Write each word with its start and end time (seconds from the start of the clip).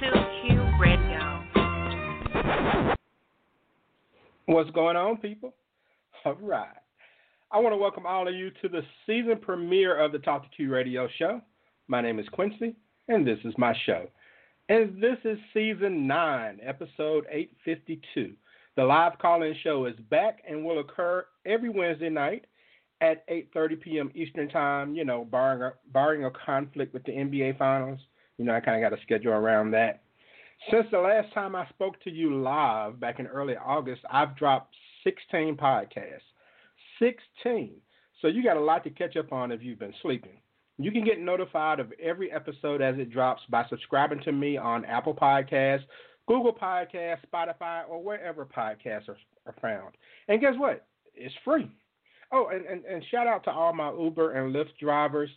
T2Q 0.00 0.80
Radio. 0.80 1.42
What's 4.46 4.70
going 4.70 4.96
on, 4.96 5.18
people? 5.18 5.52
All 6.24 6.36
right. 6.40 6.68
I 7.52 7.58
want 7.58 7.74
to 7.74 7.76
welcome 7.76 8.06
all 8.06 8.26
of 8.26 8.34
you 8.34 8.50
to 8.62 8.68
the 8.68 8.80
season 9.06 9.38
premiere 9.42 10.02
of 10.02 10.12
the 10.12 10.18
Talk 10.20 10.44
to 10.44 10.56
Q 10.56 10.70
radio 10.70 11.08
show. 11.18 11.42
My 11.88 12.00
name 12.00 12.18
is 12.18 12.26
Quincy, 12.30 12.76
and 13.08 13.26
this 13.26 13.40
is 13.44 13.52
my 13.58 13.74
show. 13.84 14.06
And 14.68 15.02
this 15.02 15.18
is 15.24 15.36
season 15.52 16.06
9, 16.06 16.60
episode 16.62 17.26
852. 17.30 18.32
The 18.76 18.84
live 18.84 19.18
call-in 19.18 19.54
show 19.62 19.84
is 19.86 19.96
back 20.10 20.38
and 20.48 20.64
will 20.64 20.78
occur 20.78 21.26
every 21.44 21.68
Wednesday 21.68 22.08
night 22.08 22.46
at 23.02 23.28
8:30 23.28 23.80
p.m. 23.80 24.10
Eastern 24.14 24.48
Time. 24.48 24.94
You 24.94 25.04
know, 25.04 25.24
barring 25.24 25.62
a, 25.62 25.72
barring 25.92 26.24
a 26.24 26.30
conflict 26.30 26.94
with 26.94 27.04
the 27.04 27.12
NBA 27.12 27.58
Finals. 27.58 28.00
You 28.40 28.46
know, 28.46 28.54
I 28.54 28.60
kind 28.60 28.82
of 28.82 28.90
got 28.90 28.98
a 28.98 29.02
schedule 29.02 29.32
around 29.32 29.72
that. 29.72 30.00
Since 30.70 30.86
the 30.90 30.98
last 30.98 31.30
time 31.34 31.54
I 31.54 31.68
spoke 31.68 32.02
to 32.04 32.10
you 32.10 32.40
live 32.40 32.98
back 32.98 33.20
in 33.20 33.26
early 33.26 33.54
August, 33.54 34.00
I've 34.10 34.34
dropped 34.34 34.74
16 35.04 35.58
podcasts. 35.58 36.24
16. 36.98 37.72
So 38.22 38.28
you 38.28 38.42
got 38.42 38.56
a 38.56 38.60
lot 38.60 38.82
to 38.84 38.90
catch 38.90 39.18
up 39.18 39.30
on 39.30 39.52
if 39.52 39.62
you've 39.62 39.78
been 39.78 39.92
sleeping. 40.00 40.40
You 40.78 40.90
can 40.90 41.04
get 41.04 41.20
notified 41.20 41.80
of 41.80 41.92
every 42.02 42.32
episode 42.32 42.80
as 42.80 42.96
it 42.96 43.10
drops 43.10 43.42
by 43.50 43.66
subscribing 43.68 44.22
to 44.24 44.32
me 44.32 44.56
on 44.56 44.86
Apple 44.86 45.14
Podcasts, 45.14 45.84
Google 46.26 46.54
Podcasts, 46.54 47.18
Spotify, 47.30 47.82
or 47.90 48.02
wherever 48.02 48.46
podcasts 48.46 49.06
are, 49.10 49.18
are 49.44 49.54
found. 49.60 49.96
And 50.28 50.40
guess 50.40 50.54
what? 50.56 50.86
It's 51.14 51.34
free. 51.44 51.70
Oh, 52.32 52.48
and, 52.50 52.64
and, 52.64 52.86
and 52.86 53.04
shout 53.10 53.26
out 53.26 53.44
to 53.44 53.50
all 53.50 53.74
my 53.74 53.92
Uber 53.92 54.32
and 54.32 54.54
Lyft 54.54 54.78
drivers. 54.80 55.28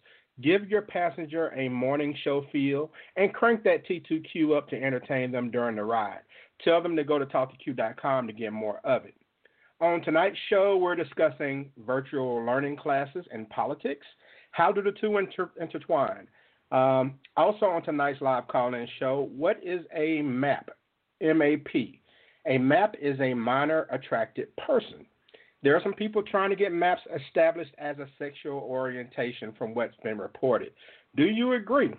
Give 0.41 0.67
your 0.67 0.81
passenger 0.81 1.49
a 1.49 1.69
morning 1.69 2.15
show 2.23 2.45
feel 2.51 2.91
and 3.17 3.33
crank 3.33 3.63
that 3.63 3.85
T2Q 3.87 4.57
up 4.57 4.67
to 4.69 4.81
entertain 4.81 5.31
them 5.31 5.51
during 5.51 5.75
the 5.75 5.83
ride. 5.83 6.21
Tell 6.63 6.81
them 6.81 6.95
to 6.95 7.03
go 7.03 7.19
to 7.19 7.25
talktoq.com 7.25 8.27
to 8.27 8.33
get 8.33 8.51
more 8.51 8.79
of 8.83 9.05
it. 9.05 9.13
On 9.79 10.01
tonight's 10.01 10.37
show, 10.49 10.77
we're 10.77 10.95
discussing 10.95 11.69
virtual 11.85 12.43
learning 12.45 12.77
classes 12.77 13.25
and 13.31 13.49
politics. 13.49 14.05
How 14.51 14.71
do 14.71 14.81
the 14.81 14.93
two 14.93 15.17
inter- 15.17 15.51
intertwine? 15.59 16.27
Um, 16.71 17.19
also, 17.37 17.65
on 17.67 17.83
tonight's 17.83 18.21
live 18.21 18.47
call 18.47 18.73
in 18.73 18.87
show, 18.99 19.29
what 19.35 19.59
is 19.61 19.85
a 19.95 20.21
MAP? 20.21 20.69
MAP. 21.21 21.75
A 22.47 22.57
MAP 22.57 22.95
is 22.99 23.19
a 23.19 23.33
minor 23.33 23.87
attracted 23.91 24.55
person. 24.57 25.05
There 25.63 25.75
are 25.77 25.81
some 25.81 25.93
people 25.93 26.21
trying 26.21 26.49
to 26.49 26.57
get 26.57 26.73
MAPs 26.73 26.99
established 27.25 27.73
as 27.77 27.97
a 27.97 28.07
sexual 28.19 28.59
orientation 28.59 29.53
from 29.57 29.73
what's 29.73 29.95
been 30.03 30.17
reported. 30.17 30.73
Do 31.15 31.23
you 31.23 31.53
agree? 31.53 31.93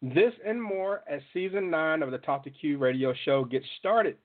This 0.00 0.32
and 0.46 0.62
more 0.62 1.02
as 1.06 1.20
season 1.34 1.70
nine 1.70 2.02
of 2.02 2.10
the 2.10 2.18
Talk 2.18 2.44
to 2.44 2.50
Q 2.50 2.78
radio 2.78 3.12
show 3.26 3.44
gets 3.44 3.66
started. 3.78 4.16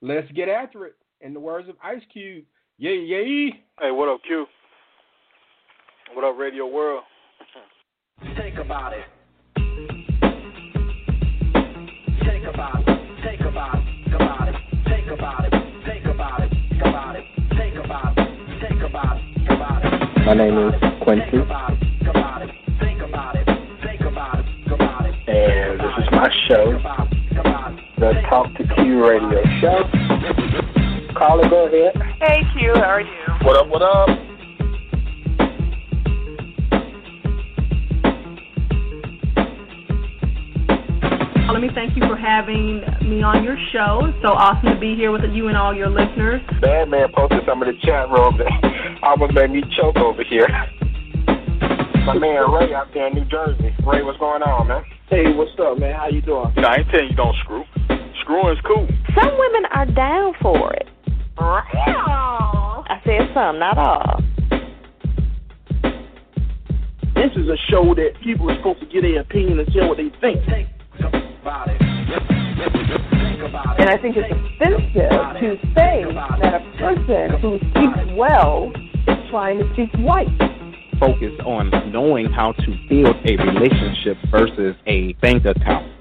Let's 0.00 0.30
get 0.32 0.48
after 0.48 0.86
it. 0.86 0.94
In 1.20 1.34
the 1.34 1.40
words 1.40 1.68
of 1.68 1.74
Ice 1.82 2.02
Cube, 2.12 2.44
yay, 2.78 2.94
yay. 2.94 3.50
Hey, 3.80 3.90
what 3.90 4.08
up, 4.08 4.20
Q? 4.24 4.46
What 6.14 6.24
up, 6.24 6.38
Radio 6.38 6.66
World? 6.68 7.02
Think 8.36 8.58
about 8.58 8.92
it. 8.92 9.04
Think 12.24 12.46
about 12.54 12.84
it. 12.86 12.98
Think 13.24 13.40
about 13.40 13.74
it. 13.78 14.14
About 14.14 14.48
it. 14.48 14.54
Think 14.86 15.10
about 15.10 15.44
it. 15.44 15.50
Think. 15.84 16.04
About 16.06 16.40
it. 16.42 16.50
Think 16.70 16.80
about 16.80 17.16
it. 17.16 17.24
Think 17.56 17.84
about 17.84 18.04
it. 18.04 18.07
About 18.82 19.18
it. 19.18 20.24
My 20.24 20.34
name 20.34 20.56
is 20.58 20.74
Quincy. 21.02 21.30
Think 21.30 21.42
about 21.44 21.72
it. 22.42 22.50
Think 22.80 23.02
about 23.02 23.36
it. 23.36 23.46
Think 23.82 24.00
about 24.02 24.38
it. 24.38 24.72
About. 24.72 25.06
And 25.26 25.80
this 25.80 25.92
is 25.98 26.08
my 26.12 26.30
show, 26.46 26.76
About 26.76 27.12
it. 27.12 27.38
About 27.38 27.72
it. 27.72 27.84
the 27.98 28.12
Talk 28.28 28.54
to 28.54 28.62
Q 28.76 29.04
radio 29.04 29.42
show. 29.60 29.82
Caller, 31.18 31.48
go 31.48 31.66
ahead. 31.66 31.96
Hey 32.20 32.42
Q, 32.56 32.74
how 32.74 32.82
are 32.82 33.00
you? 33.00 33.46
What 33.46 33.56
up, 33.56 33.68
what 33.68 33.82
up? 33.82 34.27
Let 41.58 41.66
me 41.66 41.74
thank 41.74 41.96
you 41.96 42.06
for 42.06 42.14
having 42.14 42.86
me 43.02 43.18
on 43.26 43.42
your 43.42 43.58
show. 43.74 44.06
It's 44.06 44.22
so 44.22 44.30
awesome 44.30 44.74
to 44.74 44.78
be 44.78 44.94
here 44.94 45.10
with 45.10 45.26
you 45.32 45.48
and 45.48 45.56
all 45.56 45.74
your 45.74 45.90
listeners. 45.90 46.40
Bad 46.62 46.86
man 46.86 47.10
posted 47.10 47.42
some 47.48 47.60
of 47.60 47.66
the 47.66 47.74
chat 47.82 48.06
room 48.14 48.38
that 48.38 48.46
almost 49.02 49.34
made 49.34 49.50
me 49.50 49.64
choke 49.74 49.96
over 49.96 50.22
here. 50.22 50.46
My 52.06 52.14
man 52.14 52.46
Ray 52.46 52.70
out 52.72 52.94
there 52.94 53.08
in 53.08 53.14
New 53.14 53.24
Jersey. 53.24 53.74
Ray, 53.82 54.06
what's 54.06 54.22
going 54.22 54.40
on, 54.46 54.68
man? 54.68 54.84
Hey, 55.10 55.34
what's 55.34 55.50
up, 55.58 55.80
man? 55.80 55.96
How 55.98 56.06
you 56.06 56.22
doing? 56.22 56.46
You 56.54 56.62
know, 56.62 56.68
I 56.68 56.76
ain't 56.76 56.90
telling 56.94 57.10
you 57.10 57.16
don't 57.16 57.34
screw. 57.42 57.64
Screwing's 58.22 58.62
cool. 58.62 58.86
Some 59.18 59.34
women 59.34 59.66
are 59.74 59.86
down 59.90 60.34
for 60.40 60.72
it. 60.74 60.86
I 61.42 63.02
said 63.02 63.34
some, 63.34 63.58
not 63.58 63.76
all. 63.76 64.22
This 67.18 67.34
is 67.34 67.50
a 67.50 67.58
show 67.66 67.98
that 67.98 68.14
people 68.22 68.48
are 68.48 68.56
supposed 68.58 68.78
to 68.78 68.86
get 68.86 69.02
their 69.02 69.22
opinion 69.22 69.58
and 69.58 69.66
say 69.74 69.82
what 69.82 69.96
they 69.96 70.14
think. 70.20 70.38
Think 71.48 71.56
about 71.56 71.68
it. 71.70 71.78
Think 73.10 73.42
about 73.48 73.78
it. 73.78 73.80
And 73.80 73.88
I 73.88 73.96
think 73.96 74.16
it's 74.18 74.30
offensive 74.30 75.10
to 75.40 75.56
say 75.74 76.04
that 76.42 76.54
a 76.54 76.76
person 76.76 77.40
who 77.40 77.58
speaks 77.70 78.12
well 78.18 78.70
is 79.06 79.30
trying 79.30 79.58
to 79.58 79.72
speak 79.72 79.88
white. 80.00 80.28
focus 81.00 81.32
on 81.46 81.70
knowing 81.90 82.26
how 82.26 82.52
to 82.52 82.76
build 82.88 83.16
a 83.24 83.36
relationship 83.36 84.18
versus 84.30 84.74
a 84.86 85.12
bank 85.22 85.46
account. 85.46 85.97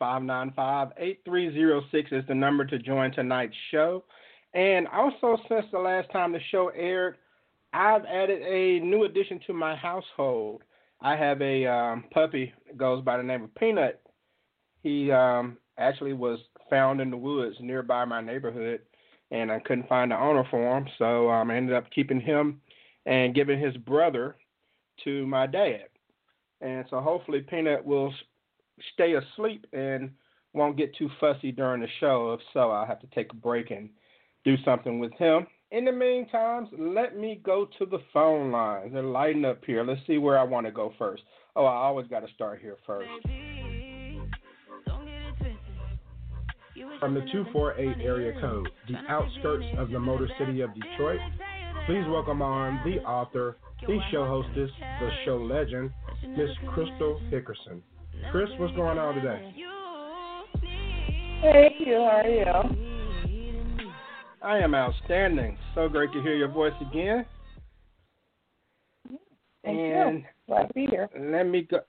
516-595-8306 0.00 2.12
is 2.12 2.24
the 2.26 2.34
number 2.34 2.64
to 2.64 2.78
join 2.78 3.12
tonight's 3.12 3.54
show. 3.70 4.04
And 4.54 4.88
also, 4.88 5.36
since 5.48 5.66
the 5.70 5.78
last 5.78 6.10
time 6.10 6.32
the 6.32 6.40
show 6.50 6.68
aired, 6.68 7.16
I've 7.72 8.04
added 8.04 8.42
a 8.42 8.80
new 8.84 9.04
addition 9.04 9.40
to 9.46 9.52
my 9.52 9.76
household. 9.76 10.62
I 11.00 11.14
have 11.16 11.40
a 11.40 11.66
um, 11.66 12.04
puppy 12.12 12.52
that 12.66 12.76
goes 12.76 13.04
by 13.04 13.16
the 13.16 13.22
name 13.22 13.44
of 13.44 13.54
Peanut. 13.54 14.00
He 14.82 15.12
um, 15.12 15.56
actually 15.78 16.14
was 16.14 16.40
found 16.68 17.00
in 17.00 17.10
the 17.10 17.16
woods 17.16 17.56
nearby 17.60 18.04
my 18.04 18.20
neighborhood, 18.20 18.80
and 19.30 19.52
I 19.52 19.60
couldn't 19.60 19.88
find 19.88 20.10
the 20.10 20.20
owner 20.20 20.44
for 20.50 20.76
him, 20.76 20.88
so 20.98 21.30
um, 21.30 21.50
I 21.50 21.56
ended 21.56 21.76
up 21.76 21.90
keeping 21.90 22.20
him 22.20 22.60
and 23.06 23.34
giving 23.34 23.60
his 23.60 23.76
brother 23.76 24.36
to 25.04 25.26
my 25.26 25.46
dad. 25.46 25.84
And 26.60 26.84
so 26.90 27.00
hopefully 27.00 27.40
Peanut 27.40 27.84
will 27.84 28.12
stay 28.94 29.14
asleep 29.14 29.66
and 29.72 30.10
won't 30.52 30.76
get 30.76 30.94
too 30.96 31.08
fussy 31.20 31.52
during 31.52 31.80
the 31.80 31.88
show. 32.00 32.32
If 32.32 32.40
so, 32.52 32.70
I'll 32.70 32.86
have 32.86 33.00
to 33.00 33.06
take 33.14 33.32
a 33.32 33.36
break 33.36 33.70
and 33.70 33.88
do 34.44 34.56
something 34.64 34.98
with 34.98 35.12
him. 35.14 35.46
In 35.70 35.84
the 35.84 35.92
meantime, 35.92 36.68
let 36.76 37.16
me 37.16 37.40
go 37.44 37.68
to 37.78 37.86
the 37.86 38.00
phone 38.12 38.50
lines. 38.50 38.92
They're 38.92 39.02
lighting 39.02 39.44
up 39.44 39.64
here. 39.64 39.84
Let's 39.84 40.00
see 40.06 40.18
where 40.18 40.38
I 40.38 40.42
want 40.42 40.66
to 40.66 40.72
go 40.72 40.92
first. 40.98 41.22
Oh, 41.54 41.64
I 41.64 41.74
always 41.74 42.08
got 42.08 42.20
to 42.20 42.32
start 42.34 42.60
here 42.60 42.76
first. 42.86 43.08
From 46.98 47.14
the 47.14 47.20
248 47.32 48.04
area 48.04 48.38
code, 48.40 48.68
the 48.88 48.96
outskirts 49.08 49.64
of 49.78 49.90
the 49.90 49.98
Motor 49.98 50.28
City 50.38 50.60
of 50.60 50.70
Detroit, 50.74 51.20
please 51.86 52.04
welcome 52.08 52.42
on 52.42 52.80
the 52.84 53.00
author, 53.02 53.56
the 53.86 53.98
show 54.10 54.26
hostess, 54.26 54.70
the 55.00 55.10
show 55.24 55.36
legend, 55.36 55.90
Miss 56.36 56.50
Crystal 56.74 57.20
Hickerson. 57.30 57.80
Chris, 58.30 58.48
what's 58.58 58.74
going 58.74 58.98
on 58.98 59.14
today? 59.14 59.54
Hey, 61.42 61.74
you, 61.78 61.94
how 61.94 62.22
are 62.24 62.28
you? 62.28 63.90
I 64.42 64.58
am 64.58 64.74
outstanding. 64.74 65.58
So 65.74 65.88
great 65.88 66.12
to 66.12 66.22
hear 66.22 66.34
your 66.34 66.48
voice 66.48 66.72
again. 66.80 67.26
Thank 69.64 69.78
and 69.78 70.18
you. 70.18 70.24
Glad 70.46 70.68
to 70.68 70.74
be 70.74 70.86
here. 70.86 71.08
let 71.18 71.44
me 71.44 71.66
go, 71.70 71.80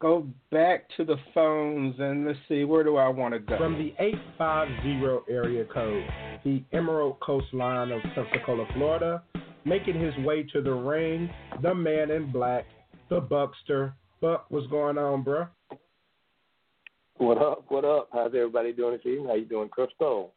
go 0.00 0.26
back 0.50 0.84
to 0.96 1.04
the 1.04 1.16
phones 1.34 1.94
and 1.98 2.26
let's 2.26 2.38
see, 2.48 2.64
where 2.64 2.82
do 2.82 2.96
I 2.96 3.08
want 3.08 3.34
to 3.34 3.40
go? 3.40 3.56
From 3.58 3.74
the 3.74 3.94
850 3.98 5.32
area 5.32 5.64
code, 5.72 6.04
the 6.44 6.62
Emerald 6.72 7.20
Coastline 7.20 7.92
of 7.92 8.00
Pensacola, 8.14 8.66
Florida, 8.74 9.22
making 9.64 10.00
his 10.00 10.14
way 10.24 10.42
to 10.52 10.62
the 10.62 10.72
ring, 10.72 11.30
the 11.62 11.74
man 11.74 12.10
in 12.10 12.32
black, 12.32 12.64
the 13.08 13.20
Buckster. 13.20 13.94
Buck, 14.20 14.44
what's 14.50 14.66
going 14.66 14.98
on, 14.98 15.22
bro? 15.22 15.46
What 17.16 17.38
up? 17.38 17.64
What 17.68 17.86
up? 17.86 18.10
How's 18.12 18.34
everybody 18.34 18.70
doing 18.74 18.92
this 18.92 19.06
evening? 19.06 19.26
How 19.26 19.34
you 19.34 19.46
doing, 19.46 19.70
Crystal? 19.70 20.34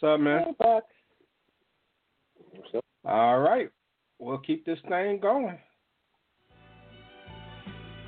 What's 0.00 0.14
up, 0.14 0.20
man? 0.20 0.42
Hey, 0.46 0.52
Buck. 0.58 0.84
What's 2.50 2.74
up? 2.74 2.84
All 3.04 3.38
right. 3.38 3.70
We'll 4.18 4.38
keep 4.38 4.66
this 4.66 4.80
thing 4.88 5.20
going. 5.20 5.58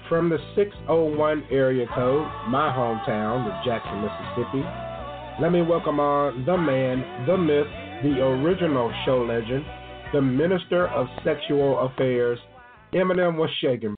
From 0.09 0.29
the 0.29 0.39
601 0.57 1.45
area 1.53 1.87
code, 1.95 2.27
my 2.49 2.69
hometown 2.77 3.47
of 3.47 3.65
Jackson, 3.65 4.03
Mississippi, 4.03 4.67
Let 5.41 5.53
me 5.53 5.63
welcome 5.63 6.01
on 6.01 6.45
the 6.45 6.57
man, 6.57 7.27
the 7.29 7.39
myth, 7.39 7.69
the 8.03 8.21
original 8.21 8.93
show 9.05 9.23
legend, 9.23 9.65
the 10.13 10.21
minister 10.21 10.89
of 10.89 11.07
sexual 11.23 11.79
affairs, 11.79 12.41
Eminem 12.93 13.37
was 13.37 13.51
shaking. 13.61 13.95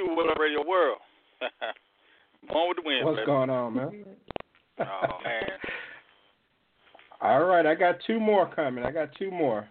Hey, 0.00 0.06
what 0.08 0.12
up, 0.12 0.16
Q? 0.16 0.16
What 0.16 0.30
up, 0.30 0.38
Radio 0.38 0.66
World? 0.66 0.98
Born 2.48 2.68
with 2.68 2.76
the 2.76 2.82
wind. 2.84 3.04
What's 3.04 3.16
baby. 3.16 3.26
going 3.26 3.50
on, 3.50 3.74
man? 3.74 4.04
Oh 4.80 5.18
man. 5.22 5.42
All 7.20 7.44
right, 7.44 7.66
I 7.66 7.74
got 7.74 7.96
two 8.06 8.18
more 8.18 8.50
coming. 8.54 8.82
I 8.82 8.90
got 8.90 9.10
two 9.18 9.30
more. 9.30 9.68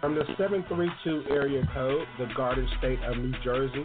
From 0.00 0.14
the 0.14 0.24
732 0.38 1.24
area 1.28 1.68
code, 1.74 2.06
the 2.18 2.26
Garden 2.34 2.66
State 2.78 2.98
of 3.02 3.18
New 3.18 3.34
Jersey, 3.44 3.84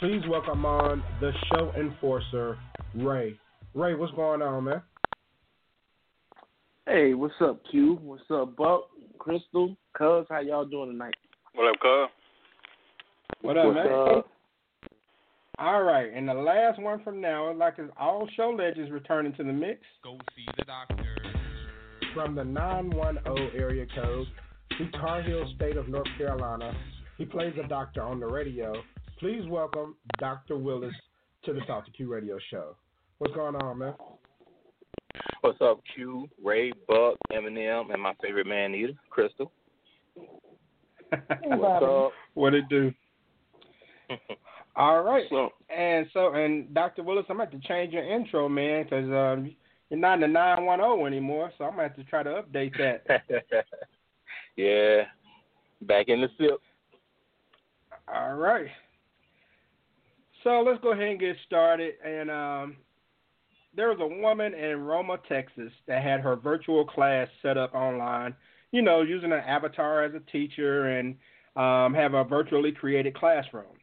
please 0.00 0.20
welcome 0.28 0.66
on 0.66 1.02
the 1.22 1.32
show 1.50 1.72
enforcer, 1.78 2.58
Ray. 2.94 3.38
Ray, 3.72 3.94
what's 3.94 4.12
going 4.12 4.42
on, 4.42 4.64
man? 4.64 4.82
Hey, 6.86 7.14
what's 7.14 7.34
up, 7.40 7.62
Q? 7.70 7.98
What's 8.02 8.24
up, 8.30 8.54
Buck, 8.54 8.82
Crystal, 9.18 9.74
Cuz? 9.96 10.26
How 10.28 10.40
y'all 10.40 10.66
doing 10.66 10.90
tonight? 10.90 11.14
What 11.54 11.70
up, 11.70 11.80
Cub? 11.80 12.10
What 13.44 13.58
up, 13.58 13.66
What's 13.66 13.76
man? 13.76 14.16
up? 14.16 14.28
All 15.58 15.82
right, 15.82 16.10
and 16.10 16.26
the 16.26 16.32
last 16.32 16.80
one 16.80 17.04
from 17.04 17.20
now, 17.20 17.52
like 17.52 17.74
it's 17.76 17.92
all 18.00 18.26
show 18.38 18.48
legends 18.48 18.90
returning 18.90 19.34
to 19.34 19.44
the 19.44 19.52
mix. 19.52 19.80
Go 20.02 20.16
see 20.34 20.46
the 20.56 20.64
doctor. 20.64 21.14
From 22.14 22.34
the 22.34 22.42
910 22.42 23.50
area 23.54 23.84
code, 23.94 24.26
the 24.78 24.86
Tar 24.98 25.20
Heel 25.20 25.44
state 25.56 25.76
of 25.76 25.90
North 25.90 26.08
Carolina, 26.16 26.72
he 27.18 27.26
plays 27.26 27.52
a 27.62 27.68
doctor 27.68 28.00
on 28.00 28.18
the 28.18 28.24
radio. 28.26 28.72
Please 29.18 29.46
welcome 29.46 29.94
Dr. 30.18 30.56
Willis 30.56 30.94
to 31.44 31.52
the 31.52 31.60
Talk 31.66 31.84
to 31.84 31.90
Q 31.92 32.10
radio 32.10 32.38
show. 32.50 32.74
What's 33.18 33.34
going 33.34 33.56
on, 33.56 33.76
man? 33.76 33.94
What's 35.42 35.60
up, 35.60 35.82
Q, 35.94 36.30
Ray, 36.42 36.72
Buck, 36.88 37.18
Eminem, 37.30 37.92
and 37.92 38.02
my 38.02 38.14
favorite 38.22 38.46
man 38.46 38.74
eater, 38.74 38.94
Crystal. 39.10 39.52
What's 41.44 41.84
up? 41.84 42.12
What 42.32 42.54
it 42.54 42.70
do? 42.70 42.90
All 44.76 45.02
right, 45.02 45.24
So, 45.30 45.50
and 45.74 46.06
so 46.12 46.34
and 46.34 46.72
Dr. 46.74 47.04
Willis, 47.04 47.26
I'm 47.28 47.38
have 47.38 47.50
to 47.52 47.60
change 47.60 47.92
your 47.92 48.04
intro, 48.04 48.48
man, 48.48 48.84
because 48.84 49.04
um, 49.04 49.54
you're 49.88 50.00
not 50.00 50.14
in 50.14 50.20
the 50.20 50.28
910 50.28 51.06
anymore, 51.06 51.52
so 51.56 51.64
I'm 51.64 51.70
gonna 51.72 51.84
have 51.84 51.96
to 51.96 52.04
try 52.04 52.22
to 52.24 52.42
update 52.42 52.76
that. 52.78 53.22
yeah, 54.56 55.02
back 55.82 56.08
in 56.08 56.20
the 56.20 56.28
sip. 56.38 56.60
All 58.12 58.34
right. 58.34 58.66
So 60.42 60.60
let's 60.60 60.82
go 60.82 60.92
ahead 60.92 61.08
and 61.08 61.20
get 61.20 61.36
started. 61.46 61.94
And 62.04 62.30
um, 62.30 62.76
there 63.74 63.88
was 63.88 63.98
a 64.00 64.06
woman 64.06 64.54
in 64.54 64.78
Roma, 64.80 65.18
Texas, 65.28 65.72
that 65.86 66.02
had 66.02 66.20
her 66.20 66.36
virtual 66.36 66.84
class 66.84 67.28
set 67.42 67.56
up 67.56 67.74
online. 67.74 68.34
You 68.70 68.82
know, 68.82 69.02
using 69.02 69.32
an 69.32 69.38
avatar 69.38 70.04
as 70.04 70.14
a 70.14 70.30
teacher 70.30 70.98
and 70.98 71.14
um, 71.56 71.94
have 71.94 72.14
a 72.14 72.24
virtually 72.24 72.72
created 72.72 73.14
classroom. 73.16 73.73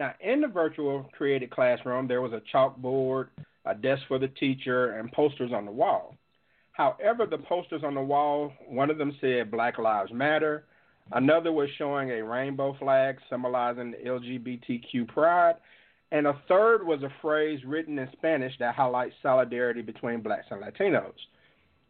Now, 0.00 0.14
in 0.20 0.40
the 0.40 0.48
virtual 0.48 1.10
created 1.12 1.50
classroom, 1.50 2.08
there 2.08 2.22
was 2.22 2.32
a 2.32 2.40
chalkboard, 2.52 3.28
a 3.66 3.74
desk 3.74 4.00
for 4.08 4.18
the 4.18 4.28
teacher, 4.28 4.92
and 4.92 5.12
posters 5.12 5.52
on 5.52 5.66
the 5.66 5.70
wall. 5.70 6.16
However, 6.72 7.26
the 7.26 7.36
posters 7.36 7.82
on 7.84 7.94
the 7.94 8.00
wall, 8.00 8.50
one 8.66 8.88
of 8.88 8.96
them 8.96 9.14
said 9.20 9.50
Black 9.50 9.78
Lives 9.78 10.10
Matter, 10.10 10.64
Another 11.12 11.52
was 11.52 11.68
showing 11.76 12.10
a 12.10 12.24
rainbow 12.24 12.74
flag 12.78 13.18
symbolizing 13.28 13.94
LGBTQ 14.06 15.08
pride. 15.08 15.56
And 16.12 16.26
a 16.26 16.40
third 16.48 16.86
was 16.86 17.02
a 17.02 17.12
phrase 17.20 17.60
written 17.66 17.98
in 17.98 18.08
Spanish 18.12 18.54
that 18.58 18.74
highlights 18.74 19.16
solidarity 19.22 19.82
between 19.82 20.22
blacks 20.22 20.46
and 20.50 20.62
Latinos. 20.62 21.12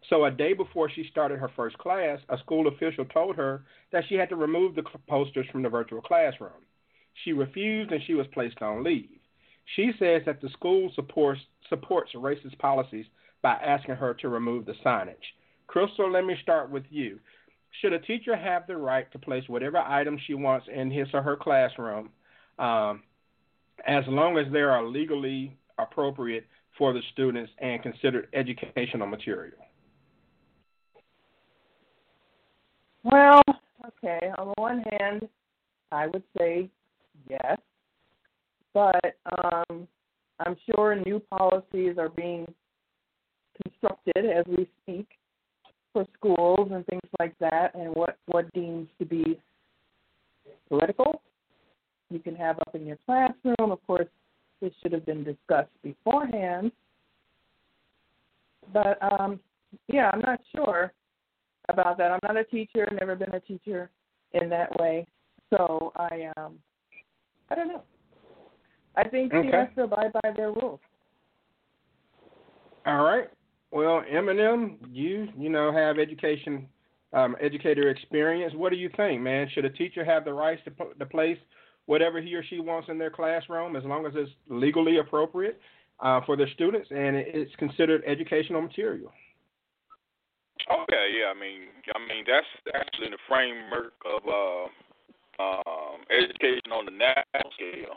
So, 0.08 0.24
a 0.24 0.32
day 0.32 0.54
before 0.54 0.90
she 0.90 1.06
started 1.10 1.38
her 1.38 1.50
first 1.54 1.78
class, 1.78 2.18
a 2.28 2.38
school 2.38 2.66
official 2.66 3.04
told 3.04 3.36
her 3.36 3.62
that 3.92 4.02
she 4.08 4.16
had 4.16 4.30
to 4.30 4.36
remove 4.36 4.74
the 4.74 4.82
posters 5.08 5.46
from 5.52 5.62
the 5.62 5.68
virtual 5.68 6.00
classroom. 6.00 6.64
She 7.24 7.32
refused 7.32 7.92
and 7.92 8.02
she 8.06 8.14
was 8.14 8.26
placed 8.32 8.62
on 8.62 8.82
leave. 8.82 9.08
She 9.76 9.92
says 9.98 10.22
that 10.26 10.40
the 10.40 10.48
school 10.50 10.90
supports, 10.94 11.40
supports 11.68 12.12
racist 12.14 12.58
policies 12.58 13.06
by 13.42 13.52
asking 13.54 13.96
her 13.96 14.14
to 14.14 14.28
remove 14.28 14.66
the 14.66 14.74
signage. 14.84 15.14
Crystal, 15.66 16.10
let 16.10 16.24
me 16.24 16.34
start 16.42 16.70
with 16.70 16.84
you. 16.90 17.20
Should 17.80 17.92
a 17.92 18.00
teacher 18.00 18.34
have 18.34 18.66
the 18.66 18.76
right 18.76 19.10
to 19.12 19.18
place 19.18 19.44
whatever 19.46 19.78
item 19.78 20.18
she 20.26 20.34
wants 20.34 20.66
in 20.72 20.90
his 20.90 21.06
or 21.14 21.22
her 21.22 21.36
classroom, 21.36 22.10
um, 22.58 23.02
as 23.86 24.04
long 24.08 24.36
as 24.38 24.52
they 24.52 24.60
are 24.60 24.84
legally 24.84 25.56
appropriate 25.78 26.46
for 26.76 26.92
the 26.92 27.00
students 27.12 27.52
and 27.58 27.82
considered 27.82 28.28
educational 28.34 29.06
material? 29.06 29.58
Well, 33.04 33.42
okay. 33.86 34.30
On 34.36 34.48
the 34.48 34.54
one 34.60 34.82
hand, 34.98 35.28
I 35.92 36.08
would 36.08 36.24
say 36.36 36.68
yes, 37.28 37.58
but 38.72 39.16
um, 39.42 39.86
I'm 40.38 40.56
sure 40.66 40.94
new 40.94 41.20
policies 41.30 41.96
are 41.98 42.08
being 42.08 42.46
constructed 43.62 44.24
as 44.24 44.44
we 44.46 44.68
speak 44.82 45.06
for 45.92 46.06
schools 46.16 46.70
and 46.72 46.86
things 46.86 47.02
like 47.18 47.36
that, 47.40 47.74
and 47.74 47.94
what 47.94 48.16
what 48.26 48.52
deems 48.52 48.88
to 48.98 49.04
be 49.04 49.38
political. 50.68 51.22
You 52.10 52.18
can 52.18 52.34
have 52.36 52.58
up 52.60 52.74
in 52.74 52.86
your 52.86 52.98
classroom. 53.06 53.70
Of 53.70 53.84
course, 53.86 54.08
this 54.60 54.72
should 54.82 54.92
have 54.92 55.06
been 55.06 55.24
discussed 55.24 55.70
beforehand. 55.82 56.72
But 58.72 58.98
um, 59.02 59.40
yeah, 59.88 60.10
I'm 60.12 60.20
not 60.20 60.40
sure 60.54 60.92
about 61.68 61.98
that. 61.98 62.10
I'm 62.10 62.20
not 62.22 62.36
a 62.36 62.44
teacher. 62.44 62.88
Never 62.98 63.14
been 63.14 63.34
a 63.34 63.40
teacher 63.40 63.90
in 64.32 64.48
that 64.50 64.78
way. 64.78 65.06
So 65.50 65.92
I 65.96 66.30
um, 66.36 66.54
I 67.50 67.54
don't 67.54 67.68
know. 67.68 67.82
I 68.96 69.08
think 69.08 69.32
she 69.32 69.38
Okay. 69.38 69.50
has 69.50 69.68
to 69.76 69.84
abide 69.84 70.12
by 70.22 70.30
their 70.32 70.52
rules. 70.52 70.80
All 72.86 73.02
right. 73.02 73.28
Well, 73.70 74.02
Eminem, 74.02 74.78
you 74.90 75.28
you 75.38 75.48
know 75.48 75.70
have 75.72 75.98
education, 75.98 76.68
um, 77.12 77.36
educator 77.40 77.88
experience. 77.88 78.52
What 78.54 78.70
do 78.70 78.76
you 78.76 78.88
think, 78.96 79.20
man? 79.22 79.48
Should 79.50 79.64
a 79.64 79.70
teacher 79.70 80.04
have 80.04 80.24
the 80.24 80.32
rights 80.32 80.62
to, 80.64 80.70
put- 80.70 80.98
to 80.98 81.06
place 81.06 81.38
whatever 81.86 82.20
he 82.20 82.34
or 82.34 82.42
she 82.42 82.60
wants 82.60 82.88
in 82.88 82.98
their 82.98 83.10
classroom, 83.10 83.76
as 83.76 83.84
long 83.84 84.06
as 84.06 84.12
it's 84.16 84.30
legally 84.48 84.98
appropriate 84.98 85.60
uh, 86.00 86.20
for 86.26 86.36
their 86.36 86.48
students 86.50 86.88
and 86.90 87.16
it's 87.16 87.54
considered 87.56 88.02
educational 88.06 88.60
material? 88.60 89.12
Okay, 90.70 91.06
yeah, 91.18 91.32
I 91.34 91.38
mean, 91.38 91.68
I 91.94 91.98
mean 91.98 92.24
that's 92.26 92.46
actually 92.74 93.06
in 93.06 93.12
the 93.12 93.18
framework 93.28 93.94
of 94.04 94.22
uh, 94.28 94.68
um, 95.40 96.04
education 96.10 96.72
on 96.72 96.84
the 96.84 96.92
national 96.92 97.50
scale. 97.56 97.96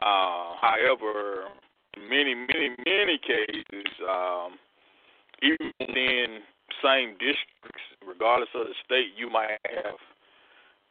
Uh, 0.00 0.56
however, 0.60 1.52
many, 2.08 2.34
many, 2.34 2.74
many 2.84 3.18
cases, 3.22 3.90
um, 4.08 4.58
even 5.42 5.72
in 5.78 6.40
same 6.82 7.12
districts, 7.12 7.84
regardless 8.06 8.48
of 8.54 8.66
the 8.66 8.74
state, 8.84 9.12
you 9.16 9.30
might 9.30 9.58
have 9.68 10.00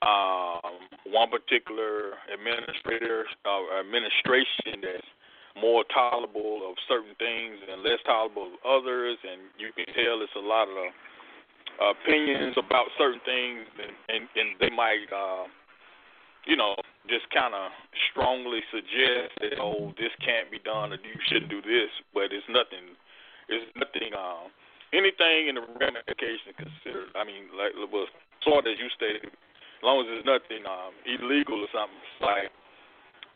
um, 0.02 0.88
one 1.12 1.30
particular 1.30 2.18
administrator 2.34 3.26
uh, 3.46 3.80
administration 3.80 4.82
that's 4.82 5.12
more 5.60 5.84
tolerable 5.94 6.64
of 6.64 6.76
certain 6.88 7.14
things 7.20 7.60
and 7.70 7.84
less 7.84 8.00
tolerable 8.06 8.50
of 8.50 8.56
others, 8.64 9.18
and 9.22 9.42
you 9.60 9.70
can 9.76 9.86
tell 9.94 10.22
it's 10.24 10.32
a 10.38 10.40
lot 10.40 10.68
of 10.72 10.90
opinions 11.82 12.56
about 12.58 12.88
certain 12.98 13.22
things, 13.26 13.68
and 13.82 13.94
and, 14.10 14.24
and 14.36 14.50
they 14.60 14.70
might, 14.74 15.06
uh, 15.12 15.46
you 16.46 16.58
know, 16.58 16.76
just 17.08 17.30
kind 17.30 17.54
of 17.54 17.72
strongly 18.12 18.62
suggest 18.72 19.38
that 19.42 19.62
oh, 19.62 19.94
this 19.98 20.14
can't 20.24 20.50
be 20.50 20.60
done 20.60 20.94
or 20.94 21.00
you 21.02 21.18
shouldn't 21.30 21.52
do 21.52 21.62
this, 21.62 21.92
but 22.14 22.34
it's 22.34 22.48
nothing. 22.50 22.98
It's 23.50 23.68
nothing. 23.76 24.14
Um, 24.16 24.50
anything 24.94 25.50
in 25.50 25.56
the 25.56 25.66
ramification 25.78 26.56
considered. 26.58 27.14
I 27.16 27.24
mean, 27.24 27.52
like 27.54 27.74
well, 27.92 28.08
sort 28.44 28.66
as 28.66 28.80
you 28.80 28.90
stated, 28.96 29.30
as 29.30 29.84
long 29.84 30.02
as 30.02 30.08
it's 30.10 30.26
nothing 30.26 30.66
um, 30.66 30.94
illegal 31.06 31.62
or 31.62 31.70
something 31.74 32.06
like. 32.22 32.50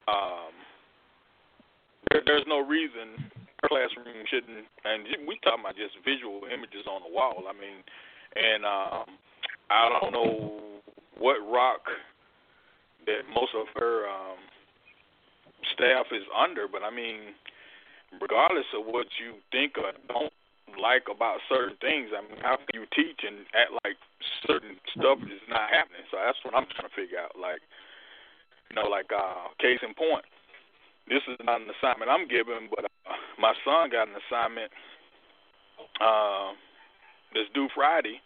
Um, 0.06 0.54
there, 2.12 2.22
there's 2.26 2.46
no 2.46 2.62
reason 2.62 3.18
classroom 3.68 4.26
shouldn't. 4.30 4.66
And 4.86 5.28
we 5.28 5.40
talking 5.44 5.66
about 5.66 5.76
just 5.76 5.98
visual 6.06 6.46
images 6.46 6.86
on 6.86 7.02
the 7.02 7.12
wall. 7.12 7.46
I 7.50 7.54
mean, 7.54 7.82
and 8.36 8.66
um, 8.66 9.08
I 9.70 9.90
don't 9.90 10.14
know 10.14 10.82
what 11.18 11.42
rock 11.50 11.82
that 13.06 13.28
most 13.34 13.54
of 13.56 13.68
her 13.76 14.08
um, 14.08 14.40
staff 15.74 16.08
is 16.12 16.26
under, 16.34 16.68
but 16.68 16.84
I 16.84 16.92
mean, 16.92 17.34
regardless 18.22 18.68
of 18.78 18.86
what 18.86 19.08
you 19.20 19.42
think 19.52 19.78
or 19.78 19.92
don't 20.08 20.34
like 20.80 21.08
about 21.10 21.40
certain 21.48 21.78
things, 21.80 22.12
I 22.12 22.22
mean, 22.26 22.42
how 22.42 22.58
can 22.58 22.74
you 22.74 22.86
teach 22.96 23.22
and 23.24 23.46
act 23.56 23.72
like 23.84 23.98
certain 24.46 24.78
stuff 24.92 25.20
is 25.24 25.44
not 25.50 25.70
happening? 25.72 26.04
So 26.12 26.18
that's 26.20 26.40
what 26.44 26.56
I'm 26.56 26.68
trying 26.74 26.90
to 26.90 26.96
figure 26.96 27.20
out. 27.20 27.38
Like, 27.38 27.62
you 28.70 28.76
know, 28.76 28.90
like 28.90 29.10
uh, 29.14 29.54
case 29.60 29.80
in 29.86 29.94
point, 29.94 30.26
this 31.08 31.22
is 31.30 31.38
not 31.46 31.62
an 31.62 31.70
assignment 31.70 32.10
I'm 32.10 32.28
giving, 32.28 32.68
but 32.70 32.86
uh, 32.86 33.20
my 33.38 33.54
son 33.64 33.94
got 33.94 34.10
an 34.10 34.18
assignment 34.18 34.72
uh, 36.02 36.52
that's 37.34 37.52
due 37.54 37.70
Friday. 37.74 38.22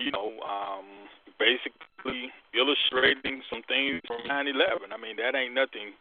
You 0.00 0.10
know, 0.10 0.32
um, 0.40 0.88
basically 1.40 2.28
illustrating 2.52 3.40
some 3.48 3.64
things 3.64 4.04
from 4.04 4.20
9/11. 4.28 4.92
I 4.92 5.00
mean, 5.00 5.16
that 5.16 5.32
ain't 5.32 5.56
nothing 5.56 5.96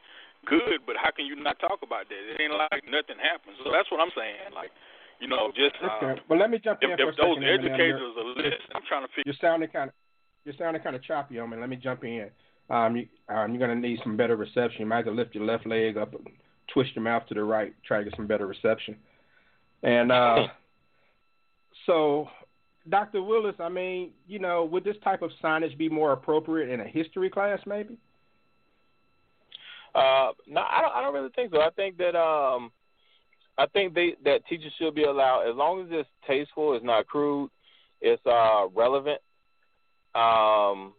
good, 0.45 0.83
but 0.85 0.99
how 0.99 1.11
can 1.15 1.25
you 1.25 1.39
not 1.39 1.59
talk 1.59 1.79
about 1.79 2.11
that? 2.11 2.19
It 2.19 2.39
ain't 2.39 2.53
like 2.53 2.83
nothing 2.83 3.19
happened. 3.19 3.55
So 3.63 3.71
that's 3.71 3.87
what 3.91 4.03
I'm 4.03 4.11
saying. 4.11 4.51
Like, 4.51 4.71
you 5.23 5.27
know, 5.31 5.51
just 5.55 5.79
uh, 5.79 5.95
okay. 5.97 6.21
Well, 6.27 6.39
let 6.39 6.51
me 6.51 6.59
jump 6.59 6.79
if, 6.83 6.91
in 6.91 6.97
for 6.99 7.09
if 7.09 7.15
a 7.15 7.21
those 7.23 7.39
second. 7.39 7.63
Educators 7.63 8.13
are 8.19 8.29
listening, 8.35 8.75
I'm 8.75 8.85
trying 8.87 9.07
to 9.07 9.11
figure. 9.15 9.31
You're 9.31 9.41
sounding 9.41 9.71
kind 9.71 9.89
of 9.89 9.95
you're 10.43 10.55
sounding 10.59 10.83
kind 10.83 10.95
of 10.95 11.03
choppy 11.03 11.39
on 11.39 11.49
me. 11.49 11.57
Let 11.57 11.69
me 11.71 11.79
jump 11.79 12.03
in. 12.03 12.29
Um, 12.69 12.95
you, 12.95 13.07
um, 13.27 13.51
you're 13.51 13.59
gonna 13.59 13.79
need 13.79 13.99
some 14.03 14.15
better 14.15 14.35
reception. 14.35 14.83
You 14.83 14.85
might 14.85 15.07
have 15.07 15.11
to 15.11 15.17
lift 15.17 15.35
your 15.35 15.43
left 15.43 15.65
leg 15.65 15.97
up, 15.97 16.13
and 16.13 16.27
twist 16.73 16.95
your 16.95 17.03
mouth 17.03 17.25
to 17.27 17.33
the 17.33 17.43
right, 17.43 17.73
try 17.85 17.99
to 17.99 18.03
get 18.05 18.15
some 18.15 18.27
better 18.27 18.47
reception. 18.47 18.95
And 19.83 20.11
uh, 20.11 20.47
so, 21.85 22.27
Dr. 22.89 23.21
Willis, 23.21 23.55
I 23.59 23.69
mean, 23.69 24.11
you 24.27 24.39
know, 24.39 24.65
would 24.65 24.83
this 24.83 24.95
type 25.03 25.21
of 25.21 25.31
signage 25.43 25.77
be 25.77 25.89
more 25.89 26.11
appropriate 26.13 26.69
in 26.69 26.79
a 26.79 26.87
history 26.87 27.29
class, 27.29 27.59
maybe? 27.65 27.97
Uh, 29.95 30.31
no, 30.47 30.61
I 30.61 30.81
don't. 30.81 30.93
I 30.95 31.01
don't 31.01 31.13
really 31.13 31.29
think 31.35 31.51
so. 31.51 31.61
I 31.61 31.71
think 31.71 31.97
that 31.97 32.15
um, 32.15 32.71
I 33.57 33.65
think 33.67 33.93
they 33.93 34.15
that 34.23 34.45
teachers 34.47 34.71
should 34.77 34.95
be 34.95 35.03
allowed 35.03 35.49
as 35.49 35.55
long 35.55 35.81
as 35.81 35.87
it's 35.89 36.09
tasteful, 36.27 36.75
it's 36.75 36.85
not 36.85 37.07
crude, 37.07 37.49
it's 38.01 38.25
uh 38.25 38.67
relevant, 38.75 39.19
um, 40.15 40.93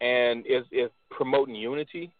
and 0.00 0.44
it's 0.46 0.66
it's 0.70 0.94
promoting 1.10 1.56
unity. 1.56 2.12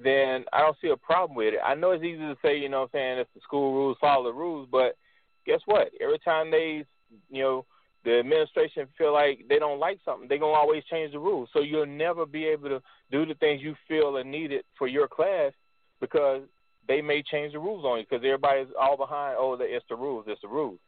Then 0.00 0.44
I 0.52 0.60
don't 0.60 0.76
see 0.80 0.88
a 0.88 0.96
problem 0.96 1.36
with 1.36 1.54
it. 1.54 1.60
I 1.62 1.74
know 1.74 1.90
it's 1.90 2.04
easy 2.04 2.18
to 2.18 2.36
say, 2.40 2.56
you 2.56 2.70
know, 2.70 2.80
what 2.80 2.90
I'm 2.94 2.98
saying 2.98 3.18
it's 3.18 3.30
the 3.34 3.40
school 3.42 3.74
rules, 3.74 3.98
follow 4.00 4.24
the 4.24 4.32
rules, 4.32 4.66
but 4.70 4.96
guess 5.44 5.60
what? 5.66 5.90
Every 6.00 6.18
time 6.20 6.50
they, 6.50 6.86
you 7.30 7.42
know, 7.42 7.66
the 8.04 8.18
administration 8.18 8.86
feel 8.98 9.12
like 9.12 9.44
they 9.48 9.58
don't 9.58 9.78
like 9.78 9.98
something, 10.04 10.28
they're 10.28 10.38
gonna 10.38 10.52
always 10.52 10.84
change 10.90 11.12
the 11.12 11.18
rules. 11.18 11.48
So 11.52 11.60
you'll 11.60 11.86
never 11.86 12.26
be 12.26 12.44
able 12.46 12.68
to 12.68 12.82
do 13.10 13.24
the 13.26 13.34
things 13.34 13.62
you 13.62 13.74
feel 13.86 14.16
are 14.18 14.24
needed 14.24 14.64
for 14.76 14.88
your 14.88 15.08
class 15.08 15.52
because 16.00 16.42
they 16.88 17.00
may 17.00 17.22
change 17.22 17.52
the 17.52 17.58
rules 17.58 17.84
on 17.84 17.98
you 17.98 18.04
because 18.08 18.24
everybody's 18.24 18.68
all 18.80 18.96
behind. 18.96 19.36
Oh, 19.38 19.56
it's 19.60 19.84
the 19.88 19.96
rules, 19.96 20.24
it's 20.26 20.40
the 20.42 20.48
rules. 20.48 20.78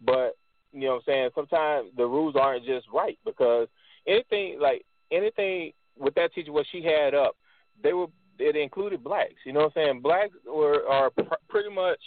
But 0.00 0.36
you 0.72 0.80
know 0.80 0.94
what 0.94 0.96
I'm 0.96 1.02
saying? 1.06 1.30
Sometimes 1.34 1.90
the 1.96 2.06
rules 2.06 2.34
aren't 2.36 2.64
just 2.64 2.86
right 2.92 3.18
because 3.24 3.68
anything 4.06 4.58
like 4.60 4.84
anything 5.10 5.72
with 5.98 6.14
that 6.14 6.32
teacher, 6.32 6.52
what 6.52 6.66
she 6.72 6.82
had 6.82 7.14
up, 7.14 7.36
they 7.82 7.92
were 7.92 8.06
it 8.38 8.56
included 8.56 9.04
blacks. 9.04 9.34
You 9.44 9.52
know 9.52 9.60
what 9.60 9.72
I'm 9.76 9.84
saying? 9.84 10.00
Blacks 10.00 10.34
were 10.46 10.86
are 10.88 11.10
pr- 11.10 11.34
pretty 11.48 11.70
much 11.70 12.00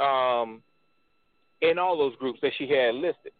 um, 0.00 0.62
in 1.60 1.78
all 1.78 1.96
those 1.96 2.16
groups 2.16 2.40
that 2.42 2.52
she 2.58 2.68
had 2.68 2.94
listed. 2.94 3.32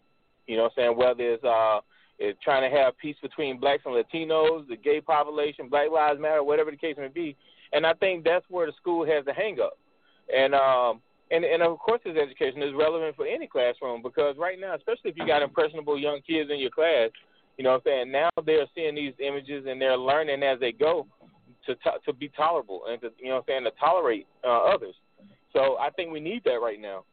You 0.46 0.56
know 0.56 0.64
what 0.64 0.72
I'm 0.76 0.84
saying? 0.84 0.96
Whether 0.96 1.34
it's 1.34 1.44
uh, 1.44 1.80
it's 2.18 2.38
trying 2.42 2.68
to 2.68 2.76
have 2.76 2.96
peace 2.98 3.16
between 3.22 3.58
blacks 3.58 3.82
and 3.84 3.94
Latinos, 3.94 4.68
the 4.68 4.76
gay 4.76 5.00
population, 5.00 5.68
Black 5.68 5.90
Lives 5.90 6.20
Matter, 6.20 6.42
whatever 6.42 6.70
the 6.70 6.76
case 6.76 6.96
may 6.98 7.08
be. 7.08 7.36
And 7.72 7.86
I 7.86 7.94
think 7.94 8.24
that's 8.24 8.44
where 8.48 8.66
the 8.66 8.72
school 8.80 9.06
has 9.06 9.24
the 9.24 9.32
hang 9.32 9.58
up. 9.60 9.78
And 10.34 10.54
um, 10.54 11.00
and 11.30 11.44
and 11.44 11.62
of 11.62 11.78
course, 11.78 12.00
this 12.04 12.16
education 12.16 12.62
is 12.62 12.74
relevant 12.76 13.16
for 13.16 13.26
any 13.26 13.46
classroom 13.46 14.02
because 14.02 14.36
right 14.38 14.60
now, 14.60 14.74
especially 14.74 15.10
if 15.10 15.16
you 15.16 15.26
got 15.26 15.42
impressionable 15.42 15.98
young 15.98 16.20
kids 16.26 16.50
in 16.52 16.60
your 16.60 16.70
class, 16.70 17.10
you 17.56 17.64
know 17.64 17.70
what 17.70 17.82
I'm 17.86 18.06
saying? 18.06 18.12
Now 18.12 18.28
they're 18.44 18.66
seeing 18.74 18.94
these 18.94 19.14
images 19.18 19.64
and 19.68 19.80
they're 19.80 19.96
learning 19.96 20.42
as 20.42 20.60
they 20.60 20.72
go 20.72 21.06
to 21.66 21.74
to, 21.74 21.90
to 22.06 22.12
be 22.12 22.28
tolerable 22.28 22.82
and 22.88 23.00
to 23.00 23.10
you 23.18 23.28
know 23.28 23.36
what 23.36 23.44
I'm 23.48 23.62
saying 23.62 23.64
to 23.64 23.70
tolerate 23.80 24.26
uh, 24.44 24.64
others. 24.64 24.94
So 25.52 25.76
I 25.78 25.90
think 25.90 26.12
we 26.12 26.20
need 26.20 26.44
that 26.44 26.60
right 26.62 26.80
now. 26.80 27.04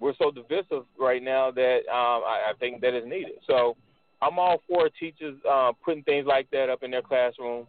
We're 0.00 0.14
so 0.18 0.30
divisive 0.30 0.84
right 0.98 1.22
now 1.22 1.50
that 1.50 1.78
um, 1.90 2.22
I, 2.24 2.50
I 2.50 2.52
think 2.60 2.80
that 2.82 2.94
is 2.94 3.04
needed. 3.04 3.36
So 3.46 3.76
I'm 4.22 4.38
all 4.38 4.62
for 4.68 4.88
teachers 4.88 5.36
uh, 5.48 5.72
putting 5.84 6.02
things 6.04 6.26
like 6.26 6.50
that 6.50 6.68
up 6.68 6.82
in 6.82 6.90
their 6.90 7.02
classroom 7.02 7.66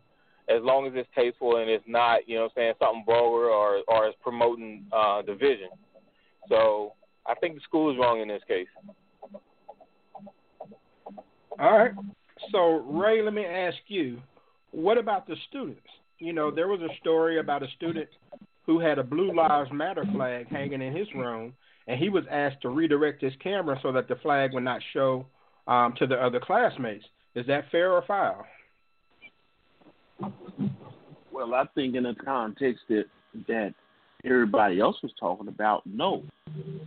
as 0.50 0.62
long 0.64 0.88
as 0.88 0.94
it's 0.96 1.10
tasteful 1.16 1.58
and 1.58 1.70
it's 1.70 1.84
not, 1.88 2.28
you 2.28 2.36
know 2.36 2.50
saying, 2.56 2.74
something 2.80 3.04
vulgar 3.06 3.50
or 3.50 3.82
or 3.88 4.08
is 4.08 4.16
promoting 4.22 4.86
uh, 4.92 5.22
division. 5.22 5.70
So 6.48 6.94
I 7.28 7.36
think 7.36 7.56
the 7.56 7.62
school 7.62 7.92
is 7.92 7.98
wrong 8.00 8.22
in 8.22 8.28
this 8.28 8.42
case. 8.48 8.68
All 11.60 11.78
right. 11.78 11.92
So 12.52 12.84
Ray, 12.90 13.22
let 13.22 13.34
me 13.34 13.46
ask 13.46 13.78
you, 13.88 14.20
what 14.72 14.98
about 14.98 15.28
the 15.28 15.36
students? 15.50 15.82
You 16.18 16.34
know, 16.34 16.52
there 16.52 16.68
was 16.68 16.82
a 16.82 16.96
story 17.00 17.40
about 17.40 17.64
a 17.64 17.68
student 17.76 18.10
who 18.66 18.80
had 18.80 18.98
a 18.98 19.04
Blue 19.04 19.34
Lives 19.36 19.70
Matter 19.72 20.06
flag 20.14 20.48
hanging 20.50 20.82
in 20.82 20.96
his 20.96 21.08
room, 21.16 21.54
and 21.89 22.00
he 22.00 22.08
was 22.08 22.24
asked 22.29 22.62
to 22.62 22.69
redirect 22.69 23.22
his 23.22 23.34
camera 23.43 23.77
so 23.81 23.91
that 23.91 24.08
the 24.08 24.15
flag 24.17 24.53
would 24.53 24.63
not 24.63 24.79
show 24.93 25.25
um, 25.67 25.96
to 25.98 26.05
the 26.05 26.15
other 26.15 26.39
classmates. 26.39 27.03
Is 27.34 27.48
that 27.48 27.65
fair 27.72 27.91
or 27.91 28.03
foul? 28.08 28.46
Well, 31.31 31.55
I 31.55 31.65
think 31.74 31.96
in 31.96 32.03
the 32.03 32.15
context 32.24 32.84
that 32.89 33.05
that 33.48 33.74
everybody 34.24 34.79
else 34.79 34.98
was 35.01 35.12
talking 35.19 35.48
about, 35.48 35.81
no. 35.86 36.24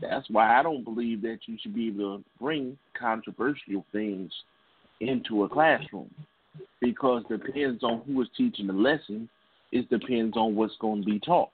That's 0.00 0.28
why 0.30 0.59
I 0.59 0.62
don't 0.62 0.85
believe 0.85 1.23
that 1.23 1.38
you 1.47 1.56
should 1.61 1.75
be 1.75 1.88
able 1.88 2.18
to 2.18 2.25
bring 2.40 2.78
controversial 2.99 3.85
things 3.90 4.30
into 5.00 5.42
a 5.44 5.49
classroom 5.49 6.11
because 6.80 7.25
it 7.30 7.44
depends 7.44 7.82
on 7.82 8.02
who 8.06 8.23
is 8.23 8.28
teaching 8.37 8.68
the 8.68 8.73
lesson. 8.73 9.28
It 9.73 9.88
depends 9.90 10.37
on 10.37 10.54
what's 10.54 10.76
going 10.80 11.02
to 11.02 11.06
be 11.06 11.18
taught. 11.18 11.50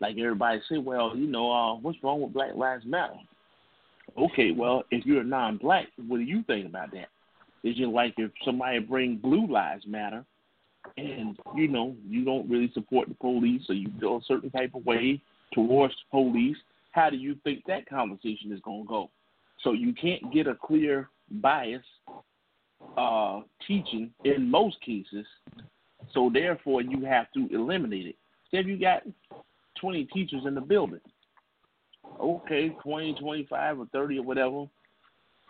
Like 0.00 0.16
everybody 0.18 0.60
say, 0.68 0.78
well, 0.78 1.16
you 1.16 1.26
know, 1.26 1.52
uh, 1.52 1.74
what's 1.76 1.98
wrong 2.02 2.20
with 2.22 2.32
Black 2.32 2.54
Lives 2.54 2.84
Matter? 2.84 3.14
Okay, 4.18 4.50
well, 4.50 4.82
if 4.90 5.06
you're 5.06 5.24
non-black, 5.24 5.86
what 6.06 6.18
do 6.18 6.24
you 6.24 6.42
think 6.44 6.66
about 6.66 6.90
that? 6.92 7.08
It's 7.62 7.78
just 7.78 7.90
like 7.90 8.14
if 8.18 8.30
somebody 8.44 8.80
bring 8.80 9.16
Blue 9.16 9.46
Lives 9.46 9.84
Matter, 9.86 10.24
and 10.96 11.38
you 11.54 11.68
know 11.68 11.94
you 12.08 12.24
don't 12.24 12.50
really 12.50 12.70
support 12.74 13.08
the 13.08 13.14
police, 13.14 13.62
or 13.68 13.74
you 13.74 13.88
feel 14.00 14.16
a 14.16 14.24
certain 14.26 14.50
type 14.50 14.72
of 14.74 14.84
way 14.84 15.22
towards 15.52 15.94
the 15.94 16.18
police. 16.18 16.56
How 16.90 17.08
do 17.08 17.16
you 17.16 17.36
think 17.44 17.62
that 17.66 17.88
conversation 17.88 18.52
is 18.52 18.60
going 18.60 18.82
to 18.82 18.88
go? 18.88 19.10
So 19.62 19.72
you 19.72 19.94
can't 19.94 20.32
get 20.32 20.48
a 20.48 20.56
clear 20.56 21.08
bias 21.30 21.84
uh, 22.96 23.40
teaching 23.66 24.10
in 24.24 24.50
most 24.50 24.80
cases. 24.80 25.26
So 26.12 26.30
therefore, 26.32 26.82
you 26.82 27.04
have 27.04 27.26
to 27.34 27.48
eliminate 27.54 28.06
it. 28.06 28.16
If 28.50 28.66
you 28.66 28.78
got 28.78 29.02
20 29.82 30.04
teachers 30.06 30.42
in 30.46 30.54
the 30.54 30.60
building, 30.60 31.00
okay, 32.18 32.70
20, 32.82 33.14
25, 33.20 33.80
or 33.80 33.86
30 33.92 34.18
or 34.18 34.22
whatever, 34.22 34.64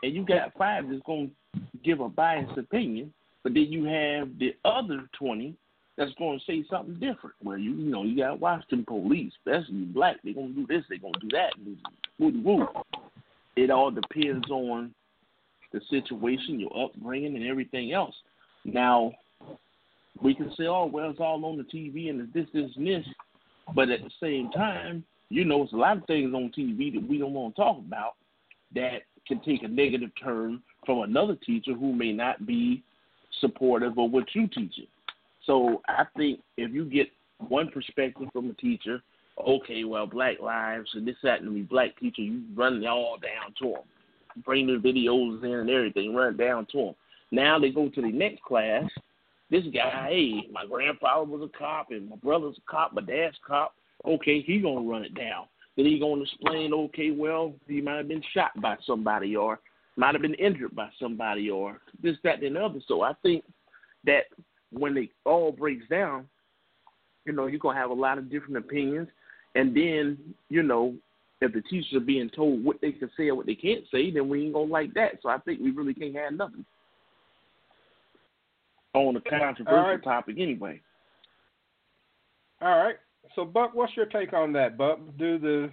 and 0.02 0.14
you 0.14 0.24
got 0.24 0.52
five 0.58 0.88
that's 0.88 1.02
going 1.06 1.30
to 1.54 1.60
give 1.84 2.00
a 2.00 2.08
biased 2.08 2.58
opinion, 2.58 3.12
but 3.44 3.54
then 3.54 3.64
you 3.64 3.84
have 3.84 4.36
the 4.38 4.54
other 4.64 5.08
20 5.18 5.54
that's 5.96 6.12
going 6.14 6.38
to 6.38 6.44
say 6.44 6.64
something 6.68 6.94
different. 6.94 7.36
Where 7.42 7.58
you, 7.58 7.72
you 7.74 7.90
know, 7.90 8.02
you 8.02 8.16
got 8.16 8.40
Washington 8.40 8.84
police, 8.86 9.32
especially 9.38 9.84
black, 9.84 10.16
they're 10.24 10.34
going 10.34 10.54
to 10.54 10.60
do 10.60 10.66
this, 10.66 10.84
they're 10.88 10.98
going 10.98 11.14
to 11.14 11.20
do 11.20 11.28
that, 11.32 11.52
woo 12.18 12.42
woo. 12.42 12.66
It 13.54 13.70
all 13.70 13.90
depends 13.90 14.50
on 14.50 14.94
the 15.72 15.80
situation, 15.90 16.58
your 16.58 16.84
upbringing, 16.84 17.36
and 17.36 17.46
everything 17.46 17.92
else. 17.92 18.14
Now, 18.64 19.12
we 20.22 20.34
can 20.34 20.50
say, 20.56 20.64
oh, 20.64 20.86
well, 20.86 21.10
it's 21.10 21.20
all 21.20 21.44
on 21.44 21.58
the 21.58 21.64
TV 21.64 22.08
and 22.10 22.32
this, 22.32 22.46
this, 22.52 22.70
and 22.76 22.86
this. 22.86 23.04
But 23.74 23.90
at 23.90 24.00
the 24.02 24.10
same 24.20 24.50
time, 24.50 25.04
you 25.28 25.44
know, 25.44 25.62
it's 25.62 25.72
a 25.72 25.76
lot 25.76 25.96
of 25.98 26.06
things 26.06 26.34
on 26.34 26.52
TV 26.56 26.92
that 26.94 27.08
we 27.08 27.18
don't 27.18 27.32
want 27.32 27.56
to 27.56 27.62
talk 27.62 27.78
about 27.78 28.14
that 28.74 29.02
can 29.26 29.40
take 29.40 29.62
a 29.62 29.68
negative 29.68 30.10
turn 30.22 30.62
from 30.84 31.02
another 31.02 31.36
teacher 31.36 31.72
who 31.74 31.92
may 31.92 32.12
not 32.12 32.46
be 32.46 32.82
supportive 33.40 33.98
of 33.98 34.10
what 34.10 34.24
you're 34.34 34.48
teaching. 34.48 34.86
So 35.46 35.80
I 35.88 36.04
think 36.16 36.40
if 36.56 36.72
you 36.72 36.84
get 36.84 37.08
one 37.48 37.68
perspective 37.68 38.28
from 38.32 38.50
a 38.50 38.54
teacher, 38.54 39.02
okay, 39.46 39.84
well, 39.84 40.06
Black 40.06 40.40
Lives 40.40 40.90
and 40.94 41.06
this, 41.06 41.16
that, 41.22 41.42
and 41.42 41.56
the 41.56 41.62
black 41.62 41.98
teacher, 41.98 42.22
you 42.22 42.42
run 42.54 42.82
it 42.82 42.86
all 42.86 43.18
down 43.18 43.54
to 43.60 43.74
them, 43.74 44.44
bring 44.44 44.66
the 44.66 44.74
videos 44.74 45.42
in 45.42 45.52
and 45.52 45.70
everything, 45.70 46.14
run 46.14 46.34
it 46.34 46.38
down 46.38 46.66
to 46.72 46.78
them. 46.78 46.94
Now 47.30 47.58
they 47.58 47.70
go 47.70 47.88
to 47.88 48.02
the 48.02 48.12
next 48.12 48.42
class. 48.42 48.84
This 49.52 49.64
guy, 49.64 50.06
hey, 50.08 50.48
my 50.50 50.64
grandfather 50.64 51.24
was 51.24 51.42
a 51.42 51.58
cop 51.58 51.90
and 51.90 52.08
my 52.08 52.16
brother's 52.16 52.56
a 52.56 52.70
cop, 52.70 52.94
my 52.94 53.02
dad's 53.02 53.36
a 53.44 53.46
cop. 53.46 53.74
Okay, 54.06 54.40
he 54.40 54.58
gonna 54.58 54.80
run 54.80 55.04
it 55.04 55.14
down. 55.14 55.44
Then 55.76 55.84
he 55.84 55.98
gonna 55.98 56.22
explain, 56.22 56.72
okay, 56.72 57.10
well, 57.10 57.52
he 57.68 57.82
might 57.82 57.98
have 57.98 58.08
been 58.08 58.22
shot 58.32 58.58
by 58.62 58.76
somebody 58.86 59.36
or 59.36 59.60
might 59.96 60.14
have 60.14 60.22
been 60.22 60.32
injured 60.34 60.74
by 60.74 60.88
somebody 60.98 61.50
or 61.50 61.82
this, 62.02 62.16
that, 62.24 62.42
and 62.42 62.56
the 62.56 62.64
other. 62.64 62.80
So 62.88 63.02
I 63.02 63.12
think 63.22 63.44
that 64.06 64.22
when 64.70 64.96
it 64.96 65.10
all 65.26 65.52
breaks 65.52 65.86
down, 65.90 66.26
you 67.26 67.34
know, 67.34 67.46
you're 67.46 67.60
gonna 67.60 67.78
have 67.78 67.90
a 67.90 67.94
lot 67.94 68.16
of 68.16 68.30
different 68.30 68.56
opinions, 68.56 69.08
and 69.54 69.76
then 69.76 70.16
you 70.48 70.62
know, 70.62 70.94
if 71.42 71.52
the 71.52 71.60
teachers 71.60 71.92
are 71.92 72.00
being 72.00 72.30
told 72.30 72.64
what 72.64 72.80
they 72.80 72.92
can 72.92 73.10
say 73.18 73.28
or 73.28 73.34
what 73.34 73.44
they 73.44 73.54
can't 73.54 73.84
say, 73.92 74.10
then 74.10 74.30
we 74.30 74.44
ain't 74.44 74.54
gonna 74.54 74.72
like 74.72 74.94
that. 74.94 75.18
So 75.22 75.28
I 75.28 75.36
think 75.36 75.60
we 75.60 75.72
really 75.72 75.92
can't 75.92 76.16
have 76.16 76.32
nothing 76.32 76.64
on 78.94 79.16
a 79.16 79.20
controversial 79.20 79.82
right. 79.82 80.04
topic 80.04 80.36
anyway. 80.38 80.80
All 82.60 82.78
right. 82.78 82.96
So, 83.34 83.44
Buck, 83.44 83.74
what's 83.74 83.96
your 83.96 84.06
take 84.06 84.32
on 84.32 84.52
that, 84.52 84.76
Buck? 84.76 84.98
Do 85.18 85.38
the 85.38 85.70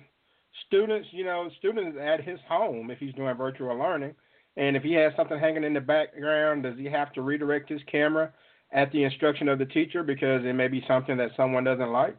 students, 0.68 1.08
you 1.12 1.26
know, 1.26 1.50
students 1.58 1.98
at 2.02 2.24
his 2.24 2.40
home 2.48 2.90
if 2.90 3.00
he's 3.00 3.14
doing 3.14 3.36
virtual 3.36 3.78
learning, 3.78 4.16
and 4.58 4.76
if 4.76 4.84
he 4.84 4.94
has 4.94 5.14
something 5.16 5.40
hanging 5.40 5.64
in 5.64 5.74
the 5.74 5.82
background, 5.82 6.64
does 6.64 6.78
he 6.78 6.86
have 6.86 7.14
to 7.14 7.22
redirect 7.22 7.70
his 7.70 7.82
camera 7.92 8.32
at 8.72 8.92
the 8.92 9.04
instruction 9.04 9.48
of 9.48 9.60
the 9.60 9.66
teacher 9.66 10.04
because 10.04 10.44
it 10.46 10.54
may 10.54 10.68
be 10.68 10.84
something 10.88 11.18
that 11.18 11.32
someone 11.36 11.64
doesn't 11.64 11.92
like? 11.92 12.18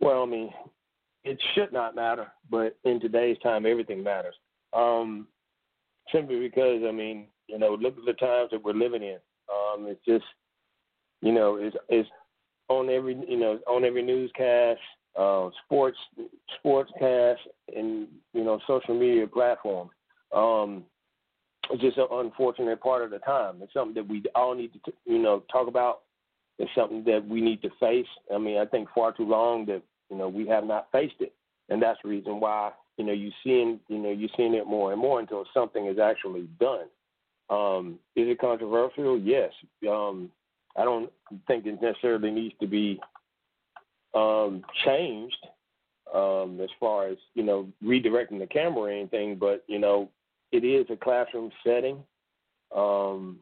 Well, 0.00 0.22
I 0.22 0.26
mean, 0.26 0.50
it 1.24 1.40
should 1.54 1.72
not 1.72 1.94
matter, 1.94 2.26
but 2.50 2.76
in 2.84 2.98
today's 2.98 3.38
time, 3.42 3.66
everything 3.66 4.02
matters. 4.02 4.34
Um, 4.72 5.28
simply 6.12 6.40
because, 6.40 6.82
I 6.86 6.90
mean, 6.92 7.26
you 7.48 7.58
know, 7.58 7.76
look 7.80 7.96
at 7.98 8.04
the 8.04 8.12
times 8.14 8.50
that 8.50 8.62
we're 8.62 8.72
living 8.72 9.02
in. 9.02 9.18
Um, 9.50 9.86
it's 9.86 10.04
just, 10.06 10.24
you 11.20 11.32
know, 11.32 11.56
it's 11.56 11.76
it's 11.88 12.08
on 12.68 12.88
every, 12.88 13.16
you 13.28 13.38
know, 13.38 13.58
on 13.66 13.84
every 13.84 14.02
newscast, 14.02 14.80
uh, 15.18 15.50
sports 15.64 15.98
sportscast, 16.64 17.36
and 17.74 18.08
you 18.32 18.44
know, 18.44 18.58
social 18.66 18.98
media 18.98 19.26
platform. 19.26 19.90
Um, 20.34 20.84
it's 21.70 21.82
just 21.82 21.98
an 21.98 22.06
unfortunate 22.10 22.80
part 22.80 23.02
of 23.02 23.10
the 23.10 23.18
time. 23.18 23.56
It's 23.62 23.72
something 23.72 23.94
that 23.94 24.08
we 24.08 24.22
all 24.34 24.54
need 24.54 24.72
to, 24.72 24.92
you 25.04 25.18
know, 25.18 25.44
talk 25.50 25.68
about. 25.68 26.02
It's 26.58 26.70
something 26.74 27.04
that 27.04 27.26
we 27.26 27.40
need 27.40 27.62
to 27.62 27.70
face. 27.80 28.06
I 28.32 28.38
mean, 28.38 28.58
I 28.58 28.66
think 28.66 28.88
far 28.94 29.12
too 29.12 29.24
long 29.24 29.66
that 29.66 29.82
you 30.10 30.16
know 30.16 30.28
we 30.28 30.46
have 30.48 30.64
not 30.64 30.88
faced 30.92 31.20
it, 31.20 31.34
and 31.68 31.82
that's 31.82 31.98
the 32.02 32.10
reason 32.10 32.40
why 32.40 32.72
you 32.98 33.04
know 33.04 33.12
you 33.12 33.30
seeing 33.42 33.80
you 33.88 33.98
know 33.98 34.10
you're 34.10 34.28
seeing 34.36 34.54
it 34.54 34.66
more 34.66 34.92
and 34.92 35.00
more 35.00 35.20
until 35.20 35.44
something 35.54 35.86
is 35.86 35.98
actually 35.98 36.48
done. 36.60 36.86
Um, 37.52 37.98
is 38.16 38.28
it 38.28 38.40
controversial? 38.40 39.18
Yes. 39.18 39.52
Um, 39.88 40.30
I 40.76 40.84
don't 40.84 41.10
think 41.46 41.66
it 41.66 41.82
necessarily 41.82 42.30
needs 42.30 42.54
to 42.60 42.66
be 42.66 42.98
um, 44.14 44.64
changed 44.86 45.46
um, 46.14 46.58
as 46.62 46.70
far 46.80 47.08
as 47.08 47.18
you 47.34 47.42
know 47.42 47.68
redirecting 47.84 48.38
the 48.38 48.46
camera 48.46 48.82
or 48.82 48.90
anything, 48.90 49.36
but 49.36 49.64
you 49.66 49.78
know 49.78 50.08
it 50.50 50.64
is 50.64 50.86
a 50.90 50.96
classroom 50.96 51.50
setting. 51.64 52.02
Um, 52.74 53.38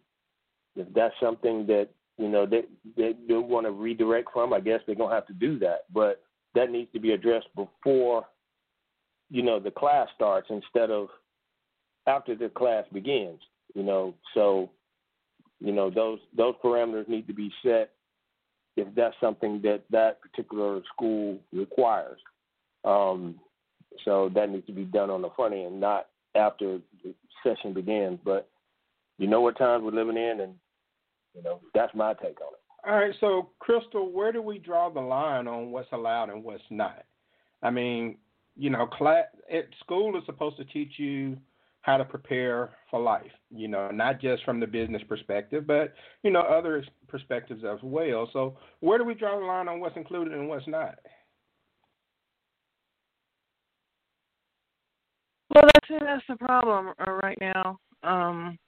if 0.75 0.93
that's 0.93 1.15
something 1.23 1.67
that 1.67 1.89
you 2.19 2.29
know 2.29 2.47
that 2.47 2.69
they, 2.97 3.15
they 3.29 3.35
want 3.35 3.67
to 3.67 3.73
redirect 3.73 4.31
from, 4.33 4.53
I 4.53 4.61
guess 4.61 4.81
they're 4.87 4.97
gonna 4.97 5.15
have 5.15 5.27
to 5.29 5.35
do 5.35 5.59
that. 5.61 5.85
But 5.95 6.23
that 6.57 6.71
needs 6.71 6.91
to 6.93 7.01
be 7.01 7.13
addressed 7.13 7.49
before 7.55 8.27
you 9.31 9.43
know 9.43 9.61
the 9.61 9.71
class 9.71 10.09
starts 10.17 10.49
instead 10.51 10.91
of 10.91 11.09
after 12.09 12.35
the 12.35 12.49
class 12.49 12.85
begins. 12.93 13.41
You 13.75 13.83
know, 13.83 14.15
so 14.35 14.71
you 15.61 15.73
know 15.73 15.91
those 15.91 16.19
those 16.37 16.55
parameters 16.63 17.09
need 17.09 17.27
to 17.27 17.35
be 17.35 17.53
set 17.63 17.93
if 18.77 18.89
that's 18.95 19.15
something 19.21 19.61
that 19.63 19.83
that 19.91 20.21
particular 20.21 20.81
school 20.95 21.39
requires. 21.53 22.19
Um, 22.85 23.37
so 24.05 24.31
that 24.35 24.49
needs 24.49 24.67
to 24.67 24.73
be 24.73 24.85
done 24.85 25.11
on 25.11 25.23
the 25.23 25.31
front 25.37 25.55
end, 25.55 25.81
not 25.81 26.07
after 26.35 26.79
the 27.05 27.15
session 27.43 27.73
begins. 27.73 28.19
But 28.25 28.49
you 29.19 29.27
know 29.27 29.41
what 29.41 29.59
times 29.59 29.85
we're 29.85 29.91
living 29.91 30.17
in, 30.17 30.41
and 30.41 30.55
you 31.35 31.43
know 31.43 31.61
that's 31.75 31.95
my 31.95 32.15
take 32.15 32.41
on 32.41 32.53
it. 32.55 32.61
All 32.89 32.97
right, 32.97 33.15
so 33.21 33.51
Crystal, 33.59 34.11
where 34.11 34.33
do 34.33 34.41
we 34.41 34.59
draw 34.59 34.89
the 34.89 35.01
line 35.01 35.47
on 35.47 35.71
what's 35.71 35.93
allowed 35.93 36.31
and 36.31 36.43
what's 36.43 36.63
not? 36.71 37.05
I 37.63 37.69
mean, 37.69 38.17
you 38.57 38.71
know, 38.71 38.87
class 38.87 39.27
at 39.53 39.67
school 39.81 40.17
is 40.17 40.25
supposed 40.25 40.57
to 40.57 40.65
teach 40.65 40.93
you 40.97 41.37
how 41.83 41.97
to 41.97 42.05
prepare 42.05 42.71
for 42.91 43.01
life. 43.01 43.31
You 43.51 43.69
know, 43.69 43.91
not 43.91 44.21
just 44.21 44.45
from 44.45 44.61
the 44.61 44.67
business 44.67 45.03
perspective, 45.09 45.67
but 45.67 45.95
you 46.23 46.31
know 46.31 46.41
other 46.41 46.85
perspectives 47.09 47.65
as 47.65 47.79
well. 47.83 48.29
So, 48.33 48.57
where 48.81 48.99
do 48.99 49.05
we 49.05 49.15
draw 49.15 49.39
the 49.39 49.45
line 49.45 49.69
on 49.69 49.81
what's 49.81 49.97
included 49.97 50.35
and 50.35 50.49
what's 50.49 50.67
not? 50.67 50.99
Well, 55.55 55.65
that's 55.75 56.05
that's 56.05 56.25
the 56.29 56.37
problem 56.37 56.95
uh, 57.07 57.11
right 57.13 57.39
now. 57.41 57.79
Um, 58.03 58.59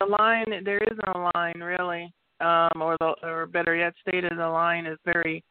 the 0.00 0.06
line 0.06 0.64
there 0.64 0.78
is 0.78 0.98
no 1.06 1.30
line 1.34 1.60
really, 1.60 2.12
um, 2.40 2.82
or 2.82 2.96
the, 3.00 3.14
or 3.22 3.46
better 3.46 3.74
yet 3.74 3.94
stated, 4.06 4.32
the 4.36 4.48
line 4.48 4.84
is 4.86 4.98
very, 5.04 5.42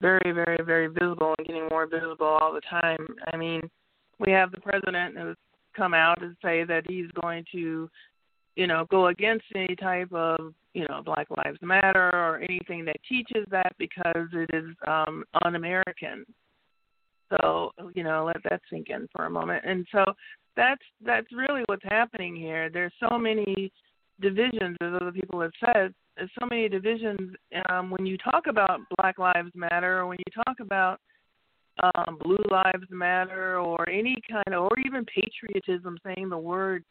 very, 0.00 0.32
very, 0.32 0.58
very 0.64 0.86
visible 0.86 1.34
and 1.36 1.46
getting 1.46 1.66
more 1.68 1.86
visible 1.86 2.26
all 2.26 2.52
the 2.52 2.60
time. 2.70 3.04
I 3.32 3.36
mean, 3.36 3.60
we 4.20 4.30
have 4.30 4.52
the 4.52 4.60
president 4.60 5.18
who's 5.18 5.36
come 5.76 5.94
out 5.94 6.22
and 6.22 6.36
say 6.42 6.64
that 6.64 6.84
he's 6.88 7.10
going 7.20 7.44
to, 7.52 7.88
you 8.56 8.66
know, 8.66 8.86
go 8.90 9.08
against 9.08 9.44
any 9.54 9.76
type 9.76 10.12
of, 10.12 10.54
you 10.72 10.86
know, 10.88 11.02
Black 11.04 11.28
Lives 11.30 11.58
Matter 11.62 12.10
or 12.12 12.40
anything 12.40 12.84
that 12.84 12.96
teaches 13.08 13.46
that 13.50 13.74
because 13.78 14.28
it 14.32 14.50
is 14.52 14.70
um, 14.86 15.24
un-American. 15.44 16.24
So 17.30 17.72
you 17.94 18.04
know, 18.04 18.24
let 18.26 18.42
that 18.48 18.60
sink 18.70 18.90
in 18.90 19.08
for 19.14 19.26
a 19.26 19.30
moment. 19.30 19.64
And 19.66 19.86
so 19.90 20.04
that's 20.56 20.82
that's 21.04 21.26
really 21.32 21.62
what's 21.66 21.84
happening 21.84 22.36
here. 22.36 22.70
There's 22.70 22.92
so 23.00 23.18
many 23.18 23.72
divisions, 24.20 24.76
as 24.80 24.94
other 24.94 25.12
people 25.12 25.40
have 25.40 25.52
said. 25.64 25.94
There's 26.16 26.30
so 26.38 26.46
many 26.46 26.68
divisions 26.68 27.34
um, 27.68 27.90
when 27.90 28.06
you 28.06 28.16
talk 28.18 28.46
about 28.46 28.80
Black 28.98 29.18
Lives 29.18 29.50
Matter, 29.54 29.98
or 29.98 30.06
when 30.06 30.18
you 30.18 30.44
talk 30.44 30.60
about 30.60 31.00
um, 31.82 32.18
Blue 32.22 32.44
Lives 32.50 32.86
Matter, 32.90 33.58
or 33.58 33.88
any 33.88 34.16
kind 34.30 34.54
of, 34.54 34.64
or 34.64 34.78
even 34.84 35.04
patriotism, 35.04 35.98
saying 36.04 36.28
the 36.28 36.38
word. 36.38 36.84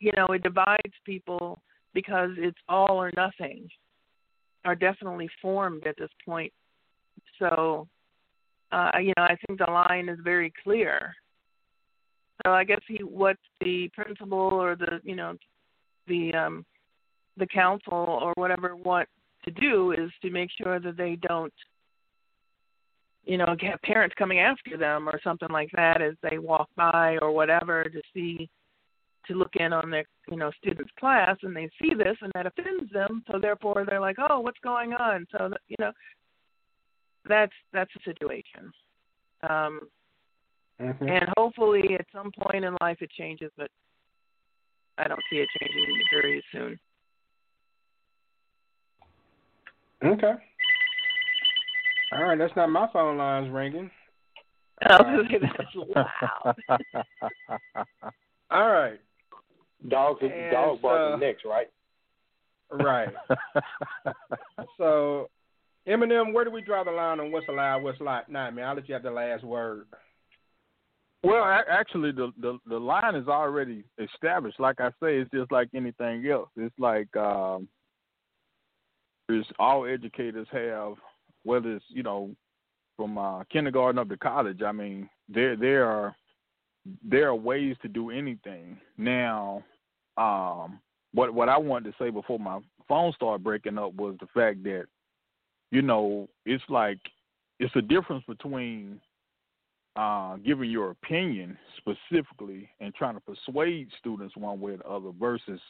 You 0.00 0.12
know, 0.16 0.26
it 0.26 0.42
divides 0.42 0.92
people 1.04 1.58
because 1.94 2.30
it's 2.36 2.58
all 2.68 3.02
or 3.02 3.10
nothing. 3.16 3.68
Are 4.64 4.74
definitely 4.74 5.28
formed 5.42 5.86
at 5.86 5.96
this 5.98 6.10
point. 6.24 6.52
So 7.38 7.86
uh, 8.74 8.98
you 8.98 9.12
know, 9.16 9.22
I 9.22 9.36
think 9.46 9.58
the 9.58 9.70
line 9.70 10.08
is 10.08 10.18
very 10.22 10.52
clear. 10.62 11.14
So 12.44 12.52
I 12.52 12.64
guess 12.64 12.80
he, 12.88 13.02
what 13.04 13.36
the 13.60 13.88
principal 13.94 14.38
or 14.38 14.74
the, 14.74 15.00
you 15.04 15.14
know, 15.14 15.36
the 16.08 16.34
um, 16.34 16.66
the 17.36 17.46
council 17.46 17.92
or 17.92 18.32
whatever 18.36 18.74
want 18.74 19.08
to 19.44 19.50
do 19.52 19.92
is 19.92 20.10
to 20.22 20.30
make 20.30 20.50
sure 20.60 20.80
that 20.80 20.96
they 20.96 21.16
don't, 21.16 21.52
you 23.24 23.38
know, 23.38 23.46
have 23.60 23.82
parents 23.82 24.14
coming 24.18 24.40
after 24.40 24.76
them 24.76 25.08
or 25.08 25.20
something 25.24 25.48
like 25.50 25.70
that 25.74 26.02
as 26.02 26.14
they 26.22 26.38
walk 26.38 26.68
by 26.76 27.18
or 27.22 27.32
whatever 27.32 27.84
to 27.84 28.00
see, 28.12 28.48
to 29.26 29.34
look 29.34 29.56
in 29.56 29.72
on 29.72 29.90
their, 29.90 30.04
you 30.30 30.36
know, 30.36 30.50
students' 30.58 30.90
class 30.98 31.36
and 31.42 31.56
they 31.56 31.68
see 31.80 31.94
this 31.94 32.16
and 32.20 32.30
that 32.34 32.46
offends 32.46 32.92
them. 32.92 33.22
So 33.30 33.38
therefore 33.38 33.84
they're 33.88 34.00
like, 34.00 34.16
oh, 34.18 34.40
what's 34.40 34.58
going 34.62 34.92
on? 34.92 35.26
So 35.32 35.50
you 35.68 35.76
know, 35.78 35.92
that's 37.28 37.52
that's 37.72 37.90
the 37.94 38.12
situation. 38.12 38.72
Um, 39.48 39.80
mm-hmm. 40.80 41.08
And 41.08 41.28
hopefully, 41.36 41.96
at 41.98 42.06
some 42.14 42.30
point 42.38 42.64
in 42.64 42.76
life, 42.80 42.98
it 43.00 43.10
changes, 43.16 43.50
but 43.56 43.70
I 44.98 45.08
don't 45.08 45.20
see 45.30 45.38
it 45.38 45.48
changing 45.60 46.00
very 46.12 46.44
soon. 46.52 46.78
Okay. 50.04 50.34
All 52.14 52.22
right, 52.22 52.38
that's 52.38 52.54
not 52.56 52.70
my 52.70 52.86
phone 52.92 53.16
lines 53.18 53.50
ringing. 53.50 53.90
Oh, 54.88 55.22
that's 55.40 55.74
loud. 55.74 56.56
All 58.50 58.70
right. 58.70 59.00
Dogs, 59.88 60.20
And 60.22 60.50
dog 60.50 60.80
barking 60.82 61.20
so- 61.20 61.26
next, 61.26 61.44
right? 61.44 61.70
Right. 62.70 63.08
so, 64.78 65.28
Eminem, 65.86 66.32
where 66.32 66.44
do 66.44 66.50
we 66.50 66.62
draw 66.62 66.82
the 66.82 66.90
line 66.90 67.20
on 67.20 67.30
what's 67.30 67.48
allowed, 67.48 67.82
what's 67.82 68.00
not? 68.00 68.30
Nah, 68.30 68.50
man, 68.50 68.66
I'll 68.66 68.74
let 68.74 68.88
you 68.88 68.94
have 68.94 69.02
the 69.02 69.10
last 69.10 69.44
word. 69.44 69.86
Well, 71.22 71.44
actually, 71.44 72.12
the, 72.12 72.32
the 72.38 72.58
the 72.66 72.78
line 72.78 73.14
is 73.14 73.28
already 73.28 73.84
established. 73.98 74.60
Like 74.60 74.80
I 74.80 74.88
say, 75.02 75.18
it's 75.18 75.30
just 75.32 75.50
like 75.52 75.68
anything 75.74 76.26
else. 76.26 76.50
It's 76.56 76.74
like 76.78 77.14
um, 77.16 77.66
it's 79.28 79.48
all 79.58 79.86
educators 79.86 80.48
have, 80.52 80.94
whether 81.44 81.76
it's 81.76 81.84
you 81.88 82.02
know 82.02 82.34
from 82.96 83.18
uh, 83.18 83.44
kindergarten 83.44 83.98
up 83.98 84.08
to 84.08 84.16
college. 84.16 84.62
I 84.62 84.72
mean, 84.72 85.08
there 85.28 85.56
there 85.56 85.86
are 85.86 86.16
there 87.02 87.28
are 87.28 87.34
ways 87.34 87.76
to 87.82 87.88
do 87.88 88.10
anything. 88.10 88.78
Now, 88.98 89.64
um, 90.16 90.80
what 91.12 91.32
what 91.32 91.48
I 91.48 91.58
wanted 91.58 91.90
to 91.90 92.04
say 92.04 92.10
before 92.10 92.38
my 92.38 92.60
phone 92.88 93.12
started 93.14 93.44
breaking 93.44 93.78
up 93.78 93.94
was 93.94 94.16
the 94.20 94.26
fact 94.34 94.62
that 94.64 94.84
you 95.70 95.82
know 95.82 96.28
it's 96.44 96.64
like 96.68 96.98
it's 97.60 97.74
a 97.76 97.82
difference 97.82 98.24
between 98.26 99.00
uh, 99.96 100.36
giving 100.44 100.70
your 100.70 100.90
opinion 100.90 101.56
specifically 101.78 102.68
and 102.80 102.94
trying 102.94 103.14
to 103.14 103.20
persuade 103.20 103.88
students 103.98 104.36
one 104.36 104.60
way 104.60 104.72
or 104.72 104.76
the 104.78 104.86
other 104.86 105.10
versus 105.18 105.60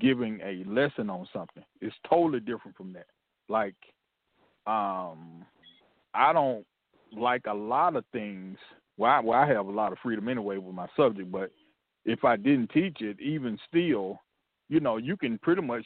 giving 0.00 0.40
a 0.40 0.64
lesson 0.68 1.08
on 1.08 1.26
something. 1.32 1.62
It's 1.80 1.94
totally 2.08 2.40
different 2.40 2.76
from 2.76 2.92
that. 2.94 3.06
Like, 3.48 3.76
um, 4.66 5.44
I 6.14 6.32
don't 6.32 6.64
like 7.16 7.42
a 7.46 7.54
lot 7.54 7.96
of 7.96 8.04
things. 8.12 8.58
Well 8.96 9.10
I, 9.10 9.20
well, 9.20 9.38
I 9.38 9.46
have 9.46 9.66
a 9.66 9.70
lot 9.70 9.92
of 9.92 9.98
freedom 10.02 10.28
anyway 10.28 10.58
with 10.58 10.74
my 10.74 10.86
subject, 10.96 11.30
but 11.30 11.50
if 12.04 12.24
I 12.24 12.36
didn't 12.36 12.70
teach 12.70 13.00
it, 13.00 13.20
even 13.20 13.58
still, 13.68 14.20
you 14.68 14.80
know, 14.80 14.98
you 14.98 15.16
can 15.16 15.38
pretty 15.38 15.62
much 15.62 15.84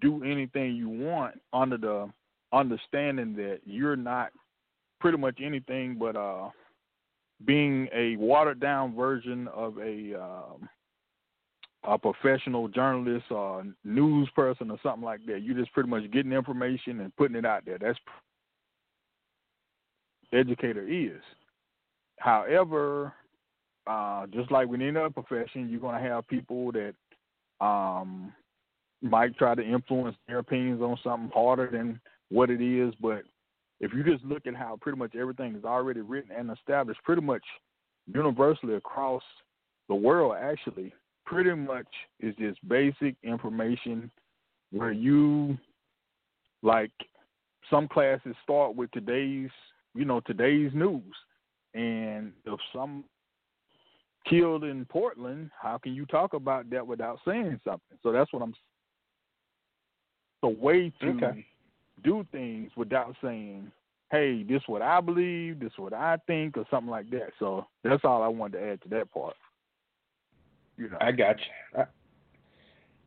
do 0.00 0.22
anything 0.24 0.76
you 0.76 0.88
want 0.88 1.40
under 1.52 1.78
the 1.78 2.10
understanding 2.52 3.34
that 3.36 3.60
you're 3.64 3.96
not 3.96 4.30
pretty 5.00 5.18
much 5.18 5.38
anything 5.42 5.96
but 5.98 6.16
uh 6.16 6.48
being 7.44 7.88
a 7.94 8.16
watered 8.16 8.60
down 8.60 8.94
version 8.94 9.48
of 9.48 9.78
a 9.78 10.20
um, 10.20 10.68
a 11.84 11.98
professional 11.98 12.68
journalist 12.68 13.26
or 13.30 13.64
news 13.84 14.28
person 14.34 14.70
or 14.70 14.78
something 14.82 15.04
like 15.04 15.20
that. 15.26 15.42
You're 15.42 15.58
just 15.58 15.72
pretty 15.72 15.88
much 15.88 16.10
getting 16.10 16.32
information 16.32 17.00
and 17.00 17.14
putting 17.16 17.36
it 17.36 17.46
out 17.46 17.64
there. 17.64 17.78
That's 17.78 17.98
educator 20.32 20.86
is. 20.86 21.22
However, 22.18 23.12
uh, 23.86 24.26
just 24.26 24.50
like 24.50 24.68
with 24.68 24.80
any 24.80 24.96
other 24.96 25.10
profession, 25.10 25.68
you're 25.68 25.80
going 25.80 26.00
to 26.00 26.08
have 26.08 26.26
people 26.28 26.72
that 26.72 26.94
um, 27.64 28.32
might 29.02 29.36
try 29.36 29.54
to 29.54 29.62
influence 29.62 30.16
their 30.26 30.38
opinions 30.38 30.82
on 30.82 30.98
something 31.02 31.30
harder 31.32 31.68
than 31.70 32.00
what 32.28 32.50
it 32.50 32.60
is. 32.60 32.92
But 33.00 33.22
if 33.80 33.92
you 33.94 34.02
just 34.02 34.24
look 34.24 34.46
at 34.46 34.54
how 34.54 34.78
pretty 34.80 34.98
much 34.98 35.14
everything 35.14 35.54
is 35.54 35.64
already 35.64 36.00
written 36.00 36.30
and 36.36 36.50
established, 36.50 37.00
pretty 37.04 37.22
much 37.22 37.44
universally 38.12 38.74
across 38.74 39.22
the 39.88 39.94
world, 39.94 40.34
actually, 40.38 40.92
pretty 41.28 41.54
much 41.54 41.86
is 42.20 42.34
just 42.36 42.66
basic 42.66 43.14
information 43.22 44.10
where 44.72 44.92
you 44.92 45.58
like 46.62 46.90
some 47.70 47.86
classes 47.86 48.34
start 48.42 48.74
with 48.74 48.90
today's 48.92 49.50
you 49.94 50.04
know 50.04 50.20
today's 50.20 50.72
news. 50.74 51.14
And 51.74 52.32
if 52.46 52.58
some 52.72 53.04
killed 54.28 54.64
in 54.64 54.84
portland 54.86 55.50
how 55.60 55.78
can 55.78 55.94
you 55.94 56.04
talk 56.04 56.34
about 56.34 56.68
that 56.70 56.86
without 56.86 57.18
saying 57.26 57.60
something? 57.64 57.98
So 58.02 58.10
that's 58.12 58.32
what 58.32 58.42
i'm 58.42 58.54
the 60.42 60.48
way 60.48 60.92
to 61.00 61.10
Okay. 61.10 61.46
do 62.04 62.26
things 62.32 62.70
without 62.76 63.14
saying 63.22 63.70
hey 64.10 64.42
this 64.42 64.56
is 64.56 64.62
what 64.68 64.82
i 64.82 65.00
believe 65.00 65.60
this 65.60 65.72
is 65.72 65.78
what 65.78 65.92
i 65.92 66.16
think 66.26 66.56
or 66.56 66.64
something 66.70 66.90
like 66.90 67.10
that. 67.10 67.30
So 67.38 67.66
that's 67.84 68.04
all 68.04 68.22
i 68.22 68.28
wanted 68.28 68.58
to 68.58 68.64
add 68.72 68.82
to 68.82 68.88
that 68.90 69.12
part 69.12 69.34
you 70.78 70.88
know 70.88 70.98
I 71.00 71.12
got 71.12 71.36
you. 71.38 71.84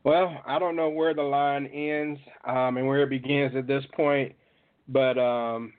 Well, 0.04 0.42
I 0.46 0.58
don't 0.58 0.74
know 0.74 0.88
where 0.88 1.14
the 1.14 1.22
line 1.22 1.66
ends 1.66 2.20
um, 2.44 2.76
and 2.76 2.86
where 2.88 3.02
it 3.04 3.10
begins 3.10 3.54
at 3.54 3.68
this 3.68 3.84
point, 3.94 4.34
but 4.88 5.16
um, 5.16 5.72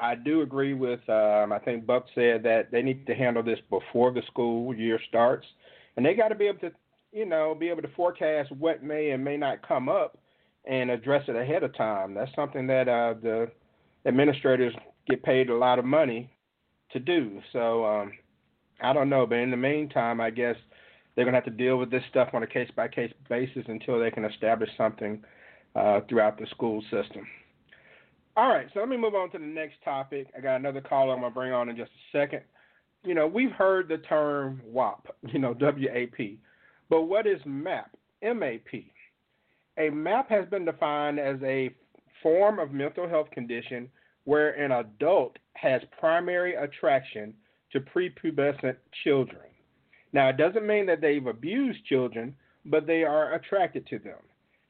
I 0.00 0.14
do 0.14 0.40
agree 0.40 0.72
with. 0.72 1.00
Um, 1.08 1.52
I 1.52 1.58
think 1.62 1.84
Buck 1.86 2.06
said 2.14 2.42
that 2.44 2.70
they 2.72 2.80
need 2.80 3.06
to 3.06 3.14
handle 3.14 3.42
this 3.42 3.58
before 3.68 4.12
the 4.12 4.22
school 4.28 4.74
year 4.74 4.98
starts, 5.08 5.46
and 5.96 6.06
they 6.06 6.14
got 6.14 6.28
to 6.28 6.34
be 6.34 6.46
able 6.46 6.60
to, 6.60 6.72
you 7.12 7.26
know, 7.26 7.54
be 7.54 7.68
able 7.68 7.82
to 7.82 7.90
forecast 7.94 8.50
what 8.52 8.82
may 8.82 9.10
and 9.10 9.22
may 9.22 9.36
not 9.36 9.66
come 9.66 9.90
up 9.90 10.18
and 10.64 10.90
address 10.90 11.24
it 11.28 11.36
ahead 11.36 11.62
of 11.62 11.74
time. 11.76 12.14
That's 12.14 12.34
something 12.34 12.66
that 12.68 12.88
uh, 12.88 13.14
the 13.22 13.50
administrators 14.06 14.74
get 15.06 15.22
paid 15.22 15.50
a 15.50 15.56
lot 15.56 15.78
of 15.78 15.84
money 15.84 16.30
to 16.92 16.98
do. 16.98 17.40
So 17.52 17.84
um, 17.84 18.12
I 18.80 18.92
don't 18.92 19.08
know, 19.08 19.26
but 19.26 19.36
in 19.36 19.50
the 19.50 19.56
meantime, 19.56 20.20
I 20.20 20.30
guess 20.30 20.56
they're 21.16 21.24
going 21.24 21.32
to 21.32 21.38
have 21.40 21.44
to 21.44 21.50
deal 21.50 21.78
with 21.78 21.90
this 21.90 22.02
stuff 22.10 22.28
on 22.34 22.42
a 22.42 22.46
case 22.46 22.70
by 22.76 22.86
case 22.86 23.12
basis 23.28 23.64
until 23.66 23.98
they 23.98 24.10
can 24.10 24.24
establish 24.24 24.68
something 24.76 25.24
uh, 25.74 26.00
throughout 26.08 26.38
the 26.38 26.46
school 26.50 26.82
system. 26.82 27.26
All 28.36 28.50
right, 28.50 28.68
so 28.74 28.80
let 28.80 28.88
me 28.90 28.98
move 28.98 29.14
on 29.14 29.30
to 29.30 29.38
the 29.38 29.44
next 29.44 29.76
topic. 29.82 30.28
I 30.36 30.40
got 30.40 30.56
another 30.56 30.82
caller 30.82 31.14
I'm 31.14 31.20
going 31.20 31.32
to 31.32 31.34
bring 31.34 31.52
on 31.52 31.70
in 31.70 31.76
just 31.76 31.90
a 31.90 32.18
second. 32.18 32.42
You 33.02 33.14
know, 33.14 33.26
we've 33.26 33.52
heard 33.52 33.88
the 33.88 33.98
term 33.98 34.60
WAP, 34.66 35.06
you 35.32 35.38
know, 35.38 35.54
W 35.54 35.88
A 35.90 36.06
P, 36.06 36.38
but 36.90 37.02
what 37.02 37.26
is 37.26 37.40
MAP? 37.46 37.90
M 38.22 38.42
A 38.42 38.58
P. 38.58 38.92
A 39.78 39.90
MAP 39.90 40.28
has 40.28 40.46
been 40.48 40.64
defined 40.64 41.18
as 41.18 41.36
a 41.42 41.70
form 42.22 42.58
of 42.58 42.72
mental 42.72 43.08
health 43.08 43.30
condition 43.30 43.88
where 44.24 44.50
an 44.52 44.72
adult 44.72 45.36
has 45.54 45.80
primary 45.98 46.56
attraction 46.56 47.32
to 47.72 47.80
prepubescent 47.80 48.76
children. 49.04 49.42
Now, 50.12 50.28
it 50.28 50.36
doesn't 50.36 50.66
mean 50.66 50.86
that 50.86 51.00
they've 51.00 51.26
abused 51.26 51.84
children, 51.86 52.34
but 52.64 52.86
they 52.86 53.02
are 53.02 53.34
attracted 53.34 53.86
to 53.88 53.98
them. 53.98 54.18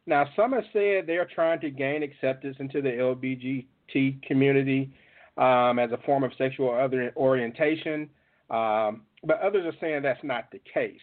Now, 0.07 0.27
some 0.37 0.53
have 0.53 0.65
said 0.73 1.07
they 1.07 1.17
are 1.17 1.29
trying 1.33 1.61
to 1.61 1.71
gain 1.71 2.03
acceptance 2.03 2.57
into 2.61 2.81
the 2.81 2.91
LGBT 2.91 4.23
community 4.23 4.91
um, 5.37 5.79
as 5.79 5.91
a 5.93 5.99
form 6.07 6.23
of 6.25 6.33
sexual 6.39 6.71
other 6.71 7.13
orientation, 7.17 8.09
um, 8.51 9.03
but 9.25 9.41
others 9.41 9.67
are 9.67 9.77
saying 9.81 10.03
that's 10.03 10.23
not 10.23 10.51
the 10.53 10.61
case. 10.73 11.01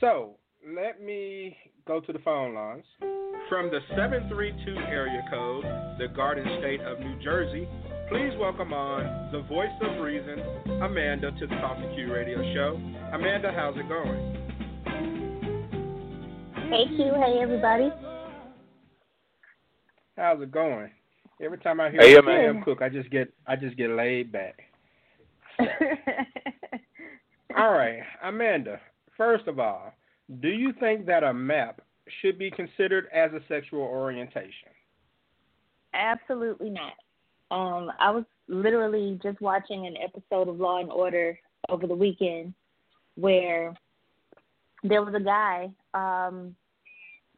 So, 0.00 0.36
let 0.66 1.02
me 1.02 1.56
go 1.86 2.00
to 2.00 2.12
the 2.12 2.18
phone 2.20 2.54
lines. 2.54 2.84
From 3.48 3.70
the 3.70 3.80
732 3.90 4.76
area 4.76 5.22
code, 5.30 5.64
the 5.98 6.08
Garden 6.14 6.44
State 6.60 6.80
of 6.82 7.00
New 7.00 7.18
Jersey, 7.22 7.66
please 8.08 8.32
welcome 8.40 8.72
on 8.72 9.30
the 9.32 9.42
voice 9.42 9.68
of 9.82 10.00
reason, 10.02 10.40
Amanda, 10.82 11.30
to 11.32 11.46
the 11.46 11.54
Talk 11.56 11.76
to 11.76 11.94
Q 11.94 12.12
radio 12.12 12.38
show. 12.54 12.80
Amanda, 13.12 13.52
how's 13.54 13.76
it 13.76 13.86
going? 13.86 14.34
Hey 16.70 16.86
Q, 16.96 17.12
hey 17.14 17.38
everybody. 17.42 17.90
How's 20.16 20.40
it 20.40 20.50
going? 20.50 20.90
Every 21.42 21.58
time 21.58 21.80
I 21.80 21.90
hear 21.90 22.00
Hey, 22.00 22.14
Sam 22.14 22.26
Amanda. 22.26 22.64
Cook, 22.64 22.80
I 22.80 22.88
just 22.88 23.10
get 23.10 23.32
I 23.46 23.56
just 23.56 23.76
get 23.76 23.90
laid 23.90 24.32
back. 24.32 24.58
All 27.58 27.72
right, 27.72 28.00
Amanda. 28.24 28.80
First 29.18 29.46
of 29.48 29.58
all, 29.58 29.92
do 30.40 30.48
you 30.48 30.72
think 30.80 31.04
that 31.06 31.24
a 31.24 31.34
map 31.34 31.82
should 32.22 32.38
be 32.38 32.50
considered 32.50 33.08
as 33.14 33.32
a 33.32 33.40
sexual 33.48 33.82
orientation? 33.82 34.70
Absolutely 35.92 36.70
not. 36.70 36.94
Um, 37.50 37.90
I 37.98 38.10
was 38.10 38.24
literally 38.48 39.18
just 39.22 39.40
watching 39.40 39.86
an 39.86 39.96
episode 39.96 40.48
of 40.48 40.60
Law 40.60 40.80
and 40.80 40.90
Order 40.90 41.38
over 41.68 41.86
the 41.86 41.94
weekend 41.94 42.54
where 43.16 43.74
there 44.82 45.02
was 45.02 45.14
a 45.14 45.20
guy 45.20 45.70
um, 45.94 46.54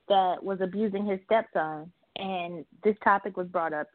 that 0.09 0.43
was 0.43 0.59
abusing 0.61 1.07
his 1.07 1.21
stepson, 1.25 1.91
and 2.17 2.65
this 2.85 2.97
topic 3.03 3.37
was 3.37 3.47
brought 3.47 3.73
up. 3.73 3.89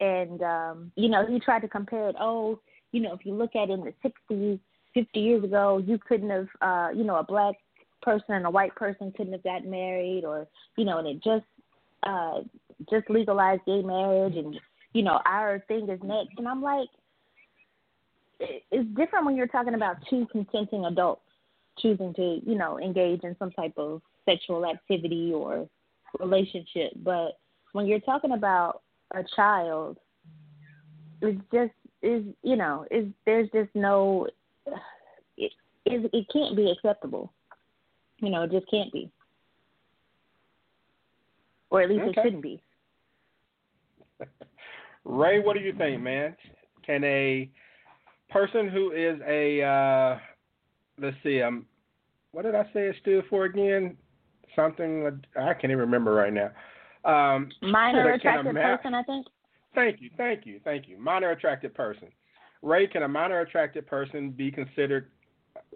And 0.00 0.42
um, 0.42 0.92
you 0.96 1.08
know, 1.08 1.26
he 1.26 1.38
tried 1.38 1.60
to 1.60 1.68
compare 1.68 2.08
it. 2.08 2.16
Oh, 2.18 2.58
you 2.92 3.00
know, 3.00 3.12
if 3.14 3.24
you 3.24 3.34
look 3.34 3.54
at 3.54 3.70
it 3.70 3.72
in 3.72 3.84
the 3.84 3.94
'60s, 4.02 4.58
50 4.94 5.20
years 5.20 5.44
ago, 5.44 5.82
you 5.84 5.98
couldn't 5.98 6.30
have, 6.30 6.48
uh, 6.60 6.88
you 6.94 7.04
know, 7.04 7.16
a 7.16 7.22
black 7.24 7.54
person 8.02 8.34
and 8.34 8.46
a 8.46 8.50
white 8.50 8.74
person 8.74 9.12
couldn't 9.16 9.32
have 9.32 9.44
gotten 9.44 9.70
married, 9.70 10.24
or 10.24 10.48
you 10.76 10.84
know, 10.84 10.98
and 10.98 11.06
it 11.06 11.22
just 11.22 11.44
uh, 12.02 12.40
just 12.88 13.08
legalized 13.10 13.62
gay 13.66 13.82
marriage, 13.82 14.36
and 14.36 14.58
you 14.92 15.02
know, 15.02 15.20
our 15.26 15.60
thing 15.68 15.88
is 15.88 16.00
next. 16.02 16.38
And 16.38 16.48
I'm 16.48 16.62
like, 16.62 16.88
it's 18.40 18.88
different 18.96 19.26
when 19.26 19.36
you're 19.36 19.46
talking 19.46 19.74
about 19.74 19.96
two 20.08 20.26
consenting 20.32 20.86
adults 20.86 21.22
choosing 21.78 22.14
to, 22.14 22.40
you 22.44 22.56
know, 22.56 22.78
engage 22.78 23.22
in 23.22 23.36
some 23.38 23.50
type 23.52 23.74
of 23.76 24.02
sexual 24.24 24.66
activity 24.66 25.32
or 25.34 25.68
relationship. 26.18 26.92
But 26.96 27.38
when 27.72 27.86
you're 27.86 28.00
talking 28.00 28.32
about 28.32 28.82
a 29.12 29.22
child, 29.36 29.98
it's 31.22 31.40
just 31.52 31.72
is 32.02 32.24
you 32.42 32.56
know 32.56 32.86
is 32.90 33.06
there's 33.26 33.48
just 33.52 33.68
no 33.74 34.26
it 35.36 35.52
it, 35.84 36.10
it 36.12 36.26
can't 36.32 36.56
be 36.56 36.70
acceptable. 36.70 37.32
You 38.18 38.30
know, 38.30 38.42
it 38.42 38.52
just 38.52 38.70
can't 38.70 38.92
be, 38.92 39.10
or 41.70 41.82
at 41.82 41.88
least 41.88 42.02
Okay. 42.02 42.10
it 42.10 42.22
shouldn't 42.22 42.42
be. 42.42 42.62
Ray, 45.04 45.40
what 45.40 45.56
do 45.56 45.60
you 45.60 45.72
think, 45.76 46.02
man? 46.02 46.36
Can 46.84 47.04
a 47.04 47.50
person 48.28 48.68
who 48.68 48.92
is 48.92 49.20
a 49.26 49.62
uh, 49.62 50.18
let's 51.00 51.16
see, 51.22 51.42
um, 51.42 51.66
what 52.32 52.42
did 52.42 52.54
I 52.54 52.64
say 52.72 52.88
it 52.88 52.96
stood 53.00 53.24
for 53.28 53.44
again? 53.44 53.96
Something 54.54 55.22
I 55.36 55.54
can't 55.54 55.64
even 55.64 55.78
remember 55.78 56.12
right 56.12 56.32
now. 56.32 56.50
Um, 57.04 57.50
Minor 57.62 58.02
can 58.02 58.14
attracted 58.14 58.54
ma- 58.54 58.76
person, 58.76 58.94
I 58.94 59.02
think. 59.02 59.26
Thank 59.74 60.00
you, 60.00 60.10
thank 60.16 60.44
you, 60.44 60.60
thank 60.64 60.88
you. 60.88 60.98
Minor 60.98 61.30
attracted 61.30 61.74
person. 61.74 62.08
Ray, 62.62 62.86
can 62.86 63.02
a 63.04 63.08
minor 63.08 63.40
attracted 63.40 63.86
person 63.86 64.30
be 64.30 64.50
considered 64.50 65.10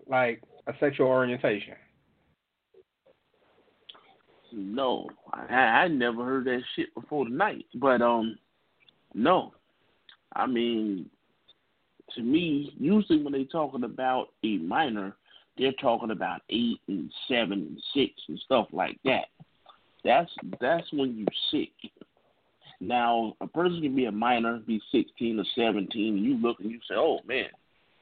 like 0.07 0.43
a 0.67 0.73
sexual 0.81 1.07
orientation? 1.07 1.75
No, 4.53 5.09
I, 5.33 5.55
I 5.55 5.89
never 5.89 6.25
heard 6.25 6.45
that 6.47 6.61
shit 6.77 6.95
before 6.95 7.25
tonight. 7.25 7.65
But 7.75 8.03
um, 8.03 8.37
no, 9.15 9.53
I 10.35 10.47
mean, 10.47 11.09
to 12.15 12.23
me, 12.23 12.75
usually 12.79 13.23
when 13.23 13.33
they 13.33 13.45
talking 13.45 13.85
about 13.85 14.29
a 14.45 14.59
minor, 14.59 15.17
they're 15.57 15.73
talking 15.81 16.11
about 16.11 16.43
eight 16.51 16.81
and 16.89 17.11
seven 17.29 17.53
and 17.53 17.83
six 17.95 18.13
and 18.29 18.39
stuff 18.41 18.67
like 18.73 18.99
that. 19.05 19.27
That's 20.05 20.31
that's 20.61 20.93
when 20.93 21.17
you 21.17 21.27
sick. 21.51 21.73
Now, 22.81 23.35
a 23.41 23.47
person 23.47 23.81
can 23.81 23.97
be 23.97 24.07
a 24.07 24.13
minor, 24.13 24.59
be 24.59 24.81
sixteen 24.93 25.39
or 25.39 25.45
seventeen, 25.55 26.17
and 26.17 26.25
you 26.25 26.37
look 26.37 26.61
and 26.61 26.71
you 26.71 26.81
say, 26.89 26.95
"Oh 26.97 27.21
man," 27.27 27.49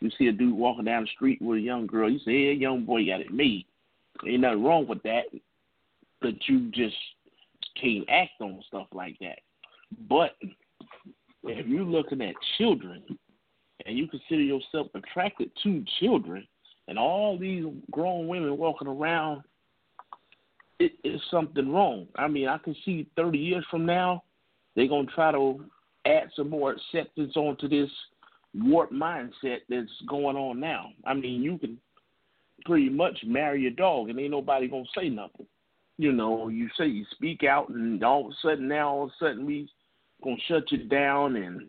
you 0.01 0.11
see 0.18 0.27
a 0.27 0.33
dude 0.33 0.57
walking 0.57 0.87
down 0.87 1.03
the 1.03 1.09
street 1.14 1.40
with 1.40 1.59
a 1.59 1.61
young 1.61 1.87
girl, 1.87 2.11
you 2.11 2.18
say, 2.20 2.33
"Yeah, 2.33 2.53
young 2.53 2.85
boy 2.85 3.07
got 3.07 3.20
it 3.20 3.33
made." 3.33 3.66
Ain't 4.27 4.40
nothing 4.40 4.64
wrong 4.64 4.87
with 4.87 5.03
that 5.03 5.25
but 6.22 6.35
you 6.48 6.70
just 6.70 6.96
can't 7.81 8.09
act 8.09 8.40
on 8.40 8.62
stuff 8.68 8.87
like 8.94 9.18
that. 9.20 9.40
But 10.09 10.37
if 11.44 11.66
you're 11.66 11.85
looking 11.85 12.20
at 12.22 12.35
children 12.59 13.02
and 13.87 13.98
you 13.98 14.07
consider 14.09 14.42
yourself 14.42 14.88
attracted 14.94 15.50
to 15.62 15.85
children 16.00 16.46
and 16.88 16.98
all 16.98 17.38
these 17.38 17.64
grown 17.90 18.28
women 18.28 18.57
walking 18.57 18.88
around, 18.88 19.42
it 20.78 20.92
is 21.05 21.20
something 21.31 21.72
wrong. 21.72 22.07
I 22.16 22.28
mean, 22.28 22.48
I 22.48 22.59
can 22.59 22.74
see 22.85 23.09
30 23.16 23.38
years 23.38 23.64
from 23.70 23.87
now, 23.87 24.24
they're 24.74 24.88
going 24.88 25.07
to 25.07 25.12
try 25.12 25.33
to 25.33 25.64
add 26.07 26.31
some 26.35 26.50
more 26.50 26.72
acceptance 26.72 27.37
onto 27.37 27.68
this 27.68 27.90
warped 28.55 28.92
mindset 28.92 29.59
that's 29.68 29.90
going 30.09 30.37
on 30.37 30.61
now. 30.61 30.90
I 31.07 31.14
mean, 31.14 31.42
you 31.42 31.59
can 31.59 31.78
pretty 32.64 32.88
much 32.88 33.18
marry 33.24 33.66
a 33.66 33.70
dog 33.70 34.09
and 34.09 34.18
ain't 34.18 34.31
nobody 34.31 34.68
going 34.68 34.85
to 34.85 35.00
say 35.00 35.09
nothing. 35.09 35.46
You 35.98 36.12
know, 36.12 36.48
you 36.48 36.68
say 36.76 36.87
you 36.87 37.05
speak 37.12 37.44
out, 37.44 37.68
and 37.68 38.02
all 38.02 38.26
of 38.26 38.33
a 38.33 38.35
sudden, 38.42 38.66
now 38.66 38.88
all 38.88 39.05
of 39.05 39.11
a 39.11 39.24
sudden, 39.24 39.46
we 39.46 39.68
gonna 40.22 40.37
shut 40.48 40.70
you 40.70 40.85
down, 40.85 41.37
and 41.37 41.68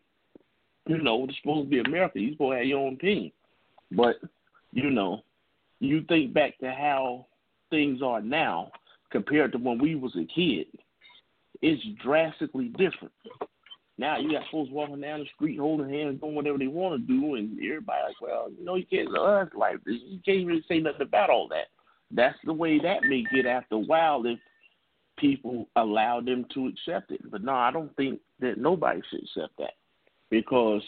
you 0.87 1.01
know, 1.01 1.25
it's 1.25 1.37
supposed 1.41 1.67
to 1.67 1.69
be 1.69 1.79
America. 1.79 2.19
You 2.19 2.33
supposed 2.33 2.53
to 2.53 2.57
have 2.57 2.67
your 2.67 2.79
own 2.79 2.93
opinion, 2.93 3.31
but 3.91 4.17
you 4.71 4.89
know, 4.89 5.21
you 5.79 6.03
think 6.07 6.33
back 6.33 6.57
to 6.59 6.71
how 6.71 7.27
things 7.69 8.01
are 8.01 8.21
now 8.21 8.71
compared 9.11 9.51
to 9.51 9.57
when 9.57 9.79
we 9.79 9.95
was 9.95 10.15
a 10.15 10.25
kid. 10.33 10.67
It's 11.61 11.81
drastically 12.03 12.69
different. 12.69 13.13
Now 13.97 14.17
you 14.17 14.31
got 14.31 14.43
folks 14.51 14.71
walking 14.71 15.01
down 15.01 15.19
the 15.19 15.25
street 15.35 15.59
holding 15.59 15.89
hands, 15.89 16.19
doing 16.19 16.35
whatever 16.35 16.57
they 16.57 16.67
want 16.67 16.99
to 16.99 17.07
do, 17.07 17.35
and 17.35 17.57
everybody 17.59 18.01
like, 18.07 18.21
well, 18.21 18.49
you 18.57 18.65
know, 18.65 18.75
you 18.75 18.85
can't 18.85 19.15
uh, 19.15 19.21
us 19.21 19.49
like 19.55 19.83
this. 19.85 19.97
You 20.05 20.19
can't 20.25 20.47
really 20.47 20.65
say 20.67 20.79
nothing 20.79 21.03
about 21.03 21.29
all 21.29 21.47
that. 21.49 21.67
That's 22.11 22.37
the 22.43 22.53
way 22.53 22.79
that 22.79 23.03
may 23.03 23.23
get 23.33 23.45
after 23.45 23.75
a 23.75 23.79
while 23.79 24.25
if 24.25 24.39
people 25.17 25.67
allow 25.75 26.21
them 26.21 26.45
to 26.53 26.67
accept 26.67 27.11
it. 27.11 27.21
But 27.29 27.43
no, 27.43 27.53
I 27.53 27.71
don't 27.71 27.95
think 27.95 28.19
that 28.43 28.57
nobody 28.57 29.01
should 29.09 29.23
accept 29.23 29.57
that 29.57 29.73
because 30.29 30.81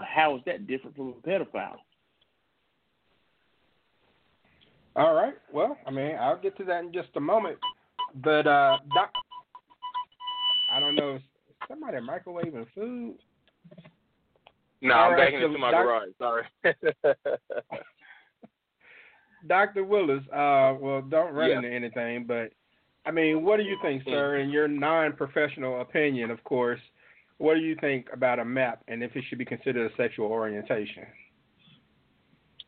how 0.00 0.36
is 0.36 0.42
that 0.46 0.66
different 0.66 0.96
from 0.96 1.08
a 1.08 1.28
pedophile? 1.28 1.76
All 4.96 5.14
right. 5.14 5.34
Well, 5.52 5.76
I 5.86 5.90
mean, 5.90 6.16
I'll 6.20 6.40
get 6.40 6.56
to 6.58 6.64
that 6.64 6.84
in 6.84 6.92
just 6.92 7.08
a 7.16 7.20
moment. 7.20 7.56
But 8.14 8.46
uh, 8.46 8.78
doc, 8.94 9.10
I 10.70 10.80
don't 10.80 10.94
know. 10.94 11.16
Is 11.16 11.22
somebody 11.66 11.98
microwaving 11.98 12.66
food? 12.74 13.14
No, 14.82 14.94
All 14.94 15.04
I'm 15.04 15.12
right, 15.12 15.26
backing 15.26 15.40
so 15.40 15.46
into 15.46 15.58
my 15.58 15.70
doc- 15.70 15.84
garage. 15.84 16.08
Sorry. 16.18 16.44
Dr. 19.48 19.84
Willis, 19.84 20.22
uh, 20.32 20.74
well, 20.78 21.02
don't 21.08 21.32
run 21.34 21.50
Yeah. 21.50 21.56
into 21.56 21.70
anything, 21.72 22.24
but 22.26 22.50
I 23.04 23.10
mean, 23.10 23.44
what 23.44 23.56
do 23.56 23.64
you 23.64 23.76
think, 23.82 24.04
sir, 24.04 24.36
in 24.36 24.50
your 24.50 24.68
non-professional 24.68 25.80
opinion, 25.80 26.30
of 26.30 26.42
course, 26.44 26.80
what 27.38 27.54
do 27.54 27.60
you 27.60 27.76
think 27.80 28.06
about 28.12 28.38
a 28.38 28.44
map 28.44 28.82
and 28.86 29.02
if 29.02 29.16
it 29.16 29.24
should 29.28 29.38
be 29.38 29.44
considered 29.44 29.90
a 29.90 29.96
sexual 29.96 30.26
orientation? 30.26 31.04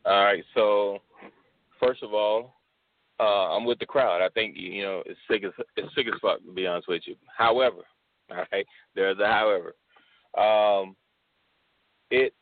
All 0.04 0.24
right. 0.24 0.44
So, 0.54 0.98
first 1.78 2.02
of 2.02 2.12
all, 2.12 2.54
uh, 3.20 3.56
I'm 3.56 3.64
with 3.64 3.78
the 3.78 3.86
crowd. 3.86 4.22
I 4.22 4.28
think 4.30 4.56
you 4.56 4.82
know 4.82 5.02
it's 5.06 5.18
sick 5.30 5.44
as 5.44 5.52
it's 5.76 5.94
sick 5.94 6.06
as 6.08 6.18
fuck 6.20 6.44
to 6.44 6.52
be 6.52 6.66
honest 6.66 6.88
with 6.88 7.02
you. 7.06 7.14
However, 7.36 7.82
all 8.30 8.44
right, 8.52 8.66
there's 8.94 9.18
a 9.18 9.26
however. 9.26 9.74
Um, 10.36 10.96
it 12.10 12.34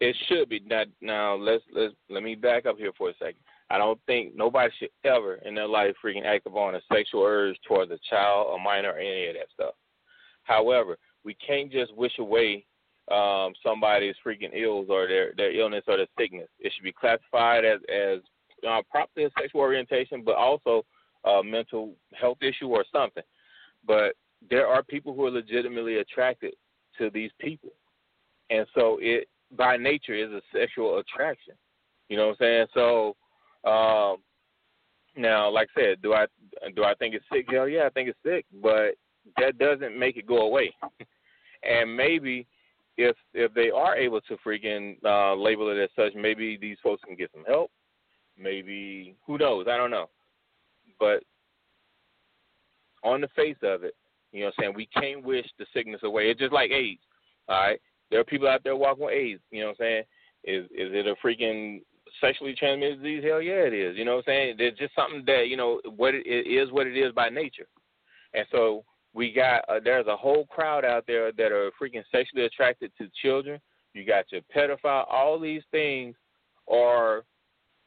it 0.00 0.16
should 0.26 0.48
be 0.48 0.60
now. 0.60 0.84
Now 1.00 1.34
let's 1.34 1.62
let's 1.72 1.94
let 2.08 2.22
me 2.22 2.34
back 2.34 2.66
up 2.66 2.78
here 2.78 2.92
for 2.96 3.10
a 3.10 3.14
second. 3.18 3.40
I 3.70 3.78
don't 3.78 4.00
think 4.06 4.36
nobody 4.36 4.72
should 4.78 4.90
ever 5.04 5.36
in 5.44 5.54
their 5.54 5.66
life 5.66 5.94
freaking 6.04 6.24
act 6.24 6.46
upon 6.46 6.76
a 6.76 6.80
sexual 6.92 7.24
urge 7.24 7.56
towards 7.66 7.90
a 7.90 7.98
child, 8.08 8.54
a 8.54 8.62
minor, 8.62 8.92
or 8.92 8.98
any 8.98 9.28
of 9.28 9.34
that 9.34 9.48
stuff. 9.52 9.74
However, 10.44 10.96
we 11.24 11.34
can't 11.34 11.72
just 11.72 11.94
wish 11.96 12.18
away 12.18 12.64
um, 13.10 13.52
somebody's 13.62 14.14
freaking 14.24 14.54
ills 14.54 14.86
or 14.88 15.06
their 15.06 15.32
their 15.36 15.52
illness 15.52 15.84
or 15.88 15.96
their 15.96 16.06
sickness. 16.18 16.48
It 16.60 16.72
should 16.74 16.84
be 16.84 16.92
classified 16.92 17.64
as 17.64 17.80
as 17.92 18.20
uh, 18.68 18.82
probably 18.90 19.24
a 19.24 19.30
sexual 19.38 19.60
orientation, 19.60 20.22
but 20.24 20.36
also 20.36 20.84
a 21.24 21.42
mental 21.42 21.94
health 22.14 22.38
issue 22.40 22.68
or 22.68 22.84
something. 22.92 23.22
But 23.86 24.14
there 24.48 24.66
are 24.66 24.82
people 24.82 25.14
who 25.14 25.26
are 25.26 25.30
legitimately 25.30 25.98
attracted 25.98 26.54
to 26.98 27.10
these 27.10 27.30
people, 27.40 27.70
and 28.50 28.66
so 28.74 28.98
it 29.00 29.28
by 29.56 29.76
nature 29.76 30.14
is 30.14 30.30
a 30.30 30.40
sexual 30.56 30.98
attraction. 30.98 31.54
You 32.08 32.16
know 32.16 32.28
what 32.28 32.32
I'm 32.32 32.36
saying? 32.40 32.66
So 32.74 33.16
um, 33.66 34.18
now, 35.16 35.50
like 35.50 35.68
I 35.76 35.80
said, 35.80 36.02
do 36.02 36.12
I 36.12 36.26
do 36.74 36.84
I 36.84 36.94
think 36.94 37.14
it's 37.14 37.24
sick? 37.32 37.46
Hell 37.50 37.68
yeah, 37.68 37.86
I 37.86 37.90
think 37.90 38.08
it's 38.08 38.18
sick, 38.24 38.44
but 38.62 38.94
that 39.38 39.58
doesn't 39.58 39.98
make 39.98 40.16
it 40.16 40.26
go 40.26 40.42
away. 40.42 40.72
and 41.62 41.96
maybe 41.96 42.46
if 42.96 43.16
if 43.34 43.52
they 43.54 43.70
are 43.70 43.96
able 43.96 44.20
to 44.22 44.36
freaking 44.46 44.96
uh, 45.04 45.34
label 45.34 45.70
it 45.70 45.82
as 45.82 45.90
such, 45.96 46.14
maybe 46.14 46.56
these 46.60 46.76
folks 46.82 47.02
can 47.04 47.16
get 47.16 47.30
some 47.34 47.44
help. 47.46 47.70
Maybe 48.38 49.16
who 49.26 49.38
knows? 49.38 49.66
I 49.68 49.76
don't 49.76 49.90
know. 49.90 50.10
But 51.00 51.22
on 53.02 53.20
the 53.20 53.28
face 53.36 53.56
of 53.62 53.84
it, 53.84 53.94
you 54.32 54.40
know 54.40 54.46
what 54.46 54.54
I'm 54.58 54.62
saying, 54.64 54.74
we 54.76 54.86
can't 54.86 55.24
wish 55.24 55.46
the 55.58 55.66
sickness 55.72 56.00
away. 56.04 56.30
It's 56.30 56.40
just 56.40 56.52
like 56.52 56.70
AIDS. 56.70 57.00
All 57.48 57.60
right. 57.60 57.80
There 58.10 58.20
are 58.20 58.24
people 58.24 58.48
out 58.48 58.62
there 58.64 58.76
walking 58.76 59.06
with 59.06 59.14
AIDS, 59.14 59.40
you 59.50 59.60
know 59.60 59.68
what 59.68 59.76
I'm 59.80 59.86
saying? 59.86 60.02
Is 60.44 60.64
is 60.66 60.92
it 60.94 61.06
a 61.06 61.14
freaking 61.26 61.80
sexually 62.20 62.54
transmitted 62.54 63.02
disease? 63.02 63.24
Hell 63.24 63.42
yeah 63.42 63.64
it 63.66 63.74
is. 63.74 63.96
You 63.96 64.04
know 64.04 64.16
what 64.16 64.28
I'm 64.28 64.32
saying? 64.32 64.54
There's 64.58 64.78
just 64.78 64.94
something 64.94 65.24
that, 65.26 65.48
you 65.48 65.56
know, 65.56 65.80
what 65.96 66.14
it, 66.14 66.26
it 66.26 66.46
is 66.46 66.72
what 66.72 66.86
it 66.86 66.96
is 66.96 67.12
by 67.12 67.28
nature. 67.28 67.66
And 68.34 68.46
so 68.50 68.84
we 69.14 69.32
got 69.32 69.64
uh, 69.68 69.80
there's 69.82 70.06
a 70.06 70.16
whole 70.16 70.46
crowd 70.46 70.84
out 70.84 71.04
there 71.06 71.32
that 71.32 71.52
are 71.52 71.70
freaking 71.80 72.04
sexually 72.12 72.44
attracted 72.44 72.92
to 72.98 73.08
children. 73.22 73.60
You 73.94 74.04
got 74.04 74.26
your 74.30 74.42
pedophile. 74.54 75.06
All 75.10 75.40
these 75.40 75.62
things 75.70 76.14
are, 76.70 77.24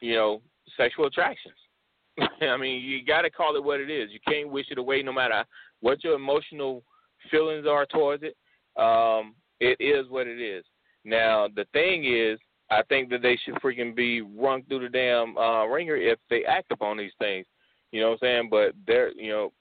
you 0.02 0.16
know, 0.16 0.42
sexual 0.76 1.06
attractions. 1.06 1.56
I 2.42 2.58
mean, 2.58 2.82
you 2.82 3.06
got 3.06 3.22
to 3.22 3.30
call 3.30 3.56
it 3.56 3.64
what 3.64 3.80
it 3.80 3.92
is. 3.92 4.10
You 4.12 4.20
can't 4.28 4.50
wish 4.50 4.68
it 4.72 4.80
away, 4.80 5.04
no 5.04 5.14
matter 5.14 5.44
what 5.82 6.04
your 6.04 6.16
emotional 6.16 6.84
feelings 7.30 7.68
are 7.68 7.86
towards 7.86 8.24
it. 8.24 8.36
Um, 8.82 9.36
it 9.60 9.78
is 9.80 10.10
what 10.10 10.28
it 10.28 10.42
is. 10.42 10.66
Now, 11.06 11.48
the 11.56 11.66
thing 11.74 12.06
is, 12.06 12.40
I 12.72 12.84
think 12.84 13.10
that 13.10 13.22
they 13.22 13.38
should 13.44 13.56
freaking 13.56 13.96
be 13.96 14.22
rung 14.22 14.64
through 14.64 14.82
the 14.82 14.90
damn 14.90 15.38
uh, 15.38 15.66
ringer 15.66 15.96
if 15.96 16.20
they 16.30 16.46
act 16.46 16.72
upon 16.72 16.98
these 16.98 17.12
things. 17.20 17.46
You 17.92 18.02
know 18.02 18.10
what 18.10 18.20
I'm 18.22 18.28
saying? 18.28 18.48
But 18.52 18.74
they're, 18.86 19.12
you 19.14 19.32
know, 19.32 19.52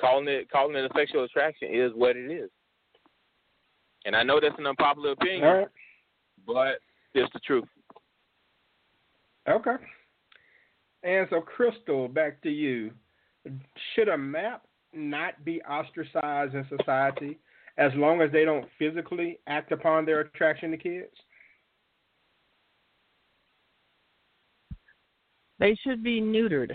calling 0.00 0.26
it 0.26 0.50
calling 0.50 0.74
it 0.76 0.84
a 0.84 0.94
sexual 0.96 1.24
attraction 1.24 1.68
is 1.72 1.92
what 1.94 2.16
it 2.16 2.30
is. 2.30 2.50
And 4.04 4.16
I 4.16 4.22
know 4.22 4.40
that's 4.40 4.58
an 4.58 4.66
unpopular 4.66 5.12
opinion, 5.12 5.42
right. 5.42 5.68
but 6.46 6.78
it's 7.14 7.32
the 7.32 7.40
truth. 7.40 7.64
Okay. 9.48 9.76
And 11.02 11.26
so, 11.30 11.40
Crystal, 11.40 12.08
back 12.08 12.42
to 12.42 12.50
you. 12.50 12.90
Should 13.94 14.08
a 14.08 14.16
map 14.16 14.66
not 14.92 15.44
be 15.44 15.62
ostracized 15.62 16.54
in 16.54 16.66
society 16.78 17.38
as 17.76 17.92
long 17.94 18.22
as 18.22 18.32
they 18.32 18.44
don't 18.44 18.66
physically 18.78 19.38
act 19.46 19.72
upon 19.72 20.06
their 20.06 20.20
attraction 20.20 20.70
to 20.70 20.76
kids? 20.76 21.14
They 25.58 25.76
should 25.84 26.02
be 26.02 26.20
neutered, 26.20 26.72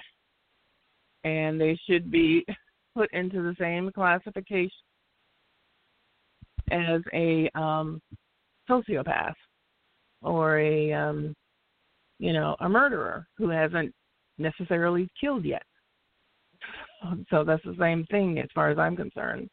and 1.23 1.59
they 1.59 1.77
should 1.87 2.11
be 2.11 2.45
put 2.95 3.11
into 3.13 3.41
the 3.41 3.55
same 3.59 3.91
classification 3.91 4.71
as 6.71 7.01
a 7.13 7.49
um, 7.55 8.01
sociopath 8.69 9.33
or 10.21 10.59
a 10.59 10.93
um, 10.93 11.35
you 12.19 12.33
know 12.33 12.55
a 12.59 12.69
murderer 12.69 13.25
who 13.37 13.49
hasn't 13.49 13.93
necessarily 14.37 15.09
killed 15.19 15.45
yet. 15.45 15.63
So 17.29 17.45
that's 17.45 17.63
the 17.63 17.77
same 17.79 18.05
thing 18.11 18.39
as 18.39 18.49
far 18.53 18.69
as 18.69 18.77
I'm 18.77 18.97
concerned. 18.97 19.49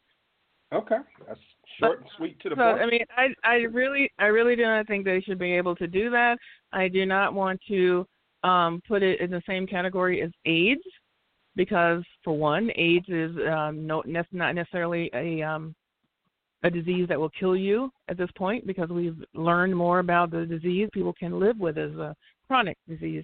Okay, 0.73 0.97
that's 1.25 1.39
short 1.79 2.01
and 2.01 2.09
sweet 2.17 2.37
to 2.41 2.49
the 2.49 2.55
so 2.55 2.61
point. 2.61 2.81
I 2.81 2.85
mean, 2.85 3.05
I 3.15 3.27
I 3.49 3.55
really 3.71 4.11
I 4.19 4.25
really 4.25 4.57
do 4.57 4.63
not 4.63 4.85
think 4.85 5.05
they 5.05 5.21
should 5.21 5.39
be 5.39 5.53
able 5.53 5.73
to 5.77 5.87
do 5.87 6.09
that. 6.09 6.37
I 6.73 6.89
do 6.89 7.05
not 7.05 7.33
want 7.33 7.61
to 7.69 8.05
um, 8.47 8.81
put 8.87 9.03
it 9.03 9.19
in 9.19 9.29
the 9.29 9.41
same 9.47 9.67
category 9.67 10.21
as 10.21 10.31
AIDS 10.45 10.81
because 11.55 12.03
for 12.23 12.37
one, 12.37 12.69
AIDS 12.75 13.07
is 13.09 13.31
um, 13.51 13.85
no, 13.85 14.03
not 14.05 14.55
necessarily 14.55 15.09
a 15.13 15.41
um, 15.41 15.75
a 16.63 16.69
disease 16.69 17.07
that 17.07 17.19
will 17.19 17.31
kill 17.39 17.55
you 17.55 17.91
at 18.07 18.17
this 18.17 18.29
point 18.37 18.65
because 18.65 18.89
we've 18.89 19.21
learned 19.33 19.75
more 19.75 19.99
about 19.99 20.31
the 20.31 20.45
disease 20.45 20.89
people 20.93 21.13
can 21.13 21.39
live 21.39 21.59
with 21.59 21.77
as 21.77 21.91
a 21.91 22.15
chronic 22.47 22.77
disease. 22.87 23.23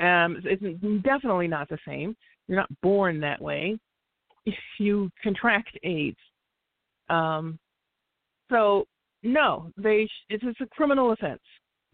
Um, 0.00 0.40
it's 0.44 0.62
definitely 1.02 1.48
not 1.48 1.68
the 1.68 1.78
same. 1.86 2.16
You're 2.46 2.58
not 2.58 2.80
born 2.80 3.20
that 3.20 3.40
way. 3.40 3.78
If 4.44 4.54
you 4.78 5.10
contract 5.22 5.76
AIDS. 5.82 6.18
Um, 7.08 7.58
so 8.50 8.86
no, 9.22 9.70
they 9.76 10.08
it's, 10.28 10.44
it's 10.44 10.60
a 10.60 10.66
criminal 10.66 11.12
offense. 11.12 11.40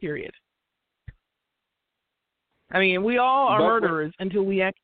Period. 0.00 0.32
I 2.70 2.78
mean, 2.78 3.02
we 3.02 3.18
all 3.18 3.48
are 3.48 3.58
But- 3.58 3.66
murderers 3.66 4.14
until 4.18 4.42
we 4.42 4.62
act 4.62 4.78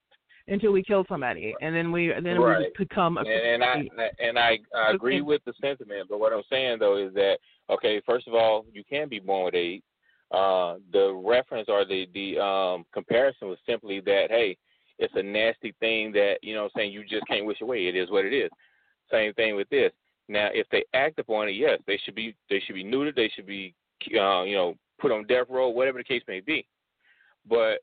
until 0.47 0.73
we 0.73 0.83
kill 0.83 1.07
somebody, 1.09 1.55
and 1.63 1.75
then 1.75 1.91
we 1.91 2.09
then 2.09 2.39
right. 2.39 2.59
we 2.59 2.65
just 2.65 2.77
become 2.77 3.17
a 3.17 3.21
and, 3.21 3.63
and 3.63 3.65
I 3.65 4.11
and 4.19 4.39
I, 4.39 4.59
I 4.77 4.91
agree 4.93 5.23
with 5.23 5.43
the 5.45 5.55
sentiment, 5.61 6.09
but 6.09 6.21
what 6.21 6.33
I'm 6.33 6.43
saying 6.51 6.79
though 6.81 6.99
is 6.99 7.15
that 7.15 7.39
okay, 7.71 8.01
first 8.05 8.29
of 8.29 8.35
all, 8.35 8.67
you 8.73 8.85
can 8.85 9.09
be 9.09 9.21
born 9.21 9.47
with 9.47 9.55
AIDS. 9.55 9.85
Uh, 10.31 10.77
the 10.93 11.15
reference 11.25 11.69
or 11.69 11.85
the 11.85 12.09
the 12.13 12.39
um, 12.43 12.85
comparison 12.93 13.49
was 13.49 13.59
simply 13.67 14.01
that 14.01 14.27
hey, 14.29 14.57
it's 14.99 15.15
a 15.17 15.23
nasty 15.23 15.75
thing 15.81 16.13
that 16.13 16.37
you 16.43 16.55
know 16.55 16.65
I'm 16.65 16.71
saying 16.77 16.93
you 16.93 17.05
just 17.05 17.27
can't 17.27 17.47
wish 17.47 17.61
away. 17.61 17.87
It 17.87 17.97
is 17.97 18.11
what 18.11 18.25
it 18.25 18.35
is. 18.35 18.51
Same 19.11 19.33
thing 19.35 19.57
with 19.57 19.69
this. 19.71 19.93
Now, 20.29 20.49
if 20.53 20.67
they 20.71 20.85
act 20.95 21.19
upon 21.19 21.49
it, 21.49 21.53
yes, 21.53 21.79
they 21.87 21.99
should 22.05 22.15
be 22.15 22.35
they 22.51 22.61
should 22.61 22.75
be 22.75 22.85
neutered. 22.85 23.15
They 23.15 23.31
should 23.35 23.47
be 23.47 23.75
uh, 24.19 24.43
you 24.43 24.57
know 24.57 24.75
put 24.99 25.13
on 25.13 25.27
death 25.27 25.47
row, 25.49 25.69
whatever 25.69 25.99
the 25.99 26.05
case 26.05 26.23
may 26.29 26.41
be. 26.41 26.67
But 27.49 27.79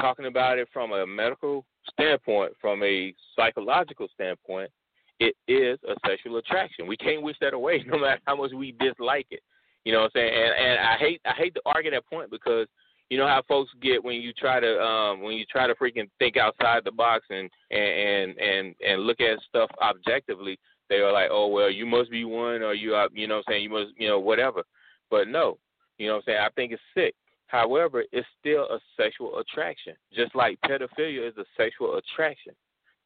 talking 0.00 0.26
about 0.26 0.58
it 0.58 0.68
from 0.72 0.92
a 0.92 1.06
medical 1.06 1.64
standpoint, 1.92 2.52
from 2.60 2.82
a 2.82 3.14
psychological 3.36 4.08
standpoint, 4.14 4.70
it 5.18 5.34
is 5.48 5.78
a 5.88 5.94
sexual 6.06 6.38
attraction. 6.38 6.86
We 6.86 6.96
can't 6.96 7.22
wish 7.22 7.36
that 7.40 7.54
away, 7.54 7.84
no 7.86 7.98
matter 7.98 8.20
how 8.26 8.36
much 8.36 8.52
we 8.52 8.72
dislike 8.72 9.26
it. 9.30 9.42
You 9.84 9.92
know 9.92 10.00
what 10.00 10.12
I'm 10.14 10.20
saying? 10.20 10.34
And 10.34 10.66
and 10.66 10.78
I 10.78 10.96
hate 10.96 11.20
I 11.24 11.32
hate 11.36 11.54
to 11.54 11.62
argue 11.64 11.90
that 11.90 12.06
point 12.06 12.30
because 12.30 12.66
you 13.08 13.18
know 13.18 13.26
how 13.26 13.42
folks 13.48 13.70
get 13.82 14.02
when 14.02 14.16
you 14.16 14.32
try 14.32 14.60
to 14.60 14.80
um 14.80 15.22
when 15.22 15.34
you 15.34 15.44
try 15.46 15.66
to 15.66 15.74
freaking 15.74 16.08
think 16.18 16.36
outside 16.36 16.84
the 16.84 16.92
box 16.92 17.24
and 17.30 17.50
and 17.70 18.38
and 18.38 18.74
and 18.86 19.02
look 19.02 19.20
at 19.20 19.38
stuff 19.48 19.70
objectively 19.82 20.58
they 20.88 20.96
are 20.96 21.12
like 21.12 21.28
oh 21.30 21.48
well 21.48 21.70
you 21.70 21.86
must 21.86 22.10
be 22.10 22.24
one 22.24 22.62
or 22.62 22.74
you 22.74 22.96
you 23.12 23.26
know 23.26 23.36
what 23.36 23.44
I'm 23.48 23.52
saying 23.52 23.62
you 23.64 23.70
must 23.70 23.90
you 23.96 24.06
know 24.06 24.20
whatever 24.20 24.62
but 25.10 25.28
no 25.28 25.58
you 25.98 26.06
know 26.06 26.14
what 26.14 26.18
I'm 26.18 26.24
saying 26.26 26.38
I 26.40 26.48
think 26.50 26.72
it's 26.72 26.82
sick 26.94 27.14
however 27.50 28.04
it's 28.12 28.26
still 28.38 28.64
a 28.64 28.78
sexual 28.96 29.38
attraction 29.38 29.94
just 30.12 30.34
like 30.34 30.58
pedophilia 30.64 31.28
is 31.28 31.36
a 31.38 31.44
sexual 31.56 31.96
attraction 31.98 32.52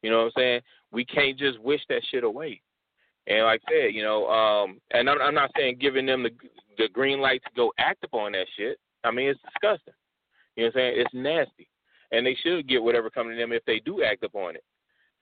you 0.01 0.09
know 0.09 0.17
what 0.17 0.25
I'm 0.25 0.31
saying 0.37 0.61
we 0.91 1.05
can't 1.05 1.37
just 1.37 1.59
wish 1.59 1.81
that 1.89 2.01
shit 2.11 2.23
away 2.23 2.61
and 3.27 3.45
like 3.45 3.61
I 3.67 3.71
said 3.71 3.93
you 3.93 4.03
know 4.03 4.27
um 4.27 4.79
and 4.91 5.09
I'm, 5.09 5.21
I'm 5.21 5.35
not 5.35 5.51
saying 5.57 5.77
giving 5.79 6.05
them 6.05 6.23
the 6.23 6.31
the 6.77 6.89
green 6.89 7.19
light 7.19 7.41
to 7.45 7.49
go 7.55 7.71
act 7.79 8.03
upon 8.03 8.33
that 8.33 8.47
shit 8.57 8.77
I 9.05 9.11
mean, 9.11 9.29
it's 9.29 9.39
disgusting. 9.41 9.93
You 10.55 10.63
know 10.63 10.71
what 10.73 10.75
I'm 10.75 10.79
saying? 10.79 10.93
It's 10.97 11.13
nasty. 11.13 11.69
And 12.11 12.25
they 12.25 12.35
should 12.43 12.67
get 12.67 12.83
whatever 12.83 13.09
coming 13.09 13.35
to 13.35 13.41
them 13.41 13.51
if 13.51 13.63
they 13.65 13.79
do 13.79 14.03
act 14.03 14.23
upon 14.23 14.55
it. 14.55 14.63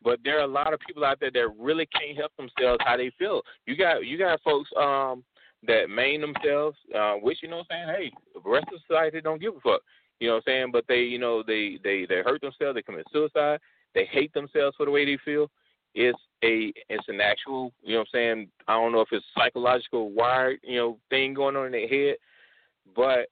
But 0.02 0.20
there 0.24 0.40
are 0.40 0.44
a 0.44 0.48
lot 0.48 0.74
of 0.74 0.80
people 0.82 1.06
out 1.06 1.20
there 1.20 1.32
that 1.32 1.48
really 1.58 1.88
can't 1.88 2.18
help 2.18 2.32
themselves 2.36 2.80
how 2.86 2.98
they 2.98 3.12
feel. 3.18 3.42
You 3.66 3.78
got 3.78 4.06
you 4.06 4.18
got 4.18 4.42
folks 4.42 4.70
um 4.78 5.24
that 5.68 5.90
maim 5.90 6.22
themselves, 6.22 6.78
uh, 6.96 7.14
which 7.14 7.40
you 7.42 7.50
know 7.50 7.58
what 7.58 7.68
I'm 7.72 7.88
saying, 7.88 8.12
hey, 8.12 8.12
the 8.44 8.50
rest 8.50 8.68
of 8.74 8.82
society 8.88 9.22
don't 9.22 9.42
give 9.42 9.56
a 9.56 9.60
fuck. 9.60 9.82
You 10.20 10.28
know 10.28 10.36
what 10.36 10.44
I'm 10.48 10.54
saying? 10.54 10.72
But 10.72 10.86
they, 10.88 11.02
you 11.02 11.20
know, 11.20 11.44
they 11.46 11.80
they 11.84 12.06
they 12.08 12.22
hurt 12.24 12.42
themselves, 12.42 12.76
they 12.76 12.82
commit 12.82 13.06
suicide, 13.12 13.60
they 13.94 14.06
hate 14.06 14.34
themselves 14.34 14.76
for 14.78 14.86
the 14.86 14.92
way 14.92 15.06
they 15.06 15.18
feel. 15.24 15.50
It's 15.96 16.20
a 16.44 16.74
it's 16.90 17.08
an 17.08 17.22
actual, 17.22 17.72
you 17.82 17.94
know 17.94 18.00
what 18.00 18.08
I'm 18.14 18.20
saying, 18.20 18.48
I 18.68 18.74
don't 18.74 18.92
know 18.92 19.02
if 19.02 19.10
it's 19.12 19.26
psychological 19.38 20.12
wired, 20.12 20.60
you 20.64 20.78
know, 20.78 20.98
thing 21.10 21.34
going 21.34 21.56
on 21.56 21.68
in 21.68 21.72
their 21.72 21.88
head, 21.88 22.16
but 22.96 23.28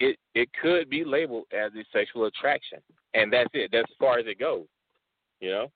it 0.00 0.18
it 0.34 0.48
could 0.60 0.90
be 0.90 1.04
labeled 1.04 1.46
as 1.52 1.72
a 1.74 1.84
sexual 1.92 2.26
attraction, 2.26 2.78
and 3.14 3.32
that's 3.32 3.50
it. 3.52 3.70
That's 3.72 3.90
as 3.90 3.96
far 3.98 4.18
as 4.18 4.26
it 4.26 4.38
goes. 4.38 4.66
You 5.40 5.50
know. 5.50 5.72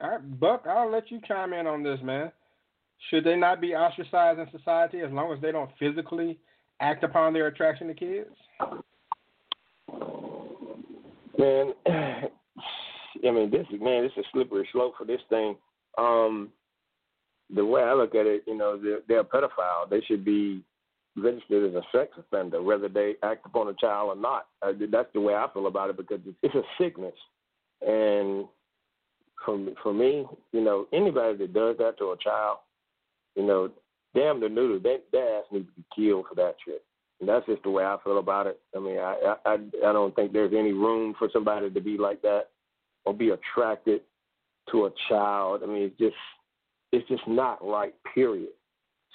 All 0.00 0.10
right, 0.10 0.40
Buck, 0.40 0.64
I'll 0.68 0.90
let 0.90 1.10
you 1.10 1.20
chime 1.26 1.54
in 1.54 1.66
on 1.66 1.82
this, 1.82 1.98
man. 2.02 2.30
Should 3.10 3.24
they 3.24 3.36
not 3.36 3.60
be 3.60 3.74
ostracized 3.74 4.40
in 4.40 4.50
society 4.50 5.00
as 5.00 5.12
long 5.12 5.32
as 5.32 5.40
they 5.40 5.52
don't 5.52 5.70
physically 5.78 6.38
act 6.80 7.04
upon 7.04 7.32
their 7.32 7.46
attraction 7.46 7.86
to 7.88 7.94
kids? 7.94 8.30
Man, 11.38 11.72
I 11.86 13.30
mean, 13.30 13.50
this 13.50 13.66
is 13.72 13.80
man, 13.80 14.02
this 14.02 14.12
is 14.16 14.24
a 14.24 14.28
slippery 14.32 14.68
slope 14.72 14.94
for 14.98 15.04
this 15.04 15.20
thing. 15.28 15.56
Um, 15.98 16.50
the 17.54 17.64
way 17.64 17.82
I 17.82 17.94
look 17.94 18.14
at 18.14 18.26
it, 18.26 18.42
you 18.46 18.56
know, 18.56 18.78
they're, 18.82 19.00
they're 19.06 19.20
a 19.20 19.24
pedophile. 19.24 19.88
They 19.88 20.00
should 20.00 20.24
be 20.24 20.62
registered 21.16 21.70
as 21.70 21.82
a 21.82 21.96
sex 21.96 22.12
offender, 22.18 22.62
whether 22.62 22.88
they 22.88 23.14
act 23.22 23.46
upon 23.46 23.68
a 23.68 23.74
child 23.74 24.16
or 24.16 24.20
not. 24.20 24.46
Uh, 24.62 24.72
that's 24.90 25.12
the 25.14 25.20
way 25.20 25.34
I 25.34 25.46
feel 25.52 25.66
about 25.66 25.90
it 25.90 25.96
because 25.96 26.20
it's, 26.26 26.36
it's 26.42 26.54
a 26.54 26.62
sickness. 26.82 27.14
And 27.82 28.46
for 29.44 29.58
for 29.82 29.92
me, 29.92 30.26
you 30.52 30.60
know, 30.60 30.86
anybody 30.92 31.36
that 31.38 31.54
does 31.54 31.76
that 31.78 31.98
to 31.98 32.12
a 32.12 32.16
child, 32.18 32.58
you 33.36 33.46
know, 33.46 33.70
damn 34.14 34.40
the 34.40 34.48
noodle, 34.48 34.80
they, 34.80 34.98
their 35.12 35.38
ass 35.38 35.44
needs 35.52 35.68
to 35.68 35.72
be 35.74 35.84
killed 35.94 36.26
for 36.28 36.34
that 36.34 36.56
shit. 36.64 36.82
And 37.20 37.28
that's 37.28 37.46
just 37.46 37.62
the 37.62 37.70
way 37.70 37.84
I 37.84 37.96
feel 38.02 38.18
about 38.18 38.46
it. 38.46 38.60
I 38.74 38.80
mean, 38.80 38.98
I, 38.98 39.36
I 39.46 39.54
I 39.54 39.92
don't 39.92 40.14
think 40.14 40.32
there's 40.32 40.52
any 40.52 40.72
room 40.72 41.14
for 41.18 41.28
somebody 41.32 41.70
to 41.70 41.80
be 41.80 41.96
like 41.96 42.20
that 42.22 42.50
or 43.04 43.14
be 43.14 43.30
attracted 43.30 44.02
to 44.70 44.86
a 44.86 44.90
child. 45.08 45.62
I 45.62 45.66
mean, 45.66 45.84
it's 45.84 45.98
just 45.98 46.16
it's 46.92 47.08
just 47.08 47.26
not 47.26 47.66
right. 47.66 47.94
Period. 48.14 48.50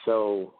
So 0.05 0.53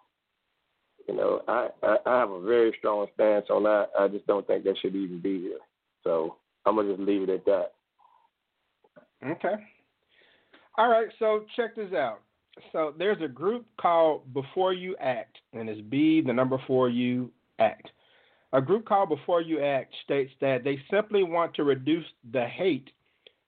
you 1.08 1.15
know, 1.15 1.41
I, 1.47 1.69
I, 1.82 1.97
I 2.06 2.19
have 2.19 2.30
a 2.30 2.41
very 2.41 2.76
strong 2.78 3.08
stance 3.15 3.47
on 3.50 3.63
that. 3.63 3.89
I 4.00 4.08
just 4.08 4.28
don't 4.28 4.45
think 4.45 4.63
that 4.63 4.78
should 4.80 4.95
even 4.95 5.19
be 5.19 5.41
here. 5.41 5.60
So 6.04 6.36
I'm 6.65 6.76
gonna 6.76 6.95
just 6.95 7.02
leave 7.02 7.24
it 7.24 7.30
at 7.30 7.45
that. 7.45 7.71
Okay. 9.26 9.56
All 10.78 10.89
right. 10.89 11.08
So 11.17 11.45
check 11.56 11.76
this 11.76 11.93
out. 11.93 12.19
So 12.72 12.94
there's 12.98 13.22
a 13.22 13.28
group 13.28 13.66
called 13.80 14.34
Before 14.34 14.74
You 14.74 14.96
Act, 15.00 15.38
and 15.54 15.70
it's 15.70 15.82
B 15.82 16.22
the 16.22 16.34
number 16.34 16.58
four 16.68 16.90
U 16.90 17.32
Act. 17.60 17.90
A 18.54 18.62
group 18.62 18.86
called 18.86 19.10
Before 19.10 19.42
You 19.42 19.62
Act 19.62 19.94
states 20.04 20.32
that 20.42 20.64
they 20.64 20.80
simply 20.90 21.24
want 21.24 21.54
to 21.56 21.64
reduce 21.64 22.06
the 22.32 22.46
hate 22.46 22.90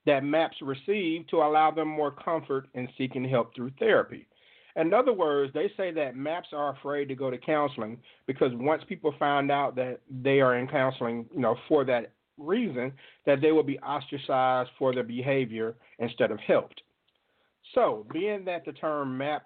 that 0.05 0.23
MAPS 0.23 0.57
receive 0.61 1.27
to 1.27 1.37
allow 1.37 1.71
them 1.71 1.87
more 1.87 2.11
comfort 2.11 2.67
in 2.73 2.87
seeking 2.97 3.27
help 3.27 3.55
through 3.55 3.71
therapy. 3.79 4.27
In 4.75 4.93
other 4.93 5.13
words, 5.13 5.53
they 5.53 5.71
say 5.77 5.91
that 5.91 6.15
MAPS 6.15 6.49
are 6.51 6.73
afraid 6.73 7.07
to 7.09 7.15
go 7.15 7.29
to 7.29 7.37
counseling 7.37 7.99
because 8.25 8.51
once 8.55 8.83
people 8.87 9.13
find 9.19 9.51
out 9.51 9.75
that 9.75 9.99
they 10.09 10.41
are 10.41 10.57
in 10.57 10.67
counseling, 10.67 11.25
you 11.33 11.39
know, 11.39 11.55
for 11.67 11.85
that 11.85 12.11
reason, 12.37 12.91
that 13.25 13.39
they 13.39 13.51
will 13.51 13.63
be 13.63 13.79
ostracized 13.79 14.71
for 14.79 14.93
their 14.93 15.03
behavior 15.03 15.75
instead 15.99 16.31
of 16.31 16.39
helped. 16.39 16.81
So, 17.73 18.05
being 18.11 18.45
that 18.45 18.65
the 18.65 18.73
term 18.73 19.17
MAP 19.17 19.45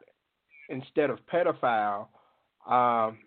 instead 0.70 1.10
of 1.10 1.20
pedophile, 1.32 2.08
um, 2.68 3.20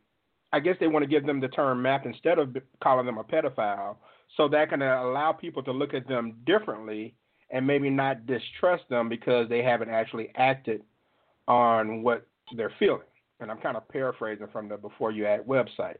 I 0.52 0.60
guess 0.62 0.76
they 0.80 0.88
want 0.88 1.02
to 1.04 1.08
give 1.08 1.26
them 1.26 1.40
the 1.40 1.48
term 1.48 1.82
MAP 1.82 2.06
instead 2.06 2.38
of 2.38 2.56
calling 2.82 3.06
them 3.06 3.18
a 3.18 3.24
pedophile, 3.24 3.96
so 4.36 4.48
that 4.48 4.68
can 4.68 4.82
allow 4.82 5.32
people 5.32 5.62
to 5.62 5.72
look 5.72 5.94
at 5.94 6.06
them 6.06 6.36
differently 6.44 7.14
and 7.50 7.66
maybe 7.66 7.90
not 7.90 8.26
distrust 8.26 8.84
them 8.88 9.08
because 9.08 9.48
they 9.48 9.62
haven't 9.62 9.90
actually 9.90 10.30
acted 10.36 10.82
on 11.48 12.02
what 12.02 12.26
they're 12.56 12.72
feeling. 12.78 13.00
And 13.40 13.50
I'm 13.50 13.58
kind 13.58 13.76
of 13.76 13.88
paraphrasing 13.88 14.48
from 14.52 14.68
the 14.68 14.76
Before 14.76 15.10
You 15.10 15.26
Act 15.26 15.48
website. 15.48 15.96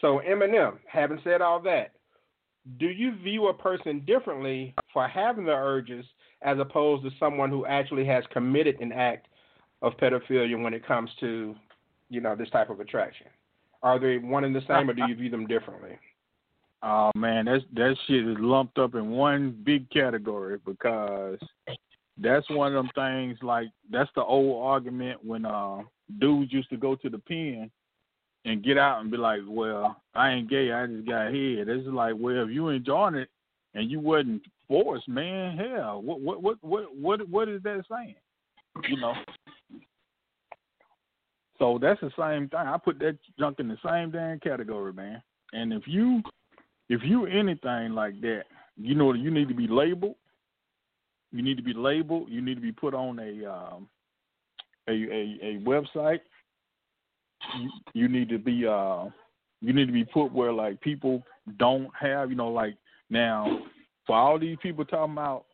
So, 0.00 0.20
Eminem, 0.28 0.78
having 0.86 1.20
said 1.24 1.40
all 1.40 1.60
that, 1.62 1.92
do 2.78 2.86
you 2.86 3.16
view 3.16 3.48
a 3.48 3.54
person 3.54 4.04
differently 4.06 4.74
for 4.92 5.08
having 5.08 5.44
the 5.44 5.52
urges 5.52 6.04
as 6.42 6.58
opposed 6.58 7.04
to 7.04 7.10
someone 7.18 7.50
who 7.50 7.66
actually 7.66 8.04
has 8.06 8.24
committed 8.32 8.80
an 8.80 8.92
act 8.92 9.26
of 9.82 9.96
pedophilia 9.96 10.60
when 10.62 10.74
it 10.74 10.86
comes 10.86 11.10
to, 11.20 11.54
you 12.08 12.20
know, 12.20 12.34
this 12.34 12.50
type 12.50 12.70
of 12.70 12.80
attraction? 12.80 13.26
Are 13.82 13.98
they 13.98 14.18
one 14.18 14.44
and 14.44 14.54
the 14.54 14.62
same, 14.68 14.90
or 14.90 14.94
do 14.94 15.02
you 15.08 15.14
view 15.14 15.30
them 15.30 15.46
differently? 15.46 15.98
Oh 16.82 17.10
man, 17.14 17.46
that's 17.46 17.64
that 17.74 17.96
shit 18.06 18.26
is 18.26 18.36
lumped 18.38 18.78
up 18.78 18.94
in 18.94 19.10
one 19.10 19.58
big 19.64 19.88
category 19.90 20.58
because 20.64 21.38
that's 22.18 22.48
one 22.50 22.74
of 22.74 22.84
them 22.84 22.90
things 22.94 23.38
like 23.42 23.68
that's 23.90 24.10
the 24.14 24.22
old 24.22 24.62
argument 24.64 25.24
when 25.24 25.44
uh 25.44 25.78
dudes 26.18 26.52
used 26.52 26.70
to 26.70 26.76
go 26.76 26.94
to 26.94 27.08
the 27.08 27.18
pen 27.18 27.70
and 28.44 28.64
get 28.64 28.78
out 28.78 29.00
and 29.00 29.10
be 29.10 29.16
like, 29.16 29.40
Well, 29.46 30.00
I 30.14 30.30
ain't 30.30 30.50
gay, 30.50 30.72
I 30.72 30.86
just 30.86 31.06
got 31.06 31.26
head. 31.26 31.68
It's 31.68 31.86
like, 31.86 32.14
well, 32.16 32.44
if 32.44 32.50
you 32.50 32.68
enjoying 32.68 33.14
it 33.14 33.28
and 33.74 33.90
you 33.90 34.00
wasn't 34.00 34.42
forced, 34.70 35.08
man, 35.08 35.58
hell, 35.58 36.00
what 36.00 36.20
what 36.20 36.42
what 36.42 36.56
what 36.62 36.96
what 36.96 37.28
what 37.28 37.48
is 37.48 37.62
that 37.64 37.82
saying? 37.90 38.14
You 38.88 39.00
know. 39.00 39.14
So 41.58 41.78
that's 41.80 42.00
the 42.00 42.10
same 42.18 42.48
thing. 42.48 42.60
I 42.60 42.78
put 42.78 42.98
that 43.00 43.18
junk 43.38 43.60
in 43.60 43.68
the 43.68 43.76
same 43.86 44.10
damn 44.10 44.40
category, 44.40 44.94
man. 44.94 45.22
And 45.52 45.72
if 45.72 45.82
you 45.86 46.22
if 46.88 47.02
you 47.04 47.26
anything 47.26 47.92
like 47.92 48.20
that, 48.22 48.44
you 48.78 48.94
know 48.94 49.12
you 49.12 49.30
need 49.30 49.48
to 49.48 49.54
be 49.54 49.66
labeled 49.66 50.14
you 51.32 51.42
need 51.42 51.56
to 51.56 51.62
be 51.62 51.72
labeled. 51.72 52.28
You 52.28 52.40
need 52.42 52.56
to 52.56 52.60
be 52.60 52.72
put 52.72 52.94
on 52.94 53.18
a 53.18 53.50
um, 53.50 53.88
a, 54.88 54.92
a 54.92 55.38
a 55.42 55.60
website. 55.64 56.20
You, 57.58 57.70
you 57.94 58.08
need 58.08 58.28
to 58.30 58.38
be 58.38 58.66
uh 58.66 59.06
you 59.60 59.72
need 59.72 59.86
to 59.86 59.92
be 59.92 60.04
put 60.04 60.32
where 60.32 60.52
like 60.52 60.80
people 60.80 61.22
don't 61.58 61.88
have 61.98 62.30
you 62.30 62.36
know 62.36 62.50
like 62.50 62.74
now 63.08 63.60
for 64.06 64.16
all 64.16 64.38
these 64.38 64.56
people 64.62 64.84
talking 64.84 65.12
about 65.12 65.44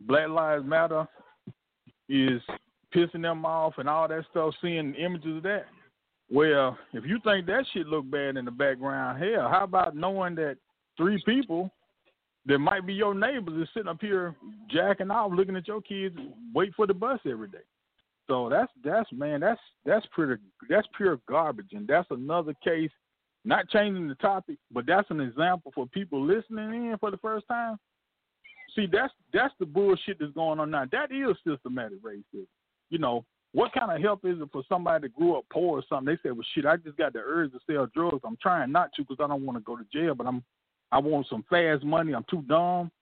Black 0.00 0.28
Lives 0.28 0.64
Matter 0.64 1.06
is 2.08 2.40
pissing 2.94 3.22
them 3.22 3.44
off 3.44 3.74
and 3.78 3.88
all 3.88 4.08
that 4.08 4.24
stuff, 4.30 4.54
seeing 4.62 4.94
images 4.94 5.38
of 5.38 5.42
that. 5.44 5.66
Well, 6.30 6.78
if 6.92 7.04
you 7.04 7.18
think 7.24 7.46
that 7.46 7.64
shit 7.72 7.86
look 7.86 8.10
bad 8.10 8.36
in 8.36 8.44
the 8.44 8.50
background, 8.50 9.22
hell, 9.22 9.48
how 9.48 9.64
about 9.64 9.96
knowing 9.96 10.34
that 10.36 10.56
three 10.96 11.22
people 11.24 11.70
that 12.46 12.58
might 12.58 12.86
be 12.86 12.94
your 12.94 13.14
neighbors 13.14 13.54
that's 13.58 13.70
sitting 13.74 13.88
up 13.88 14.00
here 14.00 14.34
jacking 14.70 15.10
off, 15.10 15.32
looking 15.34 15.56
at 15.56 15.68
your 15.68 15.80
kids, 15.80 16.16
wait 16.54 16.72
for 16.74 16.86
the 16.86 16.94
bus 16.94 17.20
every 17.26 17.48
day. 17.48 17.58
So 18.26 18.48
that's 18.50 18.70
that's 18.84 19.10
man, 19.12 19.40
that's 19.40 19.60
that's 19.86 20.06
pretty 20.12 20.40
that's 20.68 20.86
pure 20.96 21.18
garbage, 21.28 21.72
and 21.72 21.88
that's 21.88 22.08
another 22.10 22.54
case. 22.62 22.90
Not 23.44 23.68
changing 23.70 24.08
the 24.08 24.14
topic, 24.16 24.58
but 24.70 24.84
that's 24.86 25.10
an 25.10 25.20
example 25.20 25.72
for 25.74 25.86
people 25.86 26.22
listening 26.22 26.90
in 26.90 26.96
for 26.98 27.10
the 27.10 27.16
first 27.16 27.46
time. 27.48 27.78
See, 28.78 28.86
that's 28.86 29.12
that's 29.32 29.52
the 29.58 29.66
bullshit 29.66 30.18
that's 30.20 30.32
going 30.32 30.60
on 30.60 30.70
now. 30.70 30.84
That 30.92 31.10
is 31.10 31.36
systematic 31.44 32.00
racism. 32.00 32.46
You 32.90 32.98
know, 32.98 33.24
what 33.52 33.72
kind 33.72 33.90
of 33.90 34.00
help 34.00 34.24
is 34.24 34.40
it 34.40 34.48
for 34.52 34.62
somebody 34.68 35.08
that 35.08 35.16
grew 35.16 35.36
up 35.36 35.46
poor 35.52 35.80
or 35.80 35.82
something? 35.88 36.06
They 36.14 36.28
say, 36.28 36.32
well, 36.32 36.46
shit, 36.54 36.64
I 36.64 36.76
just 36.76 36.96
got 36.96 37.12
the 37.12 37.18
urge 37.18 37.50
to 37.52 37.58
sell 37.68 37.88
drugs. 37.92 38.20
I'm 38.24 38.38
trying 38.40 38.70
not 38.70 38.90
to 38.94 39.02
because 39.02 39.16
I 39.20 39.26
don't 39.26 39.44
want 39.44 39.58
to 39.58 39.64
go 39.64 39.76
to 39.76 39.84
jail, 39.92 40.14
but 40.14 40.28
I'm 40.28 40.44
I 40.92 40.98
want 40.98 41.26
some 41.28 41.44
fast 41.50 41.82
money. 41.82 42.14
I'm 42.14 42.24
too 42.30 42.42
dumb. 42.42 42.92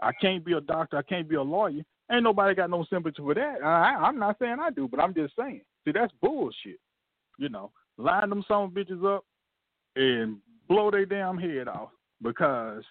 I 0.00 0.12
can't 0.18 0.44
be 0.44 0.54
a 0.54 0.62
doctor. 0.62 0.96
I 0.96 1.02
can't 1.02 1.28
be 1.28 1.36
a 1.36 1.42
lawyer. 1.42 1.82
Ain't 2.10 2.22
nobody 2.22 2.54
got 2.54 2.70
no 2.70 2.86
sympathy 2.88 3.20
for 3.20 3.34
that. 3.34 3.62
I, 3.62 3.96
I'm 3.96 4.18
not 4.18 4.38
saying 4.38 4.56
I 4.60 4.70
do, 4.70 4.88
but 4.88 4.98
I'm 4.98 5.12
just 5.12 5.34
saying. 5.38 5.60
See, 5.84 5.92
that's 5.92 6.12
bullshit. 6.22 6.80
You 7.36 7.50
know, 7.50 7.70
line 7.98 8.30
them 8.30 8.44
some 8.48 8.70
bitches 8.70 9.04
up 9.04 9.24
and 9.94 10.38
blow 10.68 10.90
their 10.90 11.04
damn 11.04 11.36
head 11.36 11.68
off 11.68 11.90
because 12.22 12.82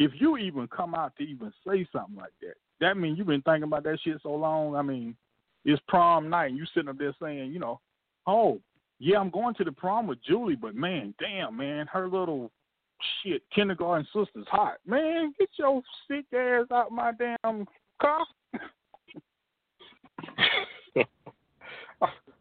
if 0.00 0.12
you 0.18 0.38
even 0.38 0.66
come 0.68 0.94
out 0.94 1.14
to 1.16 1.22
even 1.22 1.52
say 1.66 1.86
something 1.92 2.16
like 2.16 2.32
that, 2.40 2.54
that 2.80 2.96
means 2.96 3.18
you've 3.18 3.26
been 3.26 3.42
thinking 3.42 3.64
about 3.64 3.84
that 3.84 3.98
shit 4.02 4.16
so 4.22 4.34
long. 4.34 4.74
I 4.74 4.80
mean, 4.80 5.14
it's 5.66 5.82
prom 5.88 6.30
night 6.30 6.46
and 6.46 6.56
you 6.56 6.64
sitting 6.72 6.88
up 6.88 6.96
there 6.96 7.14
saying, 7.22 7.52
you 7.52 7.58
know, 7.58 7.80
oh, 8.26 8.58
yeah, 8.98 9.18
I'm 9.18 9.28
going 9.28 9.54
to 9.56 9.64
the 9.64 9.72
prom 9.72 10.06
with 10.06 10.24
Julie, 10.24 10.56
but 10.56 10.74
man, 10.74 11.14
damn, 11.20 11.54
man, 11.54 11.86
her 11.92 12.08
little 12.08 12.50
shit 13.22 13.42
kindergarten 13.54 14.06
sister's 14.06 14.46
hot. 14.48 14.78
Man, 14.86 15.34
get 15.38 15.50
your 15.58 15.82
sick 16.08 16.24
ass 16.34 16.64
out 16.72 16.90
my 16.92 17.12
damn 17.12 17.66
car. 18.00 18.24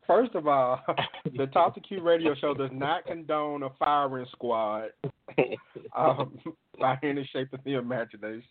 First 0.10 0.34
of 0.34 0.48
all, 0.48 0.82
the 1.38 1.46
Talk 1.46 1.76
2 1.76 1.82
Q 1.82 2.02
radio 2.02 2.34
show 2.34 2.56
does 2.56 2.72
not 2.74 3.06
condone 3.06 3.62
a 3.62 3.70
firing 3.78 4.26
squad 4.32 4.90
um, 5.96 6.40
by 6.80 6.98
any 7.04 7.30
shape 7.32 7.54
of 7.54 7.60
the 7.64 7.76
imagination. 7.76 8.42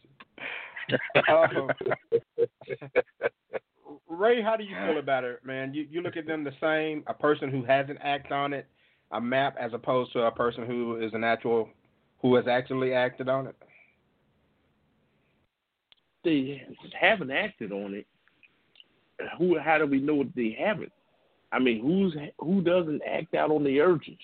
Um, 1.28 1.68
Ray, 4.09 4.40
how 4.40 4.54
do 4.56 4.62
you 4.62 4.76
feel 4.86 4.98
about 4.98 5.24
it, 5.24 5.44
man? 5.44 5.74
You 5.74 5.84
you 5.90 6.00
look 6.00 6.16
at 6.16 6.28
them 6.28 6.44
the 6.44 6.52
same, 6.61 7.02
a 7.09 7.14
person 7.14 7.50
who 7.50 7.64
hasn't 7.64 7.98
acted 8.02 8.32
on 8.32 8.52
it, 8.52 8.68
a 9.11 9.20
map, 9.20 9.56
as 9.59 9.72
opposed 9.74 10.12
to 10.12 10.20
a 10.20 10.30
person 10.30 10.64
who 10.64 11.04
is 11.04 11.12
an 11.12 11.24
actual, 11.24 11.68
who 12.22 12.36
has 12.36 12.46
actually 12.46 12.94
acted 12.94 13.28
on 13.28 13.48
it. 13.48 13.56
They 16.22 16.62
haven't 16.98 17.32
acted 17.32 17.72
on 17.72 17.94
it. 17.94 18.06
Who? 19.38 19.59
How 19.59 19.78
do 19.78 19.86
we 19.86 19.98
know 19.98 20.22
they 20.36 20.56
haven't? 20.56 20.92
I 21.53 21.59
mean, 21.59 21.80
who's 21.80 22.16
who 22.38 22.61
doesn't 22.61 23.03
act 23.09 23.34
out 23.34 23.51
on 23.51 23.64
the 23.64 23.80
urges? 23.80 24.18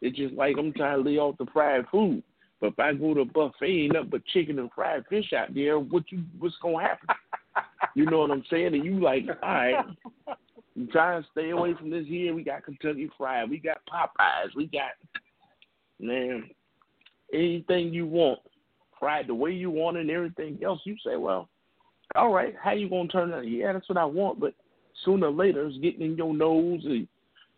It's 0.00 0.16
just 0.16 0.34
like 0.34 0.56
I'm 0.58 0.72
trying 0.72 1.02
to 1.02 1.08
lay 1.08 1.18
off 1.18 1.38
the 1.38 1.46
fried 1.52 1.84
food. 1.90 2.22
But 2.60 2.68
if 2.68 2.78
I 2.78 2.94
go 2.94 3.14
to 3.14 3.20
a 3.20 3.24
buffet, 3.24 3.66
ain't 3.66 3.92
nothing 3.94 4.10
but 4.10 4.24
chicken 4.26 4.58
and 4.58 4.70
fried 4.72 5.04
fish 5.08 5.32
out 5.32 5.54
there. 5.54 5.78
What 5.78 6.04
you 6.10 6.24
what's 6.38 6.56
gonna 6.62 6.80
happen? 6.80 7.08
you 7.94 8.06
know 8.06 8.20
what 8.20 8.30
I'm 8.30 8.44
saying? 8.50 8.74
And 8.74 8.84
you 8.84 9.00
like, 9.00 9.24
all 9.42 9.48
right, 9.48 9.84
I'm 10.76 10.88
trying 10.88 11.22
to 11.22 11.28
stay 11.30 11.50
away 11.50 11.74
from 11.74 11.90
this 11.90 12.06
here. 12.06 12.34
We 12.34 12.42
got 12.42 12.64
Kentucky 12.64 13.10
Fried, 13.16 13.50
we 13.50 13.58
got 13.58 13.78
Popeyes, 13.88 14.54
we 14.56 14.66
got 14.66 14.92
man, 16.00 16.50
anything 17.32 17.92
you 17.92 18.06
want, 18.06 18.40
fried 18.98 19.26
the 19.26 19.34
way 19.34 19.52
you 19.52 19.70
want 19.70 19.96
it 19.96 20.00
and 20.00 20.10
everything 20.10 20.58
else. 20.64 20.80
You 20.84 20.96
say, 21.04 21.16
well, 21.16 21.48
all 22.14 22.32
right, 22.32 22.54
how 22.62 22.72
you 22.72 22.88
gonna 22.88 23.08
turn 23.08 23.30
that? 23.30 23.48
Yeah, 23.48 23.72
that's 23.72 23.88
what 23.88 23.98
I 23.98 24.04
want, 24.04 24.40
but 24.40 24.54
sooner 25.04 25.28
or 25.28 25.32
later 25.32 25.66
it's 25.66 25.78
getting 25.78 26.02
in 26.02 26.16
your 26.16 26.34
nose. 26.34 26.82
and 26.84 27.06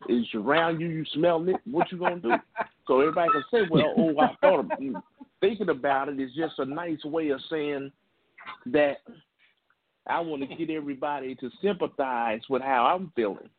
It's 0.08 0.34
around 0.34 0.80
you. 0.80 0.88
You 0.88 1.04
smelling 1.14 1.48
it. 1.48 1.60
What 1.70 1.90
you 1.90 1.98
gonna 1.98 2.20
do? 2.20 2.34
So 2.86 3.00
everybody 3.00 3.30
can 3.32 3.44
say, 3.50 3.68
"Well, 3.70 3.94
oh, 3.96 4.18
I 4.18 4.34
thought 4.40 4.60
of 4.60 4.70
it. 4.78 4.96
thinking 5.40 5.68
about 5.68 6.08
it 6.08 6.20
is 6.20 6.32
just 6.34 6.58
a 6.58 6.64
nice 6.64 7.04
way 7.04 7.28
of 7.30 7.40
saying 7.50 7.92
that 8.66 8.98
I 10.06 10.20
want 10.20 10.48
to 10.48 10.54
get 10.54 10.70
everybody 10.70 11.34
to 11.36 11.50
sympathize 11.60 12.42
with 12.48 12.62
how 12.62 12.86
I'm 12.86 13.10
feeling." 13.16 13.50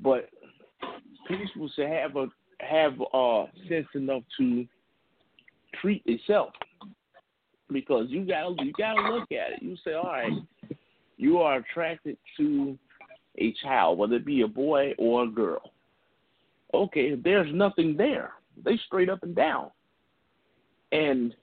But 0.00 0.30
people 1.26 1.68
should 1.74 1.88
have 1.88 2.16
a 2.16 2.28
have 2.60 2.94
uh 3.12 3.46
sense 3.68 3.86
enough 3.94 4.22
to 4.38 4.66
treat 5.80 6.02
itself 6.06 6.52
because 7.70 8.06
you 8.08 8.24
gotta 8.24 8.54
you 8.64 8.72
gotta 8.76 9.12
look 9.12 9.30
at 9.32 9.52
it. 9.52 9.62
You 9.62 9.76
say, 9.84 9.92
all 9.94 10.04
right, 10.04 10.32
you 11.18 11.38
are 11.38 11.56
attracted 11.56 12.16
to 12.38 12.78
a 13.36 13.52
child, 13.62 13.98
whether 13.98 14.16
it 14.16 14.24
be 14.24 14.42
a 14.42 14.48
boy 14.48 14.94
or 14.98 15.24
a 15.24 15.28
girl. 15.28 15.72
Okay, 16.72 17.14
there's 17.14 17.52
nothing 17.54 17.96
there. 17.96 18.32
They 18.64 18.78
straight 18.86 19.08
up 19.08 19.22
and 19.22 19.34
down. 19.34 19.70
And 20.92 21.34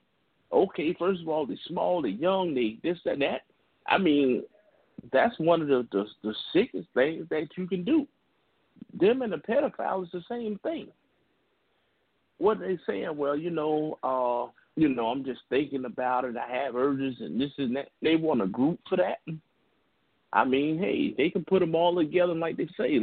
okay, 0.52 0.94
first 0.98 1.22
of 1.22 1.28
all, 1.28 1.46
they're 1.46 1.56
small, 1.68 2.02
they're 2.02 2.10
young, 2.10 2.54
they 2.54 2.78
this 2.82 2.98
and 3.04 3.22
that. 3.22 3.42
I 3.86 3.98
mean, 3.98 4.42
that's 5.12 5.38
one 5.38 5.62
of 5.62 5.68
the, 5.68 5.86
the 5.92 6.06
the 6.22 6.34
sickest 6.52 6.88
things 6.94 7.26
that 7.30 7.48
you 7.56 7.66
can 7.66 7.84
do. 7.84 8.06
Them 8.98 9.22
and 9.22 9.32
the 9.32 9.36
pedophile 9.36 10.04
is 10.04 10.10
the 10.12 10.22
same 10.28 10.58
thing. 10.62 10.88
What 12.38 12.60
they 12.60 12.78
saying? 12.86 13.16
Well, 13.16 13.36
you 13.36 13.50
know, 13.50 13.98
uh, 14.02 14.50
you 14.76 14.88
know, 14.88 15.06
I'm 15.06 15.24
just 15.24 15.40
thinking 15.48 15.86
about 15.86 16.24
it. 16.24 16.36
I 16.36 16.64
have 16.64 16.76
urges 16.76 17.16
and 17.20 17.40
this 17.40 17.52
and 17.58 17.76
that. 17.76 17.88
They 18.02 18.16
want 18.16 18.42
a 18.42 18.46
group 18.46 18.78
for 18.88 18.96
that. 18.96 19.18
I 20.36 20.44
mean, 20.44 20.78
hey, 20.78 21.14
they 21.16 21.30
can 21.30 21.46
put 21.46 21.60
them 21.60 21.74
all 21.74 21.96
together, 21.96 22.32
and 22.32 22.40
like 22.40 22.58
they 22.58 22.68
say, 22.78 23.00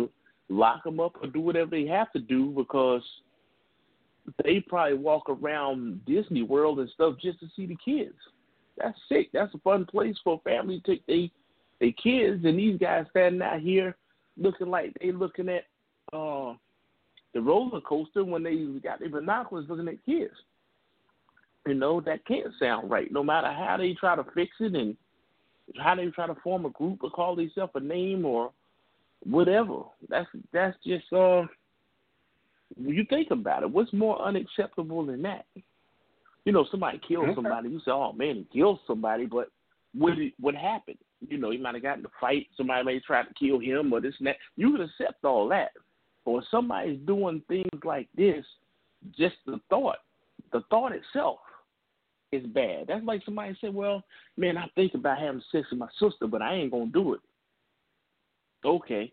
lock 0.49 0.84
them 0.84 0.99
up 0.99 1.15
or 1.19 1.27
do 1.27 1.41
whatever 1.41 1.71
they 1.71 1.88
have 1.88 2.11
to 2.11 2.19
do 2.19 2.51
because 2.51 3.01
they 4.43 4.59
probably 4.59 4.99
walk 4.99 5.27
around 5.27 6.05
Disney 6.05 6.43
World 6.43 6.79
and 6.79 6.89
stuff 6.93 7.15
just 7.19 7.39
to 7.39 7.47
see 7.55 7.65
the 7.65 7.75
kids. 7.84 8.13
That's 8.77 8.97
sick. 9.09 9.29
That's 9.34 9.51
a 9.55 9.57
fun 9.59 9.86
place 9.86 10.15
for 10.23 10.39
a 10.45 10.49
family 10.49 10.79
to 10.81 10.91
take 10.91 11.05
they 11.07 11.31
they 11.79 11.91
kids 11.91 12.45
and 12.45 12.59
these 12.59 12.77
guys 12.77 13.07
standing 13.09 13.41
out 13.41 13.61
here 13.61 13.95
looking 14.38 14.69
like 14.69 14.93
they 15.01 15.11
looking 15.11 15.49
at 15.49 15.65
uh 16.13 16.53
the 17.34 17.41
roller 17.41 17.81
coaster 17.81 18.23
when 18.23 18.43
they 18.43 18.55
got 18.84 18.99
their 18.99 19.09
binoculars 19.09 19.65
looking 19.67 19.88
at 19.88 20.05
kids. 20.05 20.34
You 21.65 21.73
know, 21.73 21.99
that 22.01 22.25
can't 22.27 22.53
sound 22.59 22.91
right. 22.91 23.11
No 23.11 23.23
matter 23.23 23.51
how 23.51 23.77
they 23.77 23.93
try 23.93 24.15
to 24.15 24.25
fix 24.36 24.51
it 24.59 24.75
and 24.75 24.95
how 25.82 25.95
they 25.95 26.05
try 26.07 26.28
to 26.28 26.36
form 26.43 26.66
a 26.66 26.70
group 26.70 27.03
or 27.03 27.09
call 27.09 27.36
themselves 27.36 27.72
a 27.76 27.80
name 27.80 28.26
or 28.26 28.51
whatever. 29.24 29.84
That's 30.09 30.28
that's 30.51 30.78
just 30.86 31.11
uh 31.14 31.43
when 32.76 32.95
you 32.95 33.05
think 33.07 33.30
about 33.32 33.64
it, 33.64 33.70
what's 33.70 33.93
more 33.93 34.22
unacceptable 34.22 35.05
than 35.05 35.22
that? 35.24 35.45
You 36.45 36.51
know, 36.51 36.66
somebody 36.72 36.99
killed 37.07 37.30
somebody, 37.36 37.70
you 37.70 37.80
say, 37.80 37.91
Oh 37.91 38.14
man, 38.14 38.36
he 38.36 38.59
killed 38.59 38.80
somebody, 38.88 39.26
but 39.26 39.49
what 39.93 40.14
what 40.39 40.55
happened? 40.55 40.97
You 41.28 41.38
know, 41.38 41.51
he 41.51 41.57
might 41.57 41.76
have 41.76 41.84
gotten 41.84 41.99
in 42.01 42.05
a 42.05 42.09
fight, 42.20 42.47
somebody 42.57 42.84
may 42.84 42.99
try 42.99 43.24
to 43.24 43.34
kill 43.36 43.59
him 43.59 43.93
or 43.93 44.01
this 44.01 44.16
and 44.20 44.28
that. 44.28 44.38
You 44.55 44.72
would 44.72 44.82
accept 44.82 45.24
all 45.24 45.47
that. 45.49 45.72
But 46.26 46.32
when 46.32 46.43
somebody's 46.49 46.99
doing 47.05 47.41
things 47.47 47.84
like 47.84 48.07
this, 48.16 48.45
just 49.18 49.36
the 49.45 49.59
thought, 49.70 49.97
the 50.51 50.61
thought 50.70 50.93
itself 50.93 51.39
is 52.34 52.45
bad. 52.47 52.86
That's 52.88 53.05
like 53.05 53.23
somebody 53.25 53.55
said, 53.61 53.73
"Well, 53.73 54.03
man, 54.38 54.57
I 54.57 54.67
think 54.75 54.93
about 54.93 55.19
having 55.19 55.41
sex 55.51 55.67
with 55.71 55.79
my 55.79 55.89
sister, 55.99 56.27
but 56.27 56.41
I 56.41 56.53
ain't 56.55 56.71
gonna 56.71 56.88
do 56.88 57.13
it." 57.13 57.21
Okay, 58.65 59.11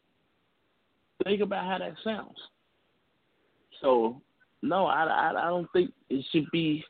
think 1.24 1.40
about 1.40 1.66
how 1.66 1.78
that 1.78 1.94
sounds. 2.02 2.38
So, 3.80 4.20
no, 4.62 4.86
I, 4.86 5.04
I, 5.04 5.30
I 5.30 5.48
don't 5.48 5.70
think 5.72 5.92
it 6.08 6.24
should 6.30 6.50
be. 6.50 6.84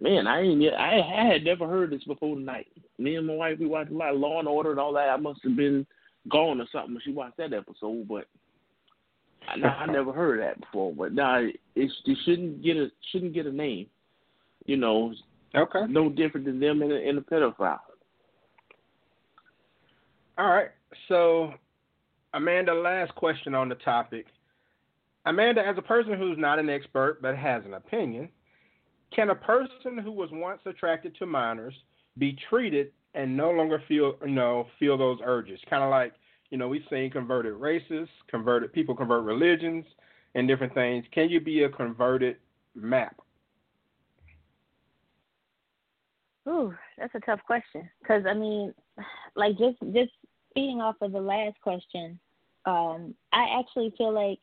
Man, 0.00 0.26
I 0.26 0.42
ain't. 0.42 0.62
I, 0.74 1.00
I 1.00 1.32
had 1.32 1.44
never 1.44 1.66
heard 1.66 1.90
this 1.90 2.04
before 2.04 2.36
tonight. 2.36 2.66
Me 2.98 3.16
and 3.16 3.26
my 3.26 3.34
wife, 3.34 3.58
we 3.58 3.66
watched 3.66 3.90
a 3.90 3.96
lot 3.96 4.14
of 4.14 4.20
Law 4.20 4.38
and 4.38 4.48
Order 4.48 4.70
and 4.70 4.80
all 4.80 4.92
that. 4.94 5.08
I 5.08 5.16
must 5.16 5.40
have 5.44 5.56
been 5.56 5.86
gone 6.28 6.60
or 6.60 6.66
something 6.70 6.94
when 6.94 7.02
she 7.04 7.12
watched 7.12 7.38
that 7.38 7.52
episode, 7.52 8.06
but 8.08 8.26
I, 9.48 9.66
I 9.66 9.86
never 9.86 10.12
heard 10.12 10.40
that 10.40 10.60
before. 10.60 10.92
But 10.92 11.12
now 11.12 11.38
it, 11.38 11.56
it 11.74 11.90
shouldn't 12.24 12.62
get 12.62 12.76
a 12.76 12.90
shouldn't 13.10 13.34
get 13.34 13.46
a 13.46 13.52
name. 13.52 13.86
You 14.66 14.76
know, 14.76 15.14
Okay. 15.56 15.84
No 15.88 16.08
different 16.08 16.46
than 16.46 16.60
them 16.60 16.82
in 16.82 16.92
a, 16.92 16.96
in 16.96 17.18
a 17.18 17.20
pedophile. 17.20 17.78
All 20.38 20.48
right. 20.48 20.68
So, 21.08 21.54
Amanda, 22.34 22.74
last 22.74 23.14
question 23.14 23.54
on 23.54 23.68
the 23.68 23.74
topic. 23.76 24.26
Amanda, 25.24 25.66
as 25.66 25.76
a 25.78 25.82
person 25.82 26.14
who's 26.14 26.38
not 26.38 26.58
an 26.58 26.68
expert 26.68 27.20
but 27.22 27.36
has 27.36 27.64
an 27.64 27.74
opinion, 27.74 28.28
can 29.14 29.30
a 29.30 29.34
person 29.34 29.98
who 30.02 30.12
was 30.12 30.28
once 30.32 30.60
attracted 30.66 31.16
to 31.16 31.26
minors 31.26 31.74
be 32.18 32.36
treated 32.48 32.92
and 33.14 33.34
no 33.36 33.50
longer 33.50 33.82
feel 33.88 34.16
you 34.22 34.32
know 34.32 34.66
feel 34.78 34.98
those 34.98 35.18
urges? 35.24 35.58
Kind 35.70 35.82
of 35.82 35.90
like 35.90 36.12
you 36.50 36.58
know 36.58 36.68
we've 36.68 36.84
seen 36.90 37.10
converted 37.10 37.54
races, 37.54 38.08
converted 38.28 38.72
people 38.72 38.94
convert 38.94 39.24
religions 39.24 39.84
and 40.34 40.46
different 40.46 40.74
things. 40.74 41.04
Can 41.12 41.30
you 41.30 41.40
be 41.40 41.62
a 41.62 41.68
converted 41.70 42.36
map? 42.74 43.16
Ooh, 46.48 46.74
that's 46.96 47.14
a 47.14 47.20
tough 47.20 47.40
question. 47.46 47.88
Because 48.00 48.24
I 48.26 48.34
mean, 48.34 48.72
like 49.34 49.58
just 49.58 49.78
just 49.92 50.12
feeding 50.54 50.80
off 50.80 50.96
of 51.00 51.12
the 51.12 51.20
last 51.20 51.60
question, 51.60 52.18
um, 52.64 53.14
I 53.32 53.58
actually 53.60 53.92
feel 53.98 54.12
like 54.12 54.38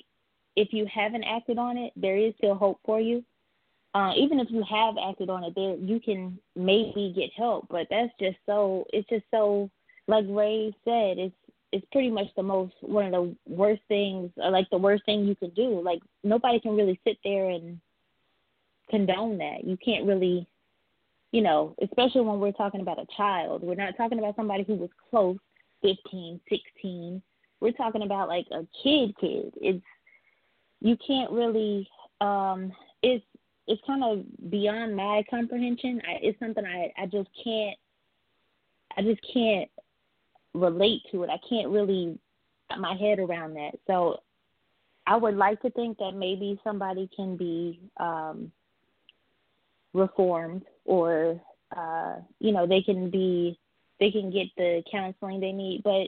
if 0.56 0.70
you 0.72 0.86
haven't 0.94 1.24
acted 1.24 1.58
on 1.58 1.78
it, 1.78 1.94
there 1.96 2.18
is 2.18 2.34
still 2.38 2.56
hope 2.56 2.80
for 2.86 3.00
you. 3.00 3.24
Uh, 3.96 4.12
even 4.18 4.40
if 4.40 4.48
you 4.50 4.64
have 4.70 4.96
acted 4.98 5.30
on 5.30 5.44
it, 5.44 5.54
there 5.56 5.76
you 5.76 6.00
can 6.00 6.38
maybe 6.56 7.14
get 7.16 7.30
help. 7.36 7.68
But 7.70 7.88
that's 7.90 8.12
just 8.20 8.38
so. 8.46 8.86
It's 8.92 9.08
just 9.10 9.26
so. 9.32 9.70
Like 10.08 10.26
Ray 10.28 10.76
said, 10.84 11.18
it's 11.18 11.36
it's 11.72 11.86
pretty 11.92 12.12
much 12.12 12.28
the 12.36 12.44
most 12.44 12.74
one 12.82 13.06
of 13.06 13.12
the 13.12 13.36
worst 13.48 13.82
things, 13.88 14.30
or 14.38 14.52
like 14.52 14.70
the 14.70 14.78
worst 14.78 15.06
thing 15.06 15.26
you 15.26 15.36
can 15.36 15.52
do. 15.52 15.82
Like 15.82 16.02
nobody 16.24 16.60
can 16.60 16.76
really 16.76 17.00
sit 17.06 17.18
there 17.24 17.50
and 17.50 17.80
condone 18.90 19.38
that. 19.38 19.64
You 19.64 19.78
can't 19.78 20.06
really 20.06 20.48
you 21.34 21.42
know, 21.42 21.76
especially 21.82 22.22
when 22.22 22.40
we're 22.40 22.52
talking 22.52 22.82
about 22.82 23.00
a 23.00 23.08
child. 23.18 23.64
We're 23.64 23.74
not 23.74 23.98
talking 23.98 24.20
about 24.20 24.36
somebody 24.36 24.64
who 24.64 24.76
was 24.76 24.92
close, 25.10 25.38
15, 25.82 26.40
16. 26.48 27.22
We're 27.60 27.72
talking 27.72 28.04
about 28.04 28.30
like 28.30 28.46
a 28.52 28.68
kid 28.84 29.16
kid. 29.20 29.52
It's 29.60 29.84
you 30.80 30.96
can't 31.06 31.32
really 31.32 31.90
um 32.22 32.72
it's 33.02 33.26
it's 33.66 33.82
kind 33.88 34.04
of 34.04 34.52
beyond 34.52 34.96
my 34.96 35.24
comprehension. 35.28 36.02
I, 36.08 36.20
it's 36.22 36.40
something 36.40 36.64
I 36.64 36.94
I 37.02 37.08
just 37.08 37.30
can't 37.44 37.78
I 38.96 39.02
just 39.02 39.22
can't 39.34 39.70
relate 40.54 41.02
to 41.12 41.24
it. 41.24 41.32
I 41.32 41.40
can't 41.50 41.70
really 41.70 42.20
get 42.70 42.80
my 42.80 42.96
head 42.96 43.18
around 43.18 43.56
that. 43.56 43.72
So 43.88 44.20
I 45.08 45.16
would 45.16 45.36
like 45.36 45.60
to 45.64 45.72
think 45.72 45.98
that 45.98 46.12
maybe 46.12 46.60
somebody 46.64 47.10
can 47.16 47.38
be 47.38 47.80
um 48.00 48.52
reformed 49.94 50.64
or 50.86 51.40
uh 51.76 52.16
you 52.40 52.52
know 52.52 52.68
they 52.68 52.82
can 52.82 53.10
be 53.10 53.58
they 54.00 54.12
can 54.12 54.32
get 54.32 54.48
the 54.58 54.84
counseling 54.92 55.40
they 55.40 55.52
need. 55.52 55.82
But 55.84 56.08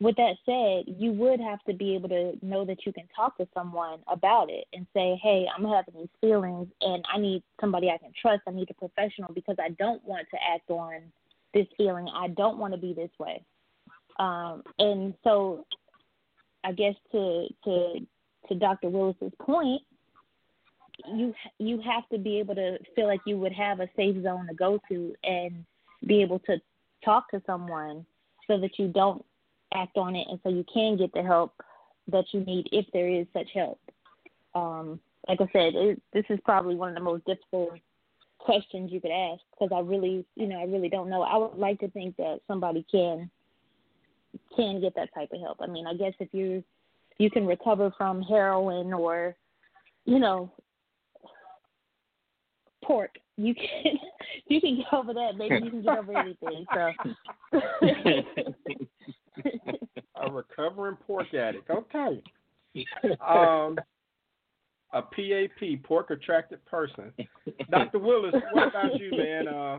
with 0.00 0.16
that 0.16 0.36
said 0.44 0.94
you 0.98 1.12
would 1.12 1.40
have 1.40 1.62
to 1.64 1.72
be 1.72 1.94
able 1.94 2.08
to 2.08 2.32
know 2.42 2.64
that 2.64 2.84
you 2.84 2.92
can 2.92 3.06
talk 3.14 3.36
to 3.36 3.46
someone 3.54 4.00
about 4.08 4.50
it 4.50 4.64
and 4.72 4.86
say 4.92 5.18
hey 5.22 5.46
i'm 5.56 5.64
having 5.64 5.94
these 5.96 6.08
feelings 6.20 6.66
and 6.80 7.04
i 7.12 7.18
need 7.18 7.42
somebody 7.60 7.88
i 7.88 7.98
can 7.98 8.12
trust. 8.20 8.42
I 8.46 8.50
need 8.50 8.70
a 8.70 8.74
professional 8.74 9.32
because 9.32 9.56
i 9.60 9.70
don't 9.70 10.04
want 10.04 10.26
to 10.30 10.38
act 10.52 10.68
on 10.70 11.00
this 11.52 11.66
feeling. 11.76 12.08
I 12.12 12.28
don't 12.28 12.58
want 12.58 12.74
to 12.74 12.80
be 12.80 12.92
this 12.92 13.10
way. 13.18 13.44
Um 14.18 14.62
and 14.78 15.14
so 15.22 15.64
i 16.64 16.72
guess 16.72 16.94
to 17.12 17.46
to 17.64 18.06
to 18.48 18.54
dr 18.56 18.88
willis's 18.88 19.32
point 19.40 19.82
you 21.06 21.34
you 21.58 21.80
have 21.80 22.08
to 22.10 22.18
be 22.18 22.38
able 22.38 22.54
to 22.54 22.78
feel 22.94 23.06
like 23.06 23.20
you 23.26 23.36
would 23.38 23.52
have 23.52 23.80
a 23.80 23.88
safe 23.96 24.22
zone 24.22 24.46
to 24.46 24.54
go 24.54 24.80
to 24.88 25.14
and 25.24 25.64
be 26.06 26.22
able 26.22 26.38
to 26.40 26.60
talk 27.04 27.30
to 27.30 27.42
someone 27.46 28.04
so 28.46 28.58
that 28.58 28.78
you 28.78 28.88
don't 28.88 29.24
act 29.72 29.96
on 29.96 30.14
it 30.14 30.26
and 30.30 30.38
so 30.42 30.48
you 30.48 30.64
can 30.72 30.96
get 30.96 31.12
the 31.12 31.22
help 31.22 31.54
that 32.08 32.24
you 32.32 32.40
need 32.40 32.68
if 32.72 32.86
there 32.92 33.08
is 33.08 33.26
such 33.32 33.48
help. 33.54 33.80
Um, 34.54 35.00
like 35.28 35.40
I 35.40 35.48
said, 35.52 35.74
it, 35.74 36.02
this 36.12 36.24
is 36.28 36.38
probably 36.44 36.76
one 36.76 36.90
of 36.90 36.94
the 36.94 37.00
most 37.00 37.24
difficult 37.24 37.70
questions 38.38 38.92
you 38.92 39.00
could 39.00 39.10
ask 39.10 39.40
because 39.50 39.74
I 39.74 39.80
really, 39.80 40.24
you 40.36 40.46
know, 40.46 40.60
I 40.60 40.64
really 40.64 40.88
don't 40.88 41.08
know. 41.08 41.22
I 41.22 41.36
would 41.36 41.56
like 41.56 41.80
to 41.80 41.90
think 41.90 42.16
that 42.16 42.40
somebody 42.46 42.84
can 42.90 43.30
can 44.56 44.80
get 44.80 44.94
that 44.96 45.14
type 45.14 45.30
of 45.32 45.40
help. 45.40 45.58
I 45.60 45.66
mean, 45.66 45.86
I 45.86 45.94
guess 45.94 46.12
if 46.20 46.28
you 46.32 46.62
you 47.18 47.30
can 47.30 47.46
recover 47.46 47.92
from 47.96 48.22
heroin 48.22 48.92
or 48.92 49.34
you 50.04 50.18
know 50.18 50.52
pork. 52.84 53.10
You 53.36 53.54
can 53.54 53.98
you 54.46 54.60
can 54.60 54.76
get 54.76 54.92
over 54.92 55.12
that. 55.14 55.32
Maybe 55.36 55.64
you 55.64 55.70
can 55.70 55.82
get 55.82 55.98
over 55.98 56.16
anything. 56.18 56.64
So 56.72 56.92
a 60.20 60.30
recovering 60.30 60.96
pork 61.06 61.34
addict. 61.34 61.70
Okay. 61.70 62.22
Um, 63.24 63.78
a 64.92 65.00
PAP, 65.00 65.82
pork 65.84 66.10
attracted 66.10 66.64
person. 66.66 67.12
Dr. 67.70 68.00
Willis, 68.00 68.34
what 68.52 68.66
about 68.66 68.98
you, 68.98 69.12
man? 69.16 69.46
Uh, 69.46 69.78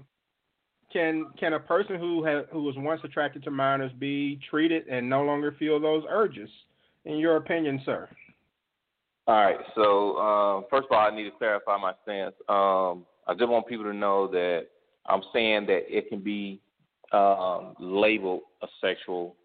can 0.94 1.26
can 1.38 1.54
a 1.54 1.60
person 1.60 2.00
who 2.00 2.24
has 2.24 2.46
who 2.54 2.64
was 2.64 2.76
once 2.78 3.02
attracted 3.04 3.44
to 3.44 3.52
minors 3.52 3.92
be 4.00 4.40
treated 4.50 4.88
and 4.88 5.10
no 5.10 5.24
longer 5.24 5.54
feel 5.60 5.78
those 5.80 6.04
urges? 6.10 6.50
In 7.04 7.18
your 7.18 7.36
opinion, 7.36 7.82
sir? 7.86 8.08
All 9.28 9.42
right. 9.42 9.58
So 9.74 10.18
uh, 10.18 10.62
first 10.70 10.88
of 10.90 10.92
all, 10.92 11.12
I 11.12 11.16
need 11.16 11.24
to 11.24 11.32
clarify 11.32 11.78
my 11.78 11.94
stance. 12.04 12.36
Um, 12.48 13.06
I 13.28 13.34
just 13.38 13.50
want 13.50 13.68
people 13.68 13.86
to 13.86 13.94
know 13.94 14.28
that 14.28 14.68
I'm 15.08 15.22
saying 15.34 15.66
that 15.68 15.84
it 15.88 16.10
can 16.10 16.20
be 16.20 16.62
um, 17.12 17.76
labeled 17.80 18.42
a 18.62 18.68
sexual 18.82 19.36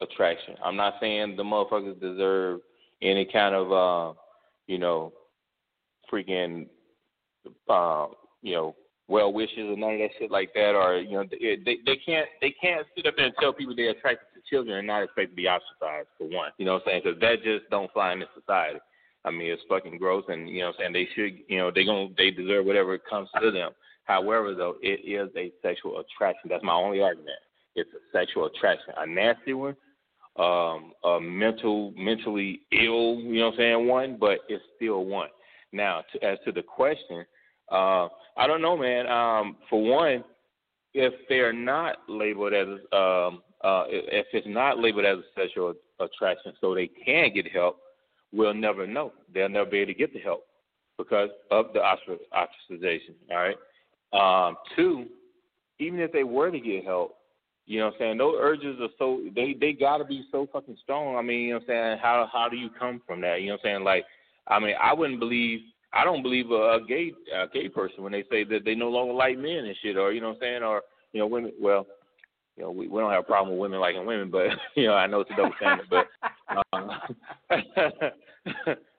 attraction. 0.00 0.56
I'm 0.62 0.76
not 0.76 0.94
saying 1.00 1.36
the 1.36 1.42
motherfuckers 1.42 2.00
deserve 2.00 2.60
any 3.00 3.24
kind 3.24 3.54
of, 3.54 3.72
uh, 3.72 4.18
you 4.66 4.78
know, 4.78 5.12
freaking, 6.12 6.66
uh, 7.68 8.06
you 8.42 8.54
know, 8.54 8.76
well 9.08 9.32
wishes 9.32 9.58
or 9.58 9.76
none 9.76 9.94
of 9.94 9.98
that 9.98 10.10
shit 10.18 10.30
like 10.30 10.52
that, 10.54 10.74
or 10.74 10.96
you 10.96 11.12
know, 11.12 11.24
they 11.30 11.76
they 11.84 11.96
can't 12.06 12.26
they 12.40 12.54
can't 12.60 12.86
sit 12.96 13.06
up 13.06 13.14
there 13.16 13.26
and 13.26 13.34
tell 13.38 13.52
people 13.52 13.74
they're 13.76 13.90
attracted 13.90 14.26
to 14.34 14.40
children 14.48 14.78
and 14.78 14.86
not 14.86 15.02
expect 15.02 15.30
to 15.30 15.36
be 15.36 15.46
ostracized 15.46 16.08
for 16.16 16.26
one. 16.28 16.50
You 16.56 16.64
know 16.64 16.74
what 16.74 16.82
I'm 16.86 16.88
saying? 16.88 17.02
Because 17.04 17.20
that 17.20 17.42
just 17.42 17.68
don't 17.70 17.92
fly 17.92 18.12
in 18.12 18.20
this 18.20 18.28
society. 18.38 18.78
I 19.24 19.30
mean, 19.30 19.50
it's 19.50 19.62
fucking 19.68 19.98
gross, 19.98 20.24
and 20.28 20.48
you 20.48 20.60
know 20.60 20.66
what 20.66 20.76
I'm 20.84 20.92
saying. 20.92 20.92
They 20.92 21.08
should, 21.14 21.38
you 21.48 21.58
know, 21.58 21.70
they 21.74 21.84
going 21.84 22.14
they 22.16 22.30
deserve 22.30 22.66
whatever 22.66 22.98
comes 22.98 23.28
to 23.40 23.50
them. 23.50 23.72
However, 24.04 24.54
though, 24.54 24.74
it 24.82 25.00
is 25.08 25.30
a 25.36 25.50
sexual 25.62 26.00
attraction. 26.00 26.50
That's 26.50 26.64
my 26.64 26.74
only 26.74 27.00
argument. 27.00 27.38
It's 27.74 27.90
a 27.92 28.16
sexual 28.16 28.46
attraction, 28.46 28.94
a 28.96 29.06
nasty 29.06 29.54
one, 29.54 29.76
um, 30.36 30.92
a 31.04 31.18
mental, 31.20 31.92
mentally 31.96 32.60
ill, 32.72 33.18
you 33.20 33.40
know 33.40 33.46
what 33.46 33.54
I'm 33.54 33.58
saying, 33.58 33.88
one, 33.88 34.16
but 34.18 34.38
it's 34.48 34.62
still 34.76 35.04
one. 35.04 35.28
Now, 35.72 36.04
to, 36.12 36.24
as 36.24 36.38
to 36.44 36.52
the 36.52 36.62
question, 36.62 37.24
uh, 37.72 38.08
I 38.36 38.46
don't 38.46 38.62
know, 38.62 38.76
man. 38.76 39.06
Um, 39.06 39.56
for 39.68 39.82
one, 39.82 40.22
if 40.92 41.12
they're 41.28 41.52
not 41.52 41.96
labeled 42.08 42.52
as, 42.52 42.68
um, 42.92 43.42
uh, 43.64 43.84
if 43.88 44.26
it's 44.32 44.46
not 44.46 44.78
labeled 44.78 45.06
as 45.06 45.18
a 45.18 45.40
sexual 45.40 45.74
attraction, 45.98 46.52
so 46.60 46.74
they 46.74 46.88
can 47.04 47.32
get 47.34 47.50
help, 47.50 47.78
will 48.34 48.54
never 48.54 48.86
know. 48.86 49.12
They'll 49.32 49.48
never 49.48 49.70
be 49.70 49.78
able 49.78 49.92
to 49.92 49.98
get 49.98 50.12
the 50.12 50.20
help 50.20 50.46
because 50.98 51.30
of 51.50 51.66
the 51.72 51.80
ostracization. 51.80 53.14
All 53.30 53.36
right. 53.36 53.56
Um, 54.12 54.56
two, 54.76 55.06
even 55.78 56.00
if 56.00 56.12
they 56.12 56.24
were 56.24 56.50
to 56.50 56.60
get 56.60 56.84
help, 56.84 57.16
you 57.66 57.80
know 57.80 57.86
what 57.86 57.94
I'm 57.94 57.98
saying, 57.98 58.18
those 58.18 58.36
urges 58.38 58.76
are 58.80 58.88
so 58.98 59.22
they 59.34 59.56
they 59.58 59.72
gotta 59.72 60.04
be 60.04 60.24
so 60.30 60.46
fucking 60.52 60.76
strong. 60.82 61.16
I 61.16 61.22
mean, 61.22 61.40
you 61.40 61.48
know 61.48 61.54
what 61.54 61.62
I'm 61.62 61.68
saying, 61.68 61.98
how 62.02 62.28
how 62.30 62.48
do 62.48 62.56
you 62.56 62.68
come 62.78 63.00
from 63.06 63.22
that? 63.22 63.40
You 63.40 63.48
know 63.48 63.52
what 63.54 63.70
I'm 63.70 63.76
saying? 63.76 63.84
Like 63.84 64.04
I 64.46 64.60
mean, 64.60 64.74
I 64.80 64.92
wouldn't 64.92 65.18
believe 65.18 65.60
I 65.92 66.04
don't 66.04 66.22
believe 66.22 66.50
a, 66.50 66.74
a 66.74 66.80
gay 66.86 67.12
a 67.34 67.46
gay 67.48 67.68
person 67.68 68.02
when 68.02 68.12
they 68.12 68.24
say 68.30 68.44
that 68.44 68.64
they 68.64 68.74
no 68.74 68.90
longer 68.90 69.14
like 69.14 69.38
men 69.38 69.64
and 69.64 69.76
shit 69.82 69.96
or 69.96 70.12
you 70.12 70.20
know 70.20 70.28
what 70.28 70.36
I'm 70.36 70.40
saying, 70.40 70.62
or 70.62 70.82
you 71.12 71.20
know, 71.20 71.26
women 71.26 71.52
well, 71.58 71.86
you 72.56 72.64
know, 72.64 72.70
we, 72.70 72.86
we 72.86 73.00
don't 73.00 73.10
have 73.10 73.24
a 73.24 73.26
problem 73.26 73.56
with 73.56 73.62
women 73.62 73.80
liking 73.80 74.04
women, 74.04 74.30
but 74.30 74.48
you 74.74 74.86
know, 74.86 74.94
I 74.94 75.06
know 75.06 75.20
it's 75.20 75.30
a 75.30 75.36
double 75.36 75.54
standard, 75.56 75.86
but 75.88 76.06
um, 76.72 76.90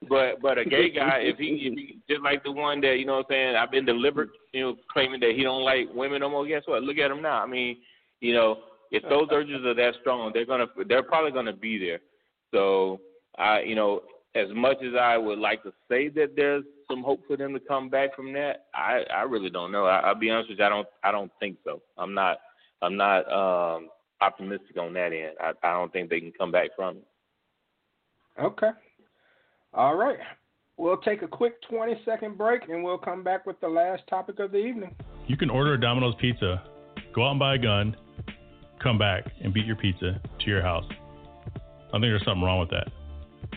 but 0.09 0.41
but 0.41 0.57
a 0.57 0.65
gay 0.65 0.89
guy, 0.89 1.19
if 1.21 1.37
he, 1.37 1.69
if 1.71 1.77
he 1.77 1.99
just 2.09 2.21
like 2.21 2.43
the 2.43 2.51
one 2.51 2.81
that 2.81 2.97
you 2.97 3.05
know 3.05 3.17
what 3.17 3.25
I'm 3.25 3.31
saying, 3.31 3.55
I've 3.55 3.71
been 3.71 3.85
delivered, 3.85 4.29
you 4.53 4.61
know, 4.61 4.75
claiming 4.91 5.19
that 5.21 5.33
he 5.35 5.43
don't 5.43 5.63
like 5.63 5.87
women 5.93 6.21
no 6.21 6.29
more. 6.29 6.45
Guess 6.47 6.63
what? 6.65 6.83
Look 6.83 6.97
at 6.97 7.11
him 7.11 7.21
now. 7.21 7.43
I 7.43 7.45
mean, 7.45 7.77
you 8.21 8.33
know, 8.33 8.59
if 8.91 9.03
those 9.03 9.27
urges 9.31 9.65
are 9.65 9.73
that 9.73 9.93
strong, 10.01 10.31
they're 10.33 10.45
gonna 10.45 10.67
they're 10.87 11.03
probably 11.03 11.31
gonna 11.31 11.53
be 11.53 11.77
there. 11.77 11.99
So 12.51 12.99
I, 13.37 13.61
you 13.61 13.75
know, 13.75 14.01
as 14.35 14.47
much 14.53 14.77
as 14.83 14.93
I 14.99 15.17
would 15.17 15.39
like 15.39 15.63
to 15.63 15.73
say 15.89 16.09
that 16.09 16.33
there's 16.35 16.63
some 16.89 17.03
hope 17.03 17.21
for 17.27 17.37
them 17.37 17.53
to 17.53 17.59
come 17.59 17.89
back 17.89 18.15
from 18.15 18.33
that, 18.33 18.65
I 18.73 19.03
I 19.13 19.21
really 19.23 19.49
don't 19.49 19.71
know. 19.71 19.85
I, 19.85 19.99
I'll 19.99 20.15
be 20.15 20.29
honest 20.29 20.49
with 20.49 20.59
you, 20.59 20.65
I 20.65 20.69
don't 20.69 20.87
I 21.03 21.11
don't 21.11 21.31
think 21.39 21.57
so. 21.63 21.81
I'm 21.97 22.13
not 22.13 22.37
I'm 22.81 22.97
not 22.97 23.31
um 23.31 23.89
optimistic 24.21 24.77
on 24.77 24.93
that 24.93 25.13
end. 25.13 25.35
I, 25.39 25.51
I 25.67 25.73
don't 25.73 25.91
think 25.91 26.09
they 26.09 26.19
can 26.19 26.31
come 26.37 26.51
back 26.51 26.69
from 26.75 26.97
it. 26.97 27.03
Okay. 28.41 28.69
All 29.73 29.95
right. 29.95 30.17
We'll 30.77 30.97
take 30.97 31.21
a 31.21 31.27
quick 31.27 31.61
20 31.69 32.01
second 32.03 32.37
break 32.37 32.63
and 32.69 32.83
we'll 32.83 32.97
come 32.97 33.23
back 33.23 33.45
with 33.45 33.59
the 33.61 33.67
last 33.67 34.03
topic 34.09 34.39
of 34.39 34.51
the 34.51 34.57
evening. 34.57 34.93
You 35.27 35.37
can 35.37 35.49
order 35.49 35.73
a 35.73 35.79
Domino's 35.79 36.15
pizza, 36.19 36.63
go 37.13 37.25
out 37.25 37.31
and 37.31 37.39
buy 37.39 37.55
a 37.55 37.57
gun, 37.57 37.95
come 38.83 38.97
back 38.97 39.23
and 39.41 39.53
beat 39.53 39.65
your 39.65 39.77
pizza 39.77 40.21
to 40.39 40.45
your 40.45 40.61
house. 40.61 40.85
I 41.87 41.91
think 41.91 42.01
there's 42.03 42.25
something 42.25 42.43
wrong 42.43 42.59
with 42.59 42.69
that. 42.71 42.89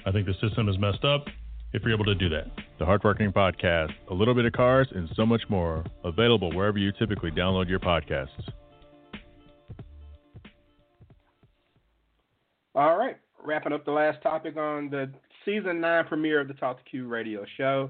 I 0.07 0.13
think 0.13 0.27
the 0.27 0.35
system 0.41 0.69
is 0.69 0.79
messed 0.79 1.05
up 1.05 1.25
if 1.73 1.83
you're 1.83 1.93
able 1.93 2.05
to 2.05 2.15
do 2.15 2.29
that. 2.29 2.47
The 2.79 2.85
Hardworking 2.85 3.33
Podcast, 3.33 3.93
a 4.11 4.15
little 4.15 4.35
bit 4.35 4.45
of 4.45 4.53
cars, 4.53 4.87
and 4.95 5.09
so 5.17 5.27
much 5.27 5.43
more. 5.49 5.85
Available 6.05 6.55
wherever 6.55 6.79
you 6.79 6.93
typically 6.93 7.31
download 7.31 7.69
your 7.69 7.81
podcasts. 7.81 8.29
All 12.75 12.97
right. 12.97 13.17
Wrapping 13.45 13.73
up 13.73 13.85
the 13.85 13.91
last 13.91 14.23
topic 14.23 14.57
on 14.57 14.91
the 14.91 15.11
season 15.45 15.81
nine 15.81 16.05
premiere 16.07 16.41
of 16.41 16.49
the 16.49 16.55
Talk 16.55 16.79
2 16.79 16.91
Q 16.91 17.09
radio 17.09 17.45
show. 17.57 17.89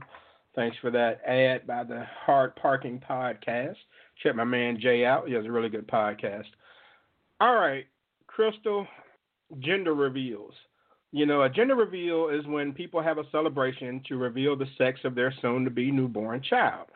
Thanks 0.54 0.76
for 0.80 0.90
that 0.90 1.20
ad 1.26 1.66
by 1.66 1.84
the 1.84 2.04
Hard 2.24 2.54
Parking 2.56 3.00
Podcast. 3.08 3.76
Check 4.22 4.34
my 4.34 4.44
man 4.44 4.78
Jay 4.80 5.04
out. 5.04 5.28
He 5.28 5.34
has 5.34 5.46
a 5.46 5.50
really 5.50 5.68
good 5.68 5.86
podcast. 5.86 6.46
All 7.40 7.54
right, 7.54 7.86
Crystal, 8.26 8.86
gender 9.60 9.94
reveals. 9.94 10.54
You 11.12 11.24
know, 11.26 11.42
a 11.42 11.48
gender 11.48 11.74
reveal 11.74 12.28
is 12.28 12.46
when 12.46 12.72
people 12.72 13.02
have 13.02 13.18
a 13.18 13.30
celebration 13.30 14.02
to 14.08 14.16
reveal 14.16 14.56
the 14.56 14.66
sex 14.76 15.00
of 15.04 15.14
their 15.14 15.32
soon 15.40 15.64
to 15.64 15.70
be 15.70 15.90
newborn 15.90 16.42
child. 16.42 16.88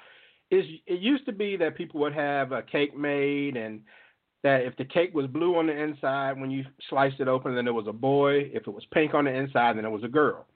It's, 0.50 0.68
it 0.86 1.00
used 1.00 1.24
to 1.26 1.32
be 1.32 1.56
that 1.56 1.76
people 1.76 2.00
would 2.00 2.12
have 2.12 2.52
a 2.52 2.62
cake 2.62 2.96
made 2.96 3.56
and 3.56 3.80
that 4.42 4.62
if 4.62 4.76
the 4.76 4.84
cake 4.84 5.14
was 5.14 5.26
blue 5.26 5.56
on 5.56 5.66
the 5.66 5.72
inside, 5.72 6.40
when 6.40 6.50
you 6.50 6.64
sliced 6.88 7.20
it 7.20 7.28
open, 7.28 7.54
then 7.54 7.68
it 7.68 7.74
was 7.74 7.86
a 7.88 7.92
boy. 7.92 8.50
If 8.52 8.66
it 8.66 8.74
was 8.74 8.84
pink 8.92 9.14
on 9.14 9.24
the 9.24 9.32
inside, 9.32 9.76
then 9.76 9.84
it 9.84 9.90
was 9.90 10.04
a 10.04 10.08
girl. 10.08 10.46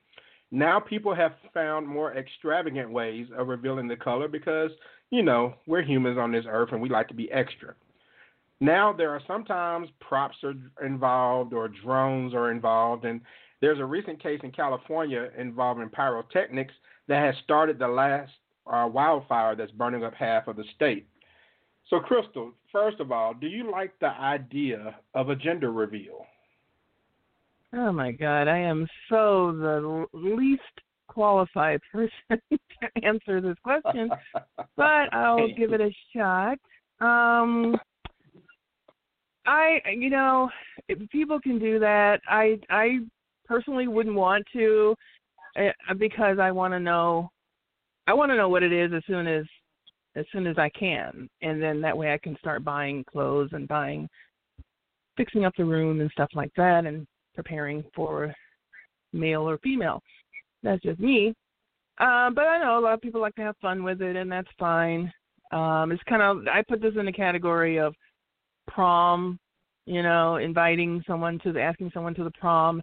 Now 0.51 0.79
people 0.81 1.15
have 1.15 1.33
found 1.53 1.87
more 1.87 2.15
extravagant 2.17 2.91
ways 2.91 3.27
of 3.37 3.49
revealing 3.49 3.89
the 3.89 3.97
color 3.97 4.29
because, 4.29 4.71
you 5.11 5.23
know, 5.23 5.55
we're 5.67 5.83
humans 5.83 6.19
on 6.19 6.33
this 6.33 6.45
earth 6.49 6.71
and 6.73 6.81
we 6.81 6.89
like 6.89 7.09
to 7.09 7.15
be 7.15 7.31
extra. 7.33 7.75
Now 8.61 8.93
there 8.93 9.11
are 9.11 9.21
sometimes 9.27 9.89
props 10.01 10.37
are 10.43 10.55
involved 10.85 11.53
or 11.53 11.69
drones 11.69 12.33
are 12.33 12.51
involved, 12.51 13.05
and 13.05 13.21
there's 13.61 13.81
a 13.81 13.85
recent 13.85 14.23
case 14.23 14.41
in 14.43 14.51
California 14.53 15.29
involving 15.37 15.89
pyrotechnics 15.91 16.75
that 17.09 17.25
has 17.25 17.35
started 17.45 17.79
the 17.79 17.89
last 17.89 18.33
uh, 18.67 18.89
wildfire 18.91 19.55
that's 19.57 19.73
burning 19.73 20.05
up 20.05 20.15
half 20.15 20.49
of 20.49 20.57
the 20.57 20.65
state. 20.75 21.07
So, 21.89 22.01
Crystal, 22.01 22.53
first 22.73 22.99
of 22.99 23.13
all, 23.13 23.33
do 23.35 23.47
you 23.47 23.71
like 23.71 23.93
the 24.01 24.09
idea 24.09 24.97
of 25.15 25.29
a 25.29 25.37
gender 25.37 25.71
reveal? 25.71 26.27
Oh 27.73 27.93
my 27.93 28.11
God, 28.13 28.49
I 28.49 28.59
am 28.59 28.89
so 29.09 29.53
the 29.53 30.07
least 30.13 30.63
qualified 31.09 31.81
person 31.93 32.19
to 32.31 33.05
answer 33.05 33.41
this 33.41 33.57
question, 33.63 34.11
but 34.77 35.13
I'll 35.13 35.49
give 35.57 35.73
it 35.73 35.81
a 35.81 35.95
shot. 36.15 36.59
Um, 37.01 37.77
I, 39.47 39.79
you 39.97 40.11
know, 40.11 40.51
if 40.89 41.09
people 41.11 41.41
can 41.41 41.59
do 41.59 41.79
that, 41.79 42.21
I, 42.29 42.59
I 42.69 42.99
personally 43.45 43.87
wouldn't 43.87 44.17
want 44.17 44.45
to, 44.55 44.95
uh, 45.59 45.95
because 45.95 46.39
I 46.41 46.51
want 46.51 46.75
to 46.75 46.81
know, 46.81 47.31
I 48.07 48.15
want 48.15 48.31
to 48.31 48.37
know 48.37 48.49
what 48.49 48.63
it 48.63 48.73
is 48.73 48.93
as 48.93 49.03
soon 49.07 49.27
as, 49.27 49.45
as 50.17 50.25
soon 50.33 50.47
as 50.47 50.57
I 50.59 50.71
can, 50.71 51.29
and 51.43 51.63
then 51.63 51.81
that 51.83 51.97
way 51.97 52.13
I 52.13 52.19
can 52.19 52.37
start 52.39 52.65
buying 52.65 53.05
clothes 53.05 53.51
and 53.53 53.69
buying, 53.69 54.09
fixing 55.17 55.45
up 55.45 55.53
the 55.57 55.65
room 55.65 56.01
and 56.01 56.11
stuff 56.11 56.31
like 56.35 56.51
that, 56.57 56.87
and 56.87 57.07
preparing 57.35 57.85
for 57.95 58.35
male 59.13 59.49
or 59.49 59.59
female. 59.59 60.03
That's 60.63 60.83
just 60.83 60.99
me. 60.99 61.35
Um, 61.99 62.35
but 62.35 62.45
I 62.45 62.63
know 62.63 62.79
a 62.79 62.81
lot 62.81 62.95
of 62.95 63.01
people 63.01 63.21
like 63.21 63.35
to 63.37 63.43
have 63.43 63.57
fun 63.61 63.85
with 63.85 64.03
it, 64.03 64.17
and 64.17 64.33
that's 64.33 64.49
fine. 64.59 65.13
Um, 65.53 65.93
it's 65.93 66.03
kind 66.09 66.23
of 66.23 66.49
I 66.49 66.63
put 66.67 66.83
this 66.83 66.95
in 66.99 67.07
the 67.07 67.13
category 67.13 67.79
of 67.79 67.95
prom, 68.67 69.39
you 69.87 70.03
know, 70.03 70.37
inviting 70.37 71.03
someone 71.07 71.39
to 71.41 71.53
the 71.53 71.61
asking 71.61 71.91
someone 71.95 72.15
to 72.15 72.25
the 72.25 72.33
prom, 72.33 72.83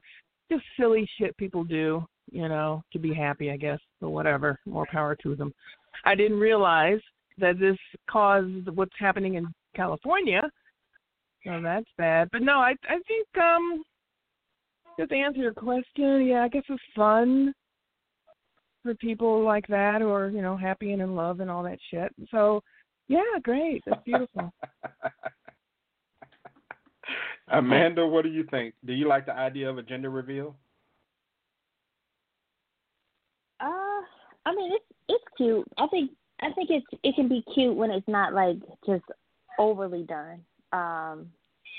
just 0.51 0.63
silly 0.79 1.07
shit 1.17 1.35
people 1.37 1.63
do, 1.63 2.05
you 2.31 2.47
know, 2.47 2.83
to 2.93 2.99
be 2.99 3.13
happy, 3.13 3.51
I 3.51 3.57
guess, 3.57 3.79
or 4.01 4.09
whatever. 4.09 4.59
More 4.65 4.87
power 4.91 5.15
to 5.23 5.35
them. 5.35 5.53
I 6.05 6.15
didn't 6.15 6.39
realize 6.39 6.99
that 7.37 7.59
this 7.59 7.77
caused 8.09 8.69
what's 8.69 8.95
happening 8.99 9.35
in 9.35 9.47
California. 9.75 10.41
So 11.45 11.59
that's 11.61 11.89
bad. 11.97 12.29
But 12.31 12.41
no, 12.41 12.59
I 12.59 12.73
I 12.87 12.99
think 13.07 13.27
um 13.37 13.83
just 14.97 15.09
to 15.09 15.15
answer 15.15 15.39
your 15.39 15.53
question, 15.53 16.25
yeah, 16.27 16.43
I 16.43 16.47
guess 16.47 16.63
it's 16.69 16.83
fun 16.95 17.53
for 18.83 18.93
people 18.95 19.43
like 19.43 19.65
that 19.67 20.01
who 20.01 20.09
are, 20.09 20.29
you 20.29 20.41
know, 20.41 20.55
happy 20.57 20.91
and 20.91 21.01
in 21.01 21.15
love 21.15 21.39
and 21.39 21.49
all 21.49 21.63
that 21.63 21.79
shit. 21.89 22.13
So, 22.29 22.61
yeah, 23.07 23.21
great. 23.41 23.81
That's 23.85 24.03
beautiful. 24.03 24.53
Amanda, 27.47 28.05
what 28.05 28.23
do 28.23 28.29
you 28.29 28.43
think? 28.51 28.75
Do 28.85 28.93
you 28.93 29.07
like 29.07 29.25
the 29.25 29.33
idea 29.33 29.69
of 29.69 29.77
a 29.77 29.83
gender 29.83 30.09
reveal? 30.09 30.55
Uh, 33.59 34.01
I 34.45 34.55
mean, 34.55 34.73
it's 34.73 34.85
it's 35.09 35.23
cute. 35.37 35.67
I 35.77 35.87
think 35.87 36.11
I 36.43 36.51
think 36.51 36.69
it's 36.69 36.85
it 37.03 37.15
can 37.15 37.29
be 37.29 37.43
cute 37.53 37.75
when 37.75 37.89
it's 37.89 38.07
not 38.07 38.33
like 38.33 38.57
just 38.85 39.05
overly 39.57 40.03
done. 40.03 40.41
Um, 40.73 41.27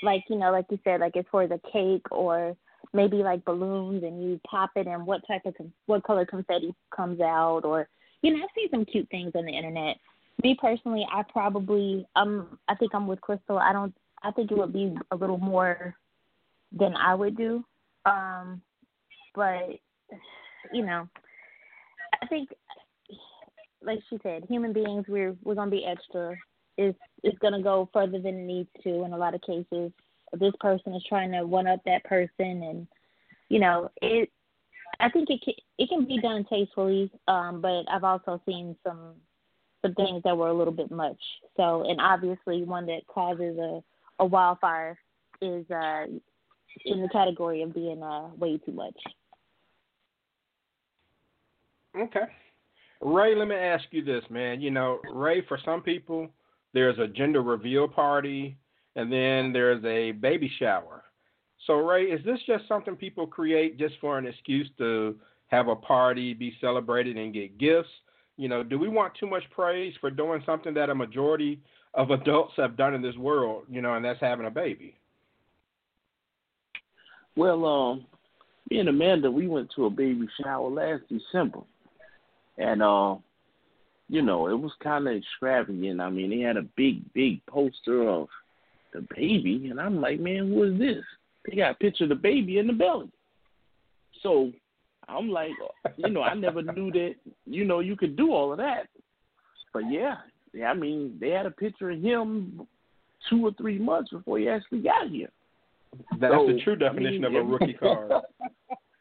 like 0.01 0.23
you 0.29 0.37
know, 0.37 0.51
like 0.51 0.65
you 0.69 0.79
said, 0.83 1.01
like 1.01 1.15
it's 1.15 1.29
for 1.29 1.47
the 1.47 1.59
cake 1.71 2.05
or 2.11 2.55
maybe 2.93 3.17
like 3.17 3.45
balloons 3.45 4.03
and 4.03 4.23
you 4.23 4.39
pop 4.49 4.71
it 4.75 4.87
and 4.87 5.05
what 5.05 5.21
type 5.27 5.45
of 5.45 5.53
what 5.85 6.03
color 6.03 6.25
confetti 6.25 6.73
comes 6.95 7.19
out 7.19 7.61
or 7.63 7.87
you 8.21 8.31
know 8.31 8.43
I've 8.43 8.49
seen 8.55 8.69
some 8.71 8.85
cute 8.85 9.09
things 9.09 9.33
on 9.35 9.45
the 9.45 9.51
internet. 9.51 9.97
Me 10.43 10.57
personally, 10.59 11.05
I 11.11 11.23
probably 11.23 12.07
um 12.15 12.57
I 12.67 12.75
think 12.75 12.95
I'm 12.95 13.07
with 13.07 13.21
Crystal. 13.21 13.59
I 13.59 13.71
don't 13.71 13.93
I 14.23 14.31
think 14.31 14.51
it 14.51 14.57
would 14.57 14.73
be 14.73 14.95
a 15.11 15.15
little 15.15 15.37
more 15.37 15.95
than 16.71 16.95
I 16.95 17.13
would 17.13 17.37
do. 17.37 17.63
Um 18.05 18.61
but 19.35 19.69
you 20.73 20.85
know 20.85 21.07
I 22.21 22.25
think 22.27 22.49
like 23.85 23.99
she 24.09 24.17
said, 24.23 24.45
human 24.49 24.73
beings 24.73 25.05
we're 25.07 25.35
we're 25.43 25.55
gonna 25.55 25.71
be 25.71 25.85
extra. 25.85 26.35
It's 26.77 26.97
it's 27.23 27.37
gonna 27.39 27.61
go 27.61 27.89
further 27.93 28.19
than 28.19 28.39
it 28.39 28.45
needs 28.45 28.69
to 28.83 29.03
in 29.03 29.13
a 29.13 29.17
lot 29.17 29.35
of 29.35 29.41
cases. 29.41 29.91
This 30.33 30.53
person 30.59 30.93
is 30.93 31.03
trying 31.07 31.31
to 31.31 31.45
one 31.45 31.67
up 31.67 31.81
that 31.85 32.03
person 32.03 32.63
and 32.63 32.87
you 33.47 33.59
know 33.59 33.91
it 34.01 34.29
i 34.99 35.07
think 35.09 35.29
it 35.29 35.39
can 35.43 35.53
it 35.77 35.87
can 35.87 36.05
be 36.05 36.19
done 36.19 36.43
tastefully 36.49 37.11
um 37.27 37.61
but 37.61 37.83
i've 37.91 38.03
also 38.03 38.41
seen 38.45 38.75
some 38.83 39.13
some 39.85 39.93
things 39.95 40.23
that 40.23 40.35
were 40.35 40.47
a 40.47 40.53
little 40.53 40.73
bit 40.73 40.89
much. 40.91 41.19
So 41.57 41.85
and 41.87 41.99
obviously 42.01 42.63
one 42.63 42.85
that 42.87 43.05
causes 43.07 43.57
a 43.57 43.81
a 44.19 44.25
wildfire 44.25 44.97
is 45.41 45.69
uh 45.69 46.05
in 46.85 47.01
the 47.01 47.09
category 47.09 47.61
of 47.61 47.73
being 47.73 48.01
uh 48.01 48.29
way 48.37 48.57
too 48.57 48.71
much. 48.71 48.97
Okay 51.95 52.25
ray 53.01 53.35
let 53.35 53.47
me 53.47 53.55
ask 53.55 53.85
you 53.91 54.03
this 54.03 54.23
man 54.29 54.61
you 54.61 54.71
know 54.71 54.99
ray 55.13 55.41
for 55.47 55.59
some 55.63 55.81
people 55.81 56.29
there's 56.73 56.97
a 56.99 57.07
gender 57.07 57.41
reveal 57.41 57.87
party 57.87 58.57
and 58.95 59.11
then 59.11 59.51
there's 59.51 59.83
a 59.83 60.11
baby 60.11 60.51
shower. 60.59 61.03
So, 61.67 61.75
Ray, 61.75 62.05
is 62.05 62.23
this 62.25 62.39
just 62.45 62.67
something 62.67 62.95
people 62.95 63.27
create 63.27 63.77
just 63.77 63.95
for 63.99 64.17
an 64.17 64.25
excuse 64.25 64.69
to 64.77 65.15
have 65.47 65.67
a 65.67 65.75
party, 65.75 66.33
be 66.33 66.55
celebrated, 66.61 67.17
and 67.17 67.33
get 67.33 67.57
gifts? 67.57 67.89
You 68.37 68.49
know, 68.49 68.63
do 68.63 68.77
we 68.77 68.89
want 68.89 69.13
too 69.19 69.27
much 69.27 69.43
praise 69.51 69.93
for 69.99 70.11
doing 70.11 70.43
something 70.45 70.73
that 70.73 70.89
a 70.89 70.95
majority 70.95 71.59
of 71.93 72.11
adults 72.11 72.53
have 72.57 72.77
done 72.77 72.93
in 72.93 73.01
this 73.01 73.15
world, 73.15 73.63
you 73.69 73.81
know, 73.81 73.95
and 73.95 74.03
that's 74.03 74.19
having 74.19 74.45
a 74.45 74.51
baby? 74.51 74.97
Well, 77.35 77.65
um, 77.65 78.05
me 78.69 78.79
and 78.79 78.89
Amanda, 78.89 79.31
we 79.31 79.47
went 79.47 79.71
to 79.75 79.85
a 79.85 79.89
baby 79.89 80.27
shower 80.41 80.69
last 80.69 81.03
December, 81.09 81.61
and 82.57 82.81
uh, 82.81 83.15
you 84.07 84.21
know, 84.21 84.47
it 84.47 84.59
was 84.59 84.71
kind 84.83 85.07
of 85.07 85.15
extravagant. 85.15 85.99
I 85.99 86.09
mean, 86.09 86.29
they 86.29 86.39
had 86.39 86.57
a 86.57 86.67
big, 86.75 87.01
big 87.13 87.45
poster 87.47 88.07
of 88.07 88.27
the 88.93 89.05
baby, 89.15 89.67
and 89.69 89.79
I'm 89.79 89.99
like, 89.99 90.19
man, 90.19 90.49
who 90.49 90.63
is 90.63 90.79
this? 90.79 91.03
They 91.45 91.57
got 91.57 91.71
a 91.71 91.75
picture 91.75 92.03
of 92.03 92.09
the 92.09 92.15
baby 92.15 92.59
in 92.59 92.67
the 92.67 92.73
belly. 92.73 93.11
So 94.21 94.51
I'm 95.07 95.29
like, 95.29 95.51
you 95.97 96.09
know, 96.09 96.21
I 96.21 96.33
never 96.35 96.61
knew 96.73 96.91
that, 96.91 97.15
you 97.45 97.65
know, 97.65 97.79
you 97.79 97.95
could 97.95 98.15
do 98.15 98.31
all 98.31 98.51
of 98.51 98.57
that. 98.57 98.87
But 99.73 99.83
yeah, 99.91 100.17
yeah, 100.53 100.67
I 100.67 100.73
mean, 100.73 101.17
they 101.19 101.29
had 101.29 101.45
a 101.45 101.51
picture 101.51 101.91
of 101.91 102.01
him 102.01 102.65
two 103.29 103.45
or 103.45 103.51
three 103.53 103.77
months 103.77 104.11
before 104.11 104.39
he 104.39 104.47
actually 104.47 104.79
got 104.79 105.09
here. 105.09 105.29
That's 106.19 106.33
so, 106.33 106.47
the 106.47 106.59
true 106.63 106.75
definition 106.75 107.25
I 107.25 107.29
mean, 107.29 107.37
of 107.37 107.47
a 107.47 107.49
rookie 107.49 107.73
card. 107.79 108.11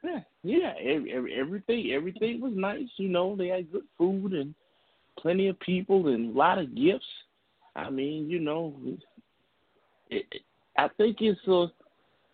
Yeah, 0.04 0.20
yeah, 0.42 0.72
every, 0.80 1.34
everything, 1.34 1.92
everything 1.92 2.40
was 2.40 2.52
nice. 2.54 2.88
You 2.96 3.08
know, 3.08 3.34
they 3.36 3.48
had 3.48 3.72
good 3.72 3.84
food 3.96 4.32
and 4.32 4.54
plenty 5.18 5.48
of 5.48 5.58
people 5.60 6.08
and 6.08 6.34
a 6.34 6.38
lot 6.38 6.58
of 6.58 6.74
gifts. 6.74 7.04
I 7.74 7.90
mean, 7.90 8.28
you 8.28 8.38
know, 8.38 8.74
it, 10.10 10.26
I 10.78 10.88
think 10.96 11.18
it's 11.20 11.40
a 11.48 11.66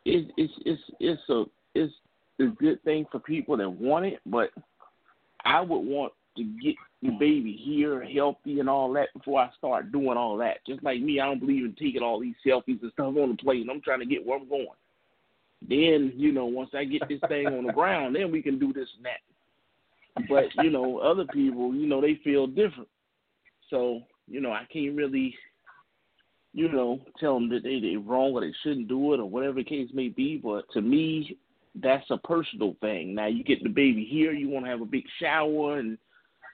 it, 0.04 0.30
it's 0.36 0.52
it's 0.64 0.82
it's 0.98 1.28
a 1.28 1.44
it's 1.74 1.92
a 2.40 2.46
good 2.46 2.82
thing 2.82 3.06
for 3.10 3.20
people 3.20 3.56
that 3.56 3.70
want 3.70 4.06
it, 4.06 4.20
but 4.26 4.50
I 5.44 5.60
would 5.60 5.80
want 5.80 6.12
to 6.36 6.44
get 6.62 6.74
the 7.02 7.10
baby 7.10 7.58
here 7.62 8.02
healthy 8.02 8.60
and 8.60 8.68
all 8.68 8.92
that 8.92 9.08
before 9.14 9.40
I 9.40 9.50
start 9.56 9.92
doing 9.92 10.16
all 10.16 10.36
that. 10.38 10.58
Just 10.66 10.82
like 10.82 11.00
me, 11.00 11.20
I 11.20 11.26
don't 11.26 11.40
believe 11.40 11.64
in 11.64 11.74
taking 11.78 12.02
all 12.02 12.20
these 12.20 12.34
selfies 12.46 12.82
and 12.82 12.92
stuff 12.92 13.16
on 13.16 13.30
the 13.30 13.36
plane. 13.42 13.68
I'm 13.70 13.80
trying 13.80 14.00
to 14.00 14.06
get 14.06 14.24
where 14.24 14.38
I'm 14.38 14.48
going. 14.48 14.66
Then, 15.66 16.12
you 16.16 16.32
know, 16.32 16.46
once 16.46 16.70
I 16.74 16.84
get 16.84 17.02
this 17.08 17.20
thing 17.28 17.46
on 17.46 17.64
the 17.64 17.72
ground, 17.72 18.16
then 18.16 18.32
we 18.32 18.42
can 18.42 18.58
do 18.58 18.72
this 18.72 18.88
and 18.96 19.04
that. 19.04 20.28
But, 20.28 20.64
you 20.64 20.70
know, 20.70 20.98
other 20.98 21.24
people, 21.32 21.74
you 21.74 21.86
know, 21.86 22.00
they 22.00 22.18
feel 22.24 22.46
different. 22.46 22.88
So, 23.68 24.00
you 24.26 24.40
know, 24.40 24.52
I 24.52 24.66
can't 24.72 24.96
really 24.96 25.34
you 26.52 26.70
know, 26.70 27.00
tell 27.18 27.34
them 27.34 27.48
that 27.50 27.62
they 27.62 27.78
they 27.78 27.96
wrong 27.96 28.32
or 28.32 28.40
they 28.40 28.52
shouldn't 28.62 28.88
do 28.88 29.14
it 29.14 29.20
or 29.20 29.26
whatever 29.26 29.54
the 29.54 29.64
case 29.64 29.88
may 29.94 30.08
be. 30.08 30.36
But 30.36 30.64
to 30.72 30.80
me, 30.80 31.38
that's 31.76 32.10
a 32.10 32.18
personal 32.18 32.76
thing. 32.80 33.14
Now 33.14 33.26
you 33.26 33.44
get 33.44 33.62
the 33.62 33.68
baby 33.68 34.04
here, 34.10 34.32
you 34.32 34.48
want 34.48 34.64
to 34.64 34.70
have 34.70 34.80
a 34.80 34.86
big 34.86 35.04
shower 35.20 35.78
and 35.78 35.96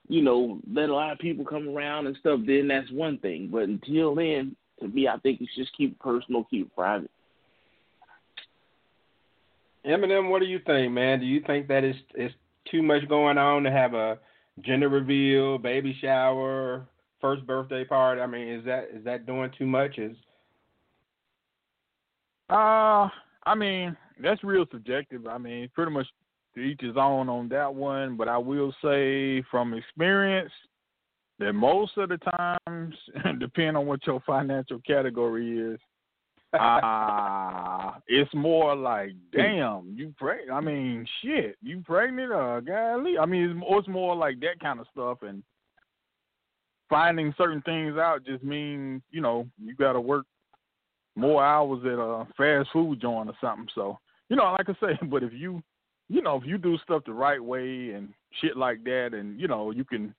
you 0.09 0.23
know, 0.23 0.61
let 0.73 0.89
a 0.89 0.95
lot 0.95 1.13
of 1.13 1.19
people 1.19 1.45
come 1.45 1.69
around 1.69 2.07
and 2.07 2.17
stuff, 2.21 2.41
then 2.47 2.69
that's 2.69 2.91
one 2.93 3.19
thing. 3.19 3.49
But 3.51 3.63
until 3.63 4.15
then, 4.15 4.55
to 4.81 4.87
me, 4.89 5.09
I 5.09 5.17
think 5.19 5.41
it's 5.41 5.55
just 5.57 5.77
keep 5.77 5.99
personal, 5.99 6.45
keep 6.45 6.73
private. 6.75 7.11
Eminem, 9.87 10.31
what 10.31 10.41
do 10.41 10.47
you 10.47 10.61
think, 10.67 10.93
man? 10.93 11.21
Do 11.21 11.27
you 11.27 11.41
think 11.47 11.69
that 11.69 11.85
is 11.85 11.97
is 12.15 12.33
too 12.71 12.83
much 12.83 13.09
going 13.09 13.39
on 13.39 13.63
to 13.63 13.71
have 13.71 13.95
a 13.95 14.19
gender 14.63 14.89
reveal, 14.89 15.59
baby 15.59 15.97
shower, 16.01 16.87
first 17.21 17.47
birthday 17.47 17.85
party? 17.85 18.21
I 18.21 18.27
mean, 18.27 18.49
is 18.49 18.65
that 18.65 18.89
is 18.93 19.05
that 19.05 19.27
doing 19.27 19.51
too 19.57 19.67
much? 19.67 19.99
Is 19.99 20.17
Uh, 22.51 23.09
I 23.45 23.55
mean, 23.57 23.97
that's 24.21 24.43
real 24.43 24.67
subjective. 24.71 25.27
I 25.27 25.39
mean, 25.39 25.71
pretty 25.75 25.93
much 25.93 26.07
to 26.57 26.61
each 26.61 26.81
his 26.81 26.97
own 26.97 27.29
on 27.29 27.49
that 27.51 27.73
one. 27.73 28.17
But 28.17 28.29
I 28.29 28.39
will 28.39 28.75
say 28.83 29.43
from 29.51 29.75
experience 29.75 30.53
that 31.39 31.53
most 31.53 31.97
of 31.97 32.09
the 32.09 32.19
times, 32.19 32.95
depending 33.39 33.77
on 33.77 33.87
what 33.87 34.05
your 34.07 34.21
financial 34.27 34.81
category 34.81 35.59
is, 35.59 35.79
uh, 36.53 37.93
it's 38.07 38.33
more 38.35 38.75
like, 38.75 39.11
damn, 39.33 39.95
you 39.97 40.15
pregnant. 40.19 40.51
I 40.51 40.61
mean, 40.61 41.07
shit, 41.23 41.57
you 41.63 41.83
pregnant? 41.85 42.33
Uh, 42.33 42.61
golly. 42.61 43.19
I 43.19 43.27
mean, 43.27 43.51
it's, 43.51 43.61
it's 43.69 43.89
more 43.89 44.15
like 44.15 44.41
that 44.41 44.61
kind 44.61 44.81
of 44.81 44.87
stuff. 44.93 45.19
And 45.23 45.43
finding 46.89 47.35
certain 47.37 47.63
things 47.63 47.97
out 47.97 48.25
just 48.25 48.45
means, 48.45 49.03
you 49.11 49.21
know, 49.21 49.47
you 49.63 49.75
got 49.75 49.93
to 49.93 50.01
work 50.01 50.27
more 51.17 51.45
hours 51.45 51.81
at 51.85 51.99
a 51.99 52.27
fast 52.37 52.69
food 52.73 53.01
joint 53.01 53.31
or 53.31 53.37
something. 53.41 53.69
So, 53.75 53.99
you 54.29 54.37
know, 54.37 54.53
like 54.53 54.69
I 54.69 54.75
say, 54.81 54.99
but 55.11 55.23
if 55.23 55.33
you, 55.33 55.63
you 56.09 56.23
know, 56.23 56.37
if 56.37 56.45
you 56.47 56.59
do 56.59 56.79
stuff 56.79 57.03
the 57.05 57.13
right 57.13 57.43
way 57.43 57.91
and 57.91 58.11
shit 58.41 58.57
like 58.57 58.85
that, 58.85 59.11
and 59.13 59.41
you 59.41 59.49
know, 59.49 59.71
you 59.71 59.85
can 59.85 60.15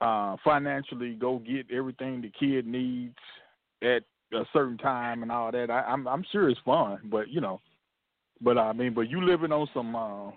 uh 0.00 0.36
financially 0.42 1.14
go 1.14 1.38
get 1.38 1.70
everything 1.70 2.20
the 2.20 2.30
kid 2.38 2.66
needs 2.66 3.14
at 3.82 4.02
a 4.32 4.44
certain 4.52 4.78
time 4.78 5.22
and 5.22 5.30
all 5.32 5.52
that. 5.52 5.70
I, 5.70 5.80
I'm 5.82 6.06
I'm 6.06 6.24
sure 6.32 6.48
it's 6.48 6.60
fun, 6.64 6.98
but 7.10 7.28
you 7.28 7.40
know, 7.40 7.60
but 8.42 8.58
I 8.58 8.72
mean, 8.72 8.94
but 8.94 9.08
you 9.08 9.24
living 9.24 9.52
on 9.52 9.68
some, 9.72 9.94
uh, 9.94 10.30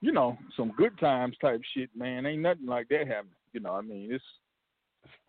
you 0.00 0.12
know, 0.12 0.38
some 0.56 0.72
good 0.76 0.98
times 0.98 1.36
type 1.40 1.60
shit, 1.74 1.90
man. 1.94 2.26
Ain't 2.26 2.42
nothing 2.42 2.66
like 2.66 2.88
that 2.88 3.06
happening. 3.06 3.32
You 3.52 3.60
know, 3.60 3.72
I 3.72 3.82
mean, 3.82 4.18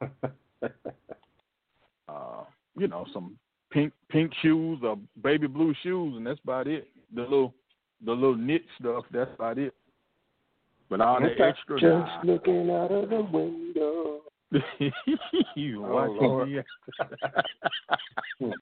it's, 0.01 0.31
uh, 2.09 2.43
you 2.77 2.87
know, 2.87 3.05
some 3.13 3.37
pink 3.71 3.91
pink 4.09 4.31
shoes 4.41 4.79
or 4.83 4.97
baby 5.21 5.47
blue 5.47 5.73
shoes, 5.83 6.15
and 6.15 6.25
that's 6.25 6.39
about 6.43 6.67
it. 6.67 6.87
The 7.13 7.21
little 7.21 7.53
the 8.05 8.11
little 8.11 8.37
knit 8.37 8.63
stuff, 8.79 9.03
that's 9.11 9.31
about 9.35 9.57
it. 9.57 9.73
But 10.89 11.01
all 11.01 11.19
the 11.19 11.31
extra, 11.43 11.79
Just 11.79 11.83
nah. 11.83 12.21
looking 12.23 12.69
out 12.69 12.91
of 12.91 13.09
the 13.09 13.21
window. 13.21 14.21
you 15.55 15.85
Oh, 15.85 15.93
watching 15.93 16.15
Lord. 16.27 16.49
me? 16.49 16.61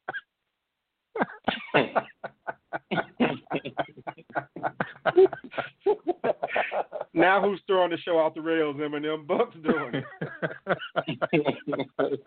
now 7.14 7.42
who's 7.42 7.62
throwing 7.68 7.92
the 7.92 7.98
show 7.98 8.18
off 8.18 8.34
the 8.34 8.42
rails? 8.42 8.76
Eminem, 8.78 9.26
Buck's 9.28 9.56
doing 9.64 9.96
it. 9.96 10.06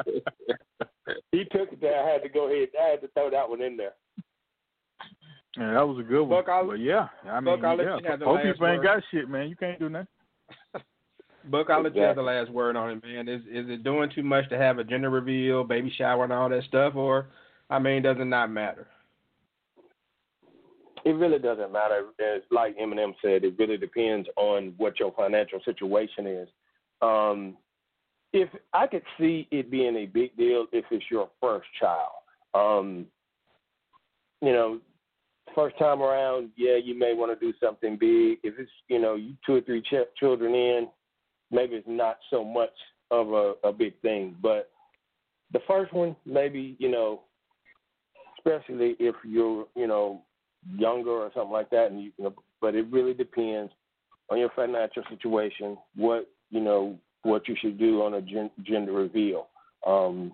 he 1.32 1.44
took 1.44 1.72
it 1.72 1.80
there. 1.80 2.02
I 2.02 2.08
had 2.12 2.22
to 2.22 2.28
go 2.28 2.48
ahead. 2.50 2.68
I 2.80 2.90
had 2.90 3.00
to 3.02 3.08
throw 3.08 3.30
that 3.30 3.48
one 3.48 3.62
in 3.62 3.76
there. 3.76 3.92
Yeah, 5.56 5.74
that 5.74 5.88
was 5.88 5.98
a 5.98 6.02
good 6.02 6.22
one. 6.22 6.30
Buck, 6.44 6.48
I'll- 6.48 6.66
but 6.66 6.78
yeah, 6.78 7.08
I 7.24 7.40
mean, 7.40 7.60
Buck, 7.60 7.78
yeah, 7.78 7.96
you 7.98 8.08
have 8.08 8.18
the 8.20 8.24
poor 8.24 8.34
last 8.34 8.44
people 8.46 8.66
ain't 8.68 8.82
got 8.82 9.02
shit, 9.10 9.28
man. 9.28 9.48
You 9.48 9.56
can't 9.56 9.78
do 9.78 9.88
nothing. 9.88 10.06
Buck, 11.44 11.70
I'll 11.70 11.82
let 11.82 11.94
you 11.94 12.02
have 12.02 12.16
the 12.16 12.22
last 12.22 12.50
word 12.50 12.76
on 12.76 12.90
it, 12.90 13.02
man. 13.02 13.28
Is 13.28 13.42
is 13.42 13.68
it 13.70 13.84
doing 13.84 14.10
too 14.14 14.22
much 14.22 14.48
to 14.50 14.58
have 14.58 14.78
a 14.78 14.84
gender 14.84 15.10
reveal, 15.10 15.64
baby 15.64 15.92
shower, 15.96 16.24
and 16.24 16.32
all 16.32 16.48
that 16.48 16.64
stuff, 16.64 16.94
or 16.94 17.28
I 17.70 17.78
mean, 17.78 18.02
does 18.02 18.16
it 18.18 18.24
not 18.24 18.50
matter? 18.50 18.86
It 21.04 21.10
really 21.10 21.38
doesn't 21.38 21.72
matter. 21.72 22.06
As 22.20 22.42
like 22.50 22.76
Eminem 22.76 23.14
said, 23.22 23.44
it 23.44 23.54
really 23.58 23.76
depends 23.76 24.28
on 24.36 24.74
what 24.76 24.98
your 24.98 25.12
financial 25.12 25.60
situation 25.64 26.26
is. 26.26 26.48
Um, 27.00 27.56
if 28.32 28.48
I 28.72 28.86
could 28.86 29.04
see 29.18 29.48
it 29.50 29.70
being 29.70 29.96
a 29.96 30.06
big 30.06 30.36
deal 30.36 30.66
if 30.72 30.84
it's 30.90 31.04
your 31.10 31.30
first 31.40 31.68
child, 31.80 32.10
um, 32.54 33.06
you 34.42 34.52
know, 34.52 34.80
first 35.54 35.78
time 35.78 36.02
around, 36.02 36.50
yeah, 36.56 36.76
you 36.76 36.98
may 36.98 37.14
want 37.14 37.38
to 37.38 37.46
do 37.46 37.56
something 37.58 37.96
big. 37.96 38.38
If 38.42 38.58
it's 38.58 38.70
you 38.88 39.00
know 39.00 39.14
you 39.14 39.34
two 39.46 39.56
or 39.56 39.60
three 39.62 39.82
ch- 39.82 40.14
children 40.18 40.54
in, 40.54 40.88
maybe 41.50 41.76
it's 41.76 41.88
not 41.88 42.18
so 42.30 42.44
much 42.44 42.72
of 43.10 43.32
a, 43.32 43.54
a 43.64 43.72
big 43.72 44.00
thing. 44.00 44.36
But 44.42 44.70
the 45.52 45.60
first 45.66 45.92
one, 45.92 46.16
maybe 46.26 46.76
you 46.78 46.90
know, 46.90 47.22
especially 48.38 48.96
if 48.98 49.14
you're 49.24 49.66
you 49.74 49.86
know 49.86 50.22
younger 50.76 51.10
or 51.10 51.30
something 51.34 51.52
like 51.52 51.70
that, 51.70 51.90
and 51.90 52.02
you, 52.02 52.12
you 52.18 52.24
know, 52.24 52.34
but 52.60 52.74
it 52.74 52.86
really 52.90 53.14
depends 53.14 53.72
on 54.30 54.38
your 54.38 54.50
financial 54.54 55.02
situation, 55.10 55.76
what 55.94 56.28
you 56.50 56.60
know, 56.60 56.98
what 57.22 57.48
you 57.48 57.56
should 57.60 57.78
do 57.78 58.02
on 58.02 58.14
a 58.14 58.22
gen- 58.22 58.50
gender 58.62 58.92
reveal. 58.92 59.48
Um, 59.86 60.32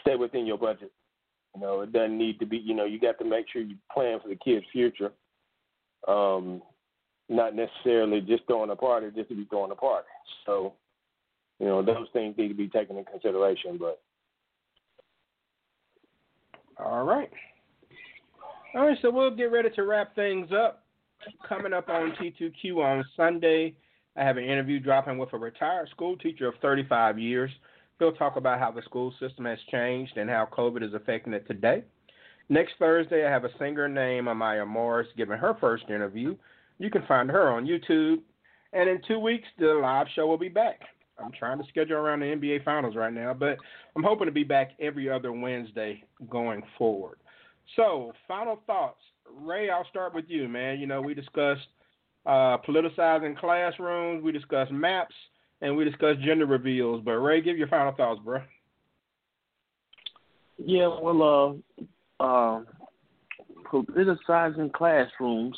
stay 0.00 0.16
within 0.16 0.46
your 0.46 0.58
budget. 0.58 0.92
You 1.54 1.62
know, 1.62 1.80
it 1.80 1.92
doesn't 1.92 2.18
need 2.18 2.38
to 2.40 2.46
be. 2.46 2.58
You 2.58 2.74
know, 2.74 2.84
you 2.84 3.00
got 3.00 3.18
to 3.18 3.24
make 3.24 3.46
sure 3.52 3.62
you 3.62 3.76
plan 3.92 4.18
for 4.20 4.28
the 4.28 4.36
kid's 4.36 4.66
future. 4.72 5.12
Um, 6.06 6.62
not 7.28 7.54
necessarily 7.54 8.20
just 8.20 8.46
throwing 8.46 8.70
a 8.70 8.76
party 8.76 9.08
just 9.14 9.28
to 9.28 9.34
be 9.34 9.46
throwing 9.46 9.72
a 9.72 9.76
party. 9.76 10.08
So, 10.44 10.74
you 11.58 11.66
know, 11.66 11.82
those 11.82 12.06
things 12.12 12.36
need 12.36 12.48
to 12.48 12.54
be 12.54 12.68
taken 12.68 12.96
into 12.96 13.10
consideration. 13.10 13.78
But 13.78 14.00
All 16.78 17.04
right. 17.04 17.30
All 18.74 18.86
right, 18.86 18.98
so 19.00 19.10
we'll 19.10 19.34
get 19.34 19.50
ready 19.50 19.70
to 19.70 19.82
wrap 19.84 20.14
things 20.14 20.50
up. 20.52 20.84
Coming 21.48 21.72
up 21.72 21.88
on 21.88 22.12
T2Q 22.20 22.76
on 22.76 23.04
Sunday, 23.16 23.74
I 24.16 24.22
have 24.22 24.36
an 24.36 24.44
interview 24.44 24.78
dropping 24.78 25.16
with 25.16 25.32
a 25.32 25.38
retired 25.38 25.88
school 25.88 26.16
teacher 26.16 26.46
of 26.46 26.54
35 26.60 27.18
years. 27.18 27.50
He'll 27.98 28.12
talk 28.12 28.36
about 28.36 28.58
how 28.58 28.70
the 28.70 28.82
school 28.82 29.14
system 29.18 29.46
has 29.46 29.58
changed 29.72 30.18
and 30.18 30.28
how 30.28 30.46
COVID 30.52 30.82
is 30.82 30.92
affecting 30.92 31.32
it 31.32 31.46
today. 31.46 31.84
Next 32.50 32.74
Thursday, 32.78 33.26
I 33.26 33.30
have 33.30 33.44
a 33.44 33.58
singer 33.58 33.88
named 33.88 34.28
Amaya 34.28 34.66
Morris 34.66 35.08
giving 35.16 35.38
her 35.38 35.56
first 35.58 35.84
interview. 35.88 36.36
You 36.78 36.90
can 36.90 37.04
find 37.06 37.30
her 37.30 37.48
on 37.50 37.66
YouTube. 37.66 38.18
And 38.72 38.88
in 38.88 39.00
two 39.06 39.18
weeks, 39.18 39.46
the 39.58 39.78
live 39.80 40.06
show 40.14 40.26
will 40.26 40.38
be 40.38 40.48
back. 40.48 40.80
I'm 41.18 41.32
trying 41.32 41.58
to 41.58 41.64
schedule 41.68 41.96
around 41.96 42.20
the 42.20 42.26
NBA 42.26 42.64
Finals 42.64 42.94
right 42.94 43.12
now, 43.12 43.32
but 43.32 43.56
I'm 43.94 44.02
hoping 44.02 44.26
to 44.26 44.32
be 44.32 44.44
back 44.44 44.72
every 44.78 45.08
other 45.08 45.32
Wednesday 45.32 46.04
going 46.28 46.62
forward. 46.76 47.18
So, 47.74 48.12
final 48.28 48.60
thoughts. 48.66 49.00
Ray, 49.40 49.70
I'll 49.70 49.86
start 49.88 50.14
with 50.14 50.26
you, 50.28 50.46
man. 50.46 50.78
You 50.78 50.86
know, 50.86 51.00
we 51.00 51.14
discussed 51.14 51.66
uh, 52.26 52.58
politicizing 52.68 53.38
classrooms, 53.38 54.22
we 54.22 54.30
discussed 54.30 54.70
maps, 54.70 55.14
and 55.62 55.76
we 55.76 55.84
discussed 55.84 56.20
gender 56.20 56.46
reveals. 56.46 57.02
But, 57.04 57.12
Ray, 57.12 57.40
give 57.40 57.56
your 57.56 57.68
final 57.68 57.92
thoughts, 57.92 58.20
bro. 58.22 58.40
Yeah, 60.58 60.88
well, 61.00 61.64
uh, 62.20 62.22
uh, 62.22 62.60
politicizing 63.70 64.72
classrooms, 64.72 65.56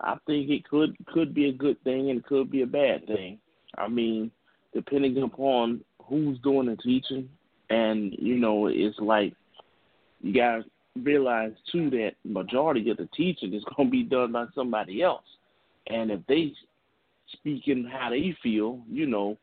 I 0.00 0.16
think 0.26 0.50
it 0.50 0.68
could 0.68 0.96
could 1.06 1.34
be 1.34 1.48
a 1.48 1.52
good 1.52 1.82
thing 1.84 2.10
and 2.10 2.20
it 2.20 2.26
could 2.26 2.50
be 2.50 2.62
a 2.62 2.66
bad 2.66 3.06
thing. 3.06 3.38
I 3.76 3.88
mean, 3.88 4.30
depending 4.74 5.22
upon 5.22 5.82
who's 6.04 6.38
doing 6.40 6.66
the 6.66 6.76
teaching, 6.76 7.28
and 7.68 8.14
you 8.18 8.36
know, 8.36 8.66
it's 8.66 8.98
like 8.98 9.34
you 10.20 10.34
gotta 10.34 10.64
realize 11.02 11.52
too 11.70 11.90
that 11.90 12.12
majority 12.24 12.90
of 12.90 12.96
the 12.96 13.08
teaching 13.16 13.54
is 13.54 13.64
gonna 13.76 13.90
be 13.90 14.02
done 14.02 14.32
by 14.32 14.46
somebody 14.54 15.02
else, 15.02 15.24
and 15.88 16.10
if 16.10 16.20
they 16.26 16.52
speaking 17.32 17.88
how 17.90 18.10
they 18.10 18.36
feel, 18.42 18.80
you 18.90 19.06
know, 19.06 19.36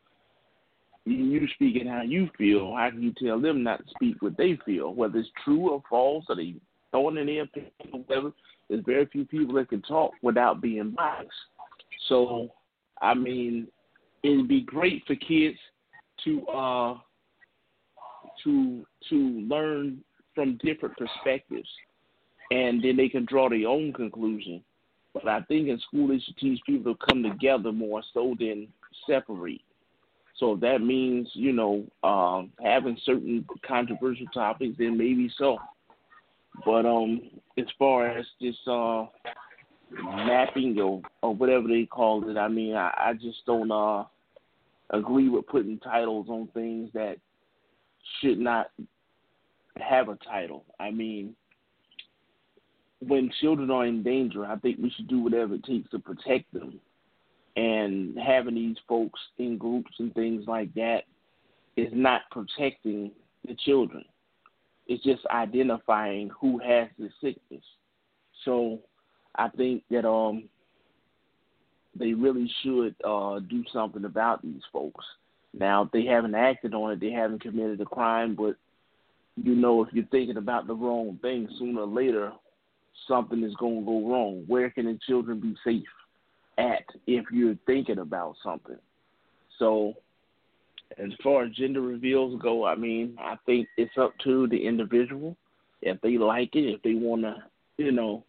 you 1.04 1.46
speaking 1.54 1.86
how 1.86 2.02
you 2.02 2.28
feel, 2.36 2.74
how 2.76 2.90
can 2.90 3.02
you 3.02 3.14
tell 3.14 3.40
them 3.40 3.62
not 3.62 3.78
to 3.78 3.90
speak 3.90 4.20
what 4.20 4.36
they 4.36 4.58
feel, 4.66 4.92
whether 4.92 5.18
it's 5.18 5.28
true 5.42 5.70
or 5.70 5.82
false, 5.88 6.24
or 6.28 6.36
they 6.36 6.54
throwing 6.90 7.16
in 7.16 7.26
their 7.26 7.42
opinion 7.42 7.72
whatever. 8.06 8.32
There's 8.68 8.84
very 8.84 9.06
few 9.06 9.24
people 9.24 9.54
that 9.54 9.70
can 9.70 9.82
talk 9.82 10.12
without 10.22 10.60
being 10.60 10.90
biased. 10.90 11.30
So, 12.08 12.48
I 13.00 13.14
mean, 13.14 13.68
it'd 14.22 14.48
be 14.48 14.62
great 14.62 15.04
for 15.06 15.14
kids 15.16 15.58
to 16.24 16.46
uh 16.48 16.98
to 18.44 18.86
to 19.08 19.16
learn 19.48 20.02
from 20.34 20.58
different 20.62 20.96
perspectives, 20.96 21.68
and 22.50 22.82
then 22.82 22.96
they 22.96 23.08
can 23.08 23.24
draw 23.24 23.48
their 23.48 23.68
own 23.68 23.92
conclusion. 23.92 24.62
But 25.14 25.28
I 25.28 25.40
think 25.42 25.68
in 25.68 25.80
school 25.80 26.08
they 26.08 26.18
should 26.20 26.36
teach 26.36 26.60
people 26.66 26.94
to 26.94 27.06
come 27.08 27.22
together 27.22 27.72
more 27.72 28.02
so 28.14 28.36
than 28.38 28.68
separate. 29.06 29.62
So 30.36 30.56
that 30.56 30.80
means, 30.80 31.28
you 31.32 31.52
know, 31.52 31.84
um, 32.04 32.52
having 32.62 32.96
certain 33.04 33.44
controversial 33.66 34.26
topics, 34.32 34.76
then 34.78 34.96
maybe 34.96 35.30
so. 35.36 35.58
But 36.64 36.86
um, 36.86 37.30
as 37.56 37.66
far 37.78 38.08
as 38.08 38.26
this 38.40 38.56
uh, 38.66 39.06
mapping 40.02 40.78
or, 40.80 41.02
or 41.22 41.34
whatever 41.34 41.68
they 41.68 41.86
call 41.86 42.28
it, 42.28 42.36
I 42.36 42.48
mean, 42.48 42.74
I, 42.74 42.92
I 42.96 43.12
just 43.14 43.44
don't. 43.46 43.70
Uh, 43.70 44.04
agree 44.90 45.28
with 45.28 45.46
putting 45.46 45.78
titles 45.78 46.28
on 46.28 46.48
things 46.54 46.90
that 46.94 47.16
should 48.20 48.38
not 48.38 48.70
have 49.78 50.08
a 50.08 50.16
title. 50.16 50.64
I 50.80 50.90
mean, 50.90 51.34
when 53.00 53.30
children 53.40 53.70
are 53.70 53.86
in 53.86 54.02
danger, 54.02 54.44
I 54.44 54.56
think 54.56 54.78
we 54.80 54.90
should 54.90 55.08
do 55.08 55.20
whatever 55.20 55.54
it 55.54 55.64
takes 55.64 55.90
to 55.90 55.98
protect 55.98 56.52
them. 56.52 56.80
And 57.56 58.16
having 58.18 58.54
these 58.54 58.76
folks 58.88 59.20
in 59.38 59.58
groups 59.58 59.90
and 59.98 60.14
things 60.14 60.44
like 60.46 60.72
that 60.74 61.02
is 61.76 61.88
not 61.92 62.22
protecting 62.30 63.10
the 63.46 63.56
children. 63.66 64.04
It's 64.88 65.04
just 65.04 65.24
identifying 65.26 66.30
who 66.40 66.58
has 66.58 66.88
the 66.98 67.10
sickness. 67.20 67.62
So 68.44 68.80
I 69.36 69.48
think 69.48 69.82
that 69.90 70.06
um 70.06 70.48
they 71.98 72.12
really 72.14 72.50
should 72.62 72.94
uh 73.04 73.40
do 73.40 73.62
something 73.72 74.04
about 74.04 74.42
these 74.42 74.62
folks. 74.72 75.04
Now 75.52 75.88
they 75.92 76.04
haven't 76.04 76.34
acted 76.34 76.74
on 76.74 76.92
it, 76.92 77.00
they 77.00 77.10
haven't 77.10 77.42
committed 77.42 77.80
a 77.80 77.84
crime, 77.84 78.34
but 78.34 78.56
you 79.36 79.54
know 79.54 79.84
if 79.84 79.92
you're 79.92 80.06
thinking 80.06 80.38
about 80.38 80.66
the 80.66 80.74
wrong 80.74 81.18
thing, 81.22 81.48
sooner 81.58 81.82
or 81.82 81.86
later 81.86 82.32
something 83.06 83.42
is 83.42 83.54
gonna 83.56 83.82
go 83.82 84.08
wrong. 84.08 84.44
Where 84.46 84.70
can 84.70 84.86
the 84.86 84.98
children 85.06 85.40
be 85.40 85.54
safe 85.64 85.86
at 86.56 86.84
if 87.06 87.26
you're 87.30 87.56
thinking 87.66 87.98
about 87.98 88.36
something? 88.42 88.78
So 89.58 89.94
as 90.96 91.10
far 91.22 91.44
as 91.44 91.52
gender 91.52 91.80
reveals 91.80 92.40
go, 92.40 92.64
I 92.64 92.74
mean, 92.74 93.16
I 93.18 93.36
think 93.46 93.68
it's 93.76 93.96
up 93.98 94.12
to 94.24 94.46
the 94.48 94.66
individual 94.66 95.36
if 95.82 96.00
they 96.00 96.18
like 96.18 96.54
it, 96.54 96.64
if 96.64 96.82
they 96.82 96.94
want 96.94 97.22
to, 97.22 97.36
you 97.76 97.92
know, 97.92 98.24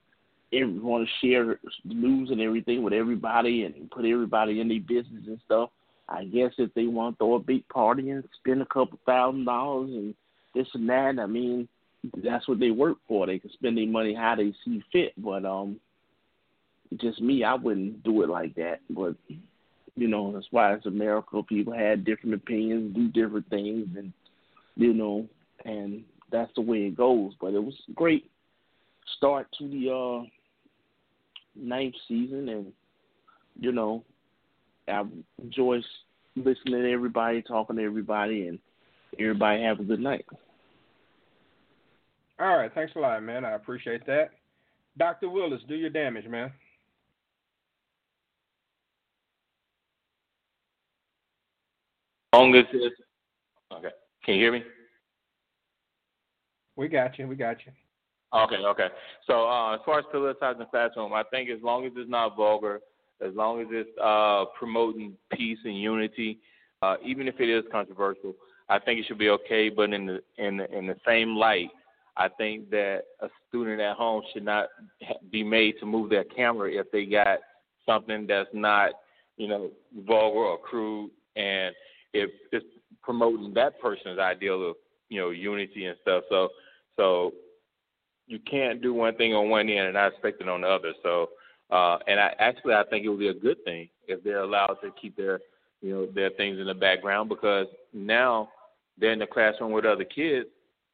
want 0.51 1.07
to 1.07 1.28
share 1.28 1.60
news 1.86 2.30
and 2.32 2.41
everything 2.41 2.84
with 2.84 2.93
everybody 2.93 3.64
and 3.64 3.89
put 3.91 4.05
everybody 4.05 4.60
in 4.60 4.68
their 4.68 4.80
business 4.80 5.24
and 5.28 5.39
stuff. 5.45 5.70
I 6.07 6.26
guess 6.26 6.51
if 6.57 6.74
they 6.74 6.88
want 6.88 7.16
to 7.16 7.18
throw 7.20 7.36
a 7.36 7.39
big 7.39 7.68
party 7.70 8.10
and 8.10 8.24
spend 8.39 8.62
a 8.62 8.66
couple 8.66 8.99
thousand 9.05 9.45
dollars 9.45 9.91
and 9.91 10.16
this 10.55 10.68
and 10.74 10.89
that, 10.89 11.20
I 11.20 11.28
mean, 11.28 11.68
that's 12.24 12.47
what 12.47 12.60
they 12.60 12.72
work 12.72 12.97
for. 13.07 13.28
They 13.28 13.39
can 13.39 13.51
spend 13.51 13.78
their 13.78 13.88
money 13.88 14.16
how 14.16 14.36
they 14.36 14.53
see 14.66 14.84
fit. 14.91 15.14
But 15.18 15.45
um, 15.45 15.80
just 16.97 17.22
me, 17.22 17.43
I 17.43 17.53
wouldn't 17.53 18.03
do 18.03 18.24
it 18.24 18.30
like 18.30 18.55
that. 18.55 18.80
But 18.89 19.16
you 19.96 20.08
know, 20.08 20.32
that's 20.34 20.48
why 20.52 20.74
it's 20.74 20.86
America. 20.86 21.42
People 21.44 21.74
had 21.74 22.06
different 22.06 22.36
opinions, 22.36 22.96
do 22.96 23.08
different 23.10 23.50
things, 23.50 23.88
and 23.98 24.14
you 24.76 24.94
know, 24.94 25.28
and 25.66 26.04
that's 26.32 26.52
the 26.56 26.62
way 26.62 26.86
it 26.86 26.98
goes. 26.98 27.34
But 27.40 27.54
it 27.54 27.64
was 27.64 27.76
a 27.90 27.94
great 27.94 28.30
start 29.18 29.48
to 29.58 29.68
the 29.68 29.92
uh, 29.92 30.28
ninth 31.56 31.96
season, 32.08 32.50
and 32.50 32.72
you 33.60 33.72
know, 33.72 34.04
I 34.88 35.04
enjoy 35.42 35.82
listening 36.36 36.82
to 36.82 36.92
everybody, 36.92 37.42
talking 37.42 37.78
to 37.78 37.84
everybody, 37.84 38.48
and 38.48 38.60
everybody 39.20 39.64
have 39.64 39.80
a 39.80 39.84
good 39.84 40.00
night. 40.00 40.26
All 42.40 42.58
right, 42.58 42.74
thanks 42.74 42.94
a 42.96 43.00
lot, 43.00 43.22
man. 43.22 43.44
I 43.44 43.52
appreciate 43.52 44.06
that. 44.06 44.30
Dr. 44.98 45.30
Willis, 45.30 45.62
do 45.68 45.76
your 45.76 45.90
damage, 45.90 46.28
man. 46.28 46.52
Long 52.34 52.55
as 52.55 52.65
it's 52.73 52.95
okay. 53.73 53.89
Can 54.23 54.36
you 54.36 54.41
hear 54.41 54.51
me? 54.51 54.63
We 56.75 56.88
got 56.88 57.17
you. 57.19 57.27
We 57.27 57.36
got 57.36 57.57
you. 57.65 57.71
Okay, 58.34 58.57
okay. 58.57 58.88
So 59.25 59.47
uh, 59.47 59.75
as 59.75 59.82
far 59.86 59.99
as 59.99 60.05
politicizing 60.13 60.59
the 60.59 60.65
classroom, 60.65 61.13
I 61.13 61.23
think 61.32 61.49
as 61.49 61.61
long 61.63 61.86
as 61.86 61.91
it's 61.95 62.09
not 62.09 62.38
vulgar, 62.38 62.80
as 63.25 63.34
long 63.34 63.61
as 63.61 63.67
it's 63.71 63.89
uh, 64.01 64.45
promoting 64.57 65.13
peace 65.34 65.57
and 65.65 65.80
unity, 65.80 66.39
uh, 66.82 66.95
even 67.03 67.27
if 67.27 67.39
it 67.39 67.49
is 67.49 67.63
controversial, 67.71 68.36
I 68.69 68.80
think 68.80 68.99
it 68.99 69.05
should 69.07 69.17
be 69.17 69.30
okay. 69.30 69.69
But 69.69 69.93
in 69.93 70.05
the 70.05 70.21
in 70.38 70.57
the, 70.57 70.77
in 70.77 70.86
the 70.86 70.95
same 71.05 71.36
light, 71.36 71.69
I 72.17 72.30
think 72.30 72.69
that 72.69 73.01
a 73.19 73.30
student 73.47 73.82
at 73.82 73.97
home 73.97 74.21
should 74.32 74.45
not 74.45 74.67
be 75.32 75.43
made 75.43 75.80
to 75.80 75.86
move 75.86 76.09
their 76.09 76.23
camera 76.23 76.71
if 76.71 76.91
they 76.91 77.05
got 77.05 77.39
something 77.86 78.27
that's 78.27 78.49
not, 78.53 78.91
you 79.38 79.47
know, 79.47 79.71
vulgar 80.07 80.39
or 80.39 80.57
crude, 80.59 81.09
and 81.36 81.73
if 82.14 82.30
it's 82.51 82.66
promoting 83.03 83.53
that 83.53 83.80
person's 83.80 84.20
ideal 84.20 84.70
of 84.70 84.76
you 85.10 85.20
know 85.20 85.30
unity 85.30 85.86
and 85.86 85.97
stuff. 86.01 86.24
So 86.30 86.49
so 86.95 87.34
you 88.28 88.39
can't 88.39 88.82
do 88.82 88.93
one 88.93 89.16
thing 89.16 89.34
on 89.34 89.49
one 89.49 89.70
end 89.70 89.86
and 89.86 89.93
not 89.93 90.12
expect 90.12 90.41
it 90.41 90.49
on 90.49 90.62
the 90.62 90.68
other. 90.68 90.93
So 91.03 91.30
uh, 91.72 91.97
and 92.07 92.20
I 92.20 92.34
actually 92.39 92.74
I 92.74 92.84
think 92.89 93.05
it 93.05 93.10
would 93.10 93.20
be 93.20 93.30
a 93.30 93.34
good 93.34 93.64
thing 93.64 93.89
if 94.07 94.24
they're 94.24 94.41
allowed 94.41 94.78
to 94.82 94.91
keep 95.01 95.16
their 95.16 95.39
you 95.82 95.91
know 95.91 96.05
their 96.05 96.30
things 96.32 96.60
in 96.60 96.68
the 96.68 96.74
background 96.74 97.30
because 97.30 97.68
now 97.93 98.49
they're 98.97 99.14
in 99.14 99.20
the 99.20 99.28
classroom 99.28 99.72
with 99.72 99.86
other 99.86 100.03
kids 100.03 100.47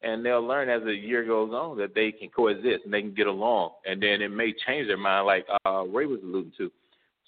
and 0.03 0.23
they'll 0.23 0.45
learn 0.45 0.69
as 0.69 0.83
the 0.83 0.93
year 0.93 1.25
goes 1.25 1.51
on 1.51 1.77
that 1.77 1.95
they 1.95 2.11
can 2.11 2.29
coexist 2.29 2.85
and 2.85 2.93
they 2.93 3.01
can 3.01 3.13
get 3.13 3.27
along 3.27 3.71
and 3.85 4.01
then 4.01 4.21
it 4.21 4.29
may 4.29 4.53
change 4.65 4.87
their 4.87 4.97
mind 4.97 5.25
like 5.25 5.45
uh, 5.65 5.83
Ray 5.83 6.05
was 6.05 6.19
alluding 6.23 6.51
to. 6.57 6.71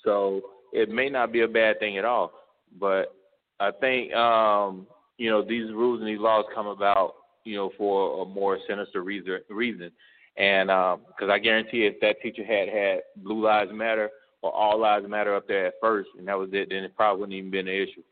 So 0.03 0.41
it 0.71 0.89
may 0.89 1.09
not 1.09 1.31
be 1.31 1.41
a 1.41 1.47
bad 1.47 1.79
thing 1.79 1.97
at 1.97 2.05
all, 2.05 2.31
but 2.79 3.16
I 3.59 3.71
think 3.71 4.13
um, 4.13 4.87
you 5.17 5.29
know 5.29 5.41
these 5.41 5.71
rules 5.71 5.99
and 5.99 6.07
these 6.07 6.19
laws 6.19 6.45
come 6.53 6.67
about 6.67 7.15
you 7.43 7.55
know 7.55 7.71
for 7.77 8.21
a 8.21 8.25
more 8.25 8.59
sinister 8.67 9.01
reason. 9.01 9.39
reason. 9.49 9.91
And 10.37 10.67
because 10.67 11.23
um, 11.23 11.31
I 11.31 11.39
guarantee 11.39 11.85
if 11.85 11.99
that 12.01 12.21
teacher 12.21 12.45
had 12.45 12.69
had 12.69 12.99
Blue 13.23 13.43
Lives 13.43 13.71
Matter 13.73 14.11
or 14.43 14.53
All 14.53 14.79
Lives 14.79 15.07
Matter 15.09 15.35
up 15.35 15.47
there 15.47 15.67
at 15.67 15.73
first, 15.81 16.09
and 16.17 16.27
that 16.27 16.37
was 16.37 16.49
it, 16.53 16.69
then 16.69 16.83
it 16.83 16.95
probably 16.95 17.21
wouldn't 17.21 17.37
even 17.37 17.49
been 17.49 17.67
an 17.67 17.73
issue. 17.73 18.03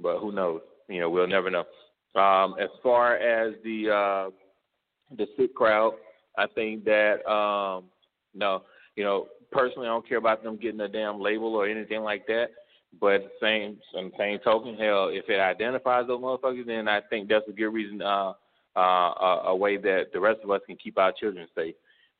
But 0.00 0.20
who 0.20 0.30
knows? 0.30 0.60
You 0.88 1.00
know, 1.00 1.10
we'll 1.10 1.26
never 1.26 1.50
know. 1.50 1.64
Um, 2.14 2.54
as 2.60 2.68
far 2.82 3.16
as 3.16 3.54
the 3.64 3.90
uh, 3.90 4.30
the 5.16 5.26
sick 5.36 5.54
crowd, 5.54 5.94
I 6.38 6.46
think 6.46 6.84
that 6.84 7.28
um, 7.28 7.84
no, 8.32 8.62
you 8.94 9.02
know, 9.02 9.26
personally, 9.50 9.88
I 9.88 9.90
don't 9.90 10.08
care 10.08 10.18
about 10.18 10.44
them 10.44 10.56
getting 10.56 10.80
a 10.80 10.88
damn 10.88 11.20
label 11.20 11.54
or 11.54 11.66
anything 11.66 12.02
like 12.02 12.26
that. 12.28 12.50
But 13.00 13.32
same, 13.40 13.78
same 13.94 14.12
same 14.18 14.38
token, 14.44 14.76
hell, 14.76 15.08
if 15.12 15.28
it 15.28 15.40
identifies 15.40 16.06
those 16.06 16.20
motherfuckers, 16.20 16.66
then 16.66 16.88
I 16.88 17.00
think 17.10 17.28
that's 17.28 17.48
a 17.48 17.52
good 17.52 17.68
reason, 17.68 18.00
uh, 18.00 18.32
uh, 18.76 18.80
a, 18.80 19.42
a 19.46 19.56
way 19.56 19.76
that 19.76 20.06
the 20.12 20.20
rest 20.20 20.40
of 20.44 20.50
us 20.50 20.60
can 20.66 20.76
keep 20.76 20.98
our 20.98 21.12
children 21.12 21.46
safe. 21.54 21.74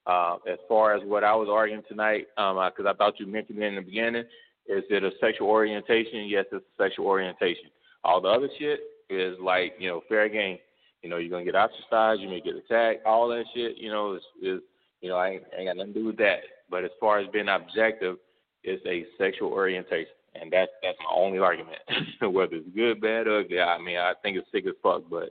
Uh, 0.07 0.37
as 0.49 0.59
far 0.69 0.95
as 0.95 1.03
what 1.05 1.25
I 1.25 1.35
was 1.35 1.49
arguing 1.51 1.83
tonight, 1.89 2.27
because 2.37 2.81
um, 2.81 2.87
I 2.87 2.93
thought 2.95 3.19
you 3.19 3.27
mentioned 3.27 3.59
it 3.59 3.67
in 3.67 3.75
the 3.77 3.81
beginning, 3.81 4.25
is 4.69 4.85
it 4.91 5.03
a 5.03 5.11
sexual 5.21 5.49
orientation? 5.49 6.27
Yes, 6.27 6.45
it's 6.53 6.65
a 6.65 6.83
sexual 6.83 7.07
orientation. 7.07 7.71
All 8.05 8.21
the 8.21 8.29
other 8.29 8.49
shit 8.59 8.81
is 9.11 9.37
like, 9.41 9.75
you 9.79 9.89
know, 9.89 10.03
fair 10.09 10.29
game. 10.29 10.59
You 11.03 11.11
know, 11.11 11.19
you're 11.19 11.31
gonna 11.31 11.45
get 11.45 11.55
ostracized, 11.55 12.21
you 12.21 12.29
may 12.29 12.41
get 12.41 12.57
attacked, 12.57 13.07
all 13.07 13.29
that 13.29 13.45
shit. 13.55 13.77
You 13.77 13.91
know, 13.91 14.15
is 14.15 14.23
is 14.43 14.61
you 15.01 15.09
know, 15.09 15.17
I 15.17 15.31
ain't, 15.31 15.43
I 15.53 15.61
ain't 15.61 15.69
got 15.69 15.77
nothing 15.77 15.95
to 15.95 16.01
do 16.01 16.07
with 16.07 16.17
that. 16.19 16.41
But 16.71 16.85
as 16.85 16.91
far 16.99 17.21
as 17.21 17.29
being 17.33 17.49
objective, 17.49 18.17
it's 18.65 18.85
a 18.87 19.07
sexual 19.19 19.53
orientation 19.53 20.13
and 20.41 20.53
that's 20.53 20.71
that's 20.83 20.99
my 21.01 21.15
only 21.15 21.39
argument. 21.39 21.79
Whether 22.21 22.57
it's 22.57 22.69
good, 22.75 23.01
bad, 23.01 23.29
ugly, 23.29 23.61
I 23.61 23.79
mean, 23.79 23.99
I 23.99 24.15
think 24.23 24.37
it's 24.37 24.51
sick 24.53 24.67
as 24.67 24.75
fuck, 24.83 25.03
but 25.11 25.31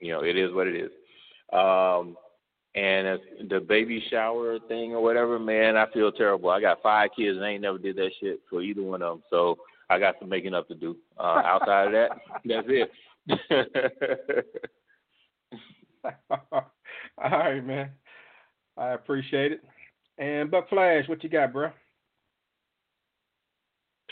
you 0.00 0.12
know, 0.12 0.22
it 0.22 0.36
is 0.36 0.52
what 0.52 0.66
it 0.66 0.76
is. 0.76 0.90
Um, 1.52 2.16
and 2.74 3.06
as 3.06 3.20
the 3.48 3.60
baby 3.60 4.04
shower 4.10 4.58
thing 4.68 4.92
or 4.92 5.02
whatever, 5.02 5.38
man, 5.38 5.76
I 5.76 5.86
feel 5.92 6.10
terrible. 6.10 6.50
I 6.50 6.60
got 6.60 6.82
five 6.82 7.10
kids 7.16 7.36
and 7.36 7.44
I 7.44 7.50
ain't 7.50 7.62
never 7.62 7.78
did 7.78 7.94
that 7.96 8.10
shit 8.20 8.40
for 8.50 8.62
either 8.62 8.82
one 8.82 9.02
of 9.02 9.16
them, 9.16 9.22
so 9.30 9.56
I 9.88 9.98
got 9.98 10.16
some 10.18 10.28
making 10.28 10.54
up 10.54 10.68
to 10.68 10.74
do. 10.74 10.96
Uh, 11.18 11.42
outside 11.44 11.86
of 11.86 11.92
that, 11.92 12.10
that's 12.44 12.66
it. 12.68 12.90
All 16.52 17.30
right, 17.30 17.64
man. 17.64 17.90
I 18.76 18.90
appreciate 18.90 19.52
it. 19.52 19.62
And 20.18 20.50
Buck 20.50 20.68
Flash, 20.68 21.08
what 21.08 21.22
you 21.22 21.30
got, 21.30 21.52
bro? 21.52 21.70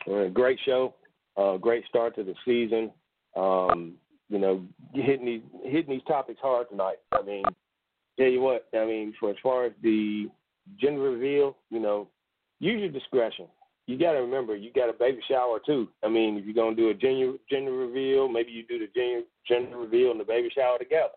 Great 0.05 0.59
show. 0.65 0.95
Uh, 1.37 1.57
great 1.57 1.85
start 1.89 2.15
to 2.17 2.25
the 2.25 2.35
season. 2.45 2.91
Um, 3.37 3.95
you 4.29 4.39
know, 4.39 4.63
hitting 4.95 5.27
these 5.27 5.43
hitting 5.65 5.93
these 5.93 6.07
topics 6.07 6.41
hard 6.41 6.69
tonight. 6.71 6.97
I 7.13 7.23
mean, 7.23 7.55
tell 8.19 8.29
you 8.29 8.41
what. 8.41 8.69
I 8.75 8.85
mean, 8.85 9.15
for 9.19 9.31
as 9.31 9.37
far 9.43 9.67
as 9.67 9.73
the 9.83 10.29
gender 10.81 11.01
reveal, 11.01 11.57
you 11.71 11.81
know, 11.81 12.09
use 12.61 12.81
your 12.81 12.91
discretion. 12.91 13.47
You 13.87 13.99
got 13.99 14.13
to 14.13 14.21
remember, 14.21 14.55
you 14.55 14.73
got 14.73 14.89
a 14.89 14.93
baby 14.93 15.21
shower 15.29 15.59
too. 15.65 15.89
I 16.05 16.09
mean, 16.09 16.37
if 16.37 16.45
you're 16.45 16.55
gonna 16.55 16.77
do 16.77 16.91
a 16.91 16.95
gender 16.95 17.33
gender 17.51 17.73
reveal, 17.73 18.29
maybe 18.29 18.53
you 18.53 18.65
do 18.67 18.79
the 18.79 18.89
gender 18.95 19.27
gender 19.47 19.77
reveal 19.77 20.13
and 20.13 20.21
the 20.21 20.25
baby 20.25 20.51
shower 20.55 20.79
together. 20.79 21.15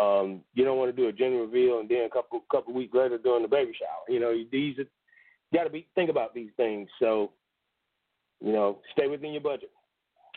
Um, 0.00 0.42
you 0.54 0.64
don't 0.64 0.78
want 0.78 0.94
to 0.94 1.02
do 1.02 1.08
a 1.08 1.12
gender 1.12 1.38
reveal 1.40 1.80
and 1.80 1.88
then 1.88 2.04
a 2.04 2.10
couple 2.10 2.42
couple 2.50 2.74
weeks 2.74 2.94
later 2.94 3.18
doing 3.18 3.42
the 3.42 3.48
baby 3.48 3.72
shower. 3.78 4.04
You 4.08 4.20
know, 4.20 4.32
these 4.50 4.78
are 4.78 4.82
you 4.82 5.58
got 5.58 5.64
to 5.64 5.70
be 5.70 5.86
think 5.94 6.10
about 6.10 6.34
these 6.34 6.50
things. 6.56 6.88
So 7.00 7.32
you 8.40 8.52
know, 8.52 8.78
stay 8.92 9.06
within 9.06 9.32
your 9.32 9.42
budget. 9.42 9.70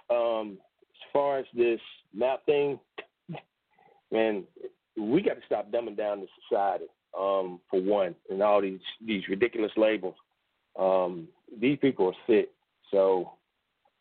Um, 0.10 0.58
as 0.92 1.12
far 1.12 1.40
as 1.40 1.46
this 1.54 1.80
map 2.14 2.46
thing, 2.46 2.80
man, 4.12 4.44
we 4.98 5.22
got 5.22 5.36
to 5.36 5.46
stop 5.46 5.72
dumbing 5.72 5.98
down 5.98 6.22
the 6.22 6.28
society. 6.50 6.86
Um, 7.16 7.60
for 7.70 7.80
one, 7.80 8.16
and 8.32 8.42
all 8.42 8.60
these 8.60 8.80
these 9.06 9.22
ridiculous 9.30 9.72
labels. 9.78 10.16
Um, 10.80 11.28
these 11.62 11.78
people 11.80 12.08
are 12.08 12.16
sick, 12.26 12.50
so 12.90 13.34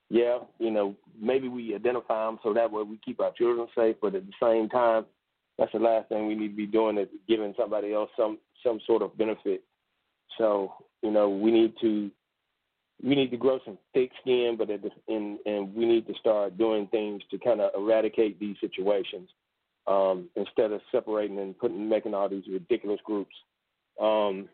yeah, 0.09 0.39
you 0.59 0.71
know, 0.71 0.95
maybe 1.19 1.49
we 1.49 1.75
identify 1.75 2.27
them 2.27 2.39
so 2.43 2.53
that 2.55 2.71
way 2.71 2.83
we 2.83 2.99
keep 3.05 3.21
our 3.21 3.33
children 3.33 3.67
safe. 3.77 3.97
But 4.01 4.15
at 4.15 4.25
the 4.27 4.33
same 4.43 4.69
time, 4.69 5.05
that's 5.59 5.73
the 5.73 5.79
last 5.79 6.09
thing 6.09 6.27
we 6.27 6.35
need 6.35 6.49
to 6.49 6.57
be 6.57 6.67
doing 6.67 6.99
is 6.99 7.09
giving 7.29 7.55
somebody 7.59 7.93
else 7.93 8.11
some 8.17 8.39
some 8.63 8.79
sort 8.87 9.03
of 9.03 9.17
benefit. 9.19 9.63
So 10.39 10.73
you 11.03 11.11
know, 11.11 11.29
we 11.29 11.51
need 11.51 11.75
to 11.83 12.11
we 13.03 13.15
need 13.17 13.31
to 13.31 13.37
grow 13.37 13.59
some 13.65 13.79
thick 13.93 14.11
skin, 14.21 14.55
but 14.57 14.71
at 14.71 14.83
the, 14.83 14.91
and 15.09 15.39
and 15.45 15.75
we 15.75 15.85
need 15.87 16.07
to 16.07 16.15
start 16.15 16.57
doing 16.57 16.87
things 16.89 17.23
to 17.31 17.39
kind 17.39 17.61
of 17.61 17.73
eradicate 17.75 18.39
these 18.39 18.57
situations 18.61 19.29
um, 19.87 20.29
instead 20.37 20.73
of 20.73 20.81
separating 20.93 21.39
and 21.39 21.59
putting 21.59 21.89
making 21.89 22.15
all 22.15 22.29
these 22.29 22.45
ridiculous 22.51 23.01
groups. 23.05 23.35
Um, 24.01 24.49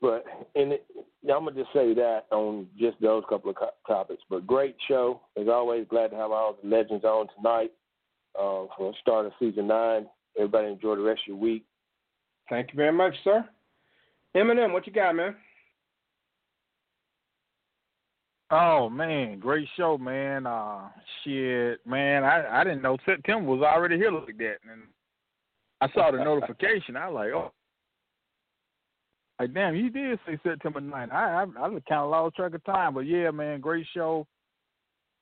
but 0.00 0.24
and 0.54 0.74
it, 0.74 0.86
I'm 1.22 1.44
gonna 1.44 1.52
just 1.52 1.72
say 1.72 1.94
that 1.94 2.26
on 2.30 2.68
just 2.78 3.00
those 3.00 3.24
couple 3.28 3.50
of 3.50 3.56
co- 3.56 3.70
topics. 3.86 4.22
But 4.30 4.46
great 4.46 4.76
show 4.86 5.20
as 5.40 5.48
always. 5.48 5.86
Glad 5.88 6.08
to 6.08 6.16
have 6.16 6.30
all 6.30 6.56
the 6.62 6.68
legends 6.68 7.04
on 7.04 7.26
tonight 7.36 7.72
uh, 8.38 8.66
for 8.76 8.92
the 8.92 8.94
start 9.00 9.26
of 9.26 9.32
season 9.40 9.66
nine. 9.66 10.06
Everybody 10.36 10.68
enjoy 10.68 10.96
the 10.96 11.02
rest 11.02 11.22
of 11.22 11.28
your 11.28 11.36
week. 11.36 11.64
Thank 12.50 12.72
you 12.72 12.76
very 12.76 12.92
much, 12.92 13.14
sir. 13.24 13.48
Eminem, 14.36 14.72
what 14.72 14.86
you 14.86 14.92
got, 14.92 15.14
man? 15.14 15.34
Oh 18.50 18.88
man, 18.88 19.38
great 19.38 19.68
show, 19.76 19.98
man. 19.98 20.46
Uh 20.46 20.88
shit, 21.22 21.84
man, 21.86 22.24
I 22.24 22.60
I 22.60 22.64
didn't 22.64 22.82
know 22.82 22.98
September 23.06 23.50
was 23.50 23.62
already 23.62 23.96
here 23.96 24.10
like 24.10 24.36
that. 24.38 24.56
And 24.70 24.82
I 25.80 25.88
saw 25.92 26.10
the 26.10 26.18
notification. 26.18 26.96
I 26.96 27.08
was 27.08 27.14
like, 27.14 27.32
oh 27.32 27.52
like 29.40 29.54
damn, 29.54 29.74
you 29.74 29.90
did 29.90 30.18
say 30.26 30.38
September 30.42 30.80
9th. 30.80 31.12
I 31.12 31.42
I, 31.42 31.42
I 31.42 31.68
kind 31.68 31.82
of 31.90 32.10
lost 32.10 32.36
track 32.36 32.54
of 32.54 32.64
time, 32.64 32.94
but 32.94 33.00
yeah, 33.00 33.30
man, 33.30 33.60
great 33.60 33.86
show. 33.94 34.26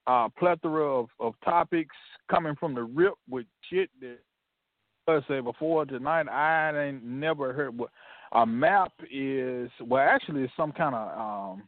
Uh, 0.04 0.28
plethora 0.36 1.00
of, 1.00 1.06
of 1.20 1.34
topics 1.44 1.94
coming 2.28 2.56
from 2.58 2.74
the 2.74 2.82
rip 2.82 3.14
with 3.30 3.46
shit 3.70 3.88
that 4.00 4.18
let's 5.06 5.26
say 5.28 5.40
before 5.40 5.84
tonight. 5.84 6.28
I 6.28 6.86
ain't 6.86 7.04
never 7.04 7.52
heard 7.52 7.76
what 7.76 7.90
a 8.32 8.46
map 8.46 8.92
is. 9.10 9.70
Well, 9.80 10.02
actually, 10.02 10.42
it's 10.42 10.52
some 10.56 10.72
kind 10.72 10.94
of 10.94 11.18
um, 11.18 11.62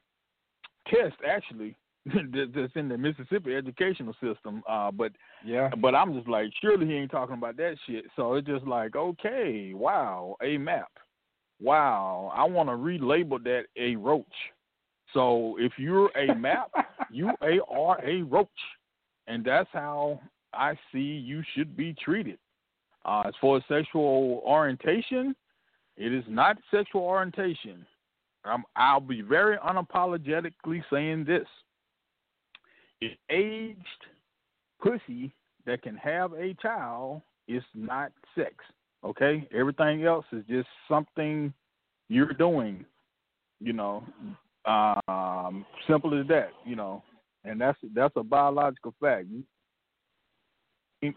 test 0.89 1.17
actually 1.29 1.77
that's 2.07 2.77
in 2.77 2.89
the 2.89 2.99
Mississippi 2.99 3.55
educational 3.55 4.15
system. 4.23 4.63
Uh, 4.69 4.91
but 4.91 5.13
yeah, 5.45 5.71
but 5.81 5.95
I'm 5.95 6.15
just 6.15 6.29
like, 6.29 6.51
surely 6.61 6.87
he 6.87 6.95
ain't 6.95 7.11
talking 7.11 7.37
about 7.37 7.57
that 7.57 7.77
shit. 7.87 8.05
So 8.15 8.35
it's 8.35 8.47
just 8.47 8.67
like, 8.67 8.95
okay, 8.95 9.73
wow, 9.75 10.37
a 10.43 10.59
map. 10.59 10.89
Wow, 11.61 12.31
I 12.35 12.45
want 12.45 12.69
to 12.69 12.75
relabel 12.75 13.43
that 13.45 13.65
a 13.79 13.97
roach. 13.97 14.27
So 15.15 15.57
if 15.59 15.73
you're 15.79 16.11
a 16.19 16.35
map, 16.39 16.71
you 17.11 17.31
are 17.41 18.05
a 18.05 18.23
roach, 18.23 18.49
and 19.27 19.45
that's 19.45 19.71
how 19.73 20.21
I 20.53 20.75
see 20.93 20.99
you 20.99 21.43
should 21.55 21.77
be 21.77 21.95
treated. 21.95 22.39
Uh, 23.07 23.23
as 23.27 23.35
far 23.41 23.59
as 23.59 23.63
sexual 23.69 24.43
orientation, 24.47 25.35
it 25.97 26.13
is 26.13 26.25
not 26.29 26.57
sexual 26.71 27.03
orientation. 27.03 27.87
Um, 28.45 28.65
I'll 28.77 29.01
be 29.01 29.23
very 29.23 29.57
unapologetically 29.59 30.83
saying 30.93 31.25
this: 31.25 31.47
It's 33.01 33.17
aged 33.31 33.79
pussy 34.83 35.33
that 35.67 35.83
can 35.83 35.97
have 35.97 36.33
a 36.35 36.55
child 36.55 37.23
is 37.49 37.63
not 37.75 38.13
sex. 38.35 38.55
Okay, 39.05 39.47
everything 39.55 40.05
else 40.05 40.25
is 40.33 40.45
just 40.49 40.69
something 40.89 41.53
you're 42.09 42.33
doing. 42.33 42.85
You 43.61 43.73
know, 43.73 44.05
um, 44.67 45.65
simple 45.89 46.19
as 46.19 46.27
that. 46.29 46.51
You 46.67 46.77
know, 46.77 47.03
and 47.45 47.61
that's 47.61 47.79
that's 47.95 48.15
a 48.17 48.23
biological 48.23 48.95
fact. 49.01 49.27
If 51.03 51.15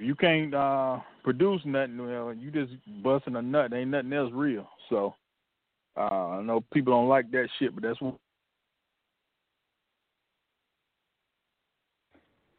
you 0.00 0.14
can't 0.14 0.54
uh, 0.54 0.98
produce 1.24 1.60
nothing, 1.64 1.98
well, 1.98 2.32
you 2.32 2.50
just 2.50 2.72
busting 3.02 3.36
a 3.36 3.42
nut. 3.42 3.72
Ain't 3.72 3.90
nothing 3.90 4.12
else 4.12 4.30
real. 4.32 4.68
So 4.88 5.14
uh, 5.96 6.00
I 6.00 6.42
know 6.42 6.64
people 6.72 6.92
don't 6.92 7.08
like 7.08 7.30
that 7.32 7.48
shit, 7.58 7.74
but 7.74 7.82
that's 7.82 8.00
what. 8.00 8.16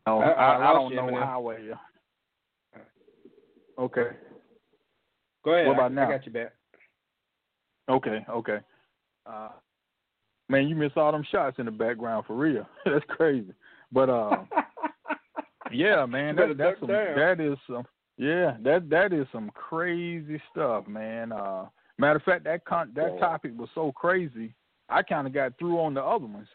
Oh, 0.08 0.20
I, 0.20 0.30
I, 0.32 0.72
I, 0.72 0.74
don't 0.74 0.96
know 0.96 1.16
how 1.20 1.42
well. 1.42 1.58
Okay. 3.78 4.08
Go 5.46 5.54
ahead. 5.54 5.68
What 5.68 5.74
about 5.74 5.92
I, 5.92 5.96
now? 5.96 6.08
I 6.08 6.12
got 6.12 6.26
you 6.26 6.32
back. 6.32 6.54
Okay, 7.90 8.26
okay. 8.30 8.58
Uh, 9.26 9.50
man, 10.50 10.68
you 10.68 10.76
miss 10.76 10.92
all 10.96 11.12
them 11.12 11.26
shots 11.32 11.58
in 11.60 11.66
the 11.66 11.72
background 11.72 12.26
for 12.26 12.36
real. 12.36 12.68
that's 12.86 13.06
crazy. 13.10 13.54
But 13.92 14.10
uh, 14.10 14.38
yeah, 15.72 16.06
man, 16.06 16.36
that, 16.36 16.58
that's 16.58 16.80
some, 16.80 16.88
that 16.88 17.38
is 17.40 17.58
some. 17.68 17.84
Yeah, 18.18 18.58
that 18.64 18.90
that 18.90 19.14
is 19.14 19.28
some 19.32 19.50
crazy 19.54 20.42
stuff, 20.52 20.88
man. 20.88 21.32
Uh, 21.32 21.66
matter 21.98 22.18
of 22.18 22.24
fact, 22.24 22.44
that 22.46 22.66
con- 22.66 22.92
that 22.96 23.20
topic 23.20 23.52
was 23.58 23.70
so 23.76 23.92
crazy, 23.92 24.54
I 24.90 25.02
kind 25.04 25.28
of 25.28 25.34
got 25.34 25.58
through 25.58 25.80
on 25.80 25.94
the 25.94 26.04
other 26.04 26.26
ones. 26.26 26.48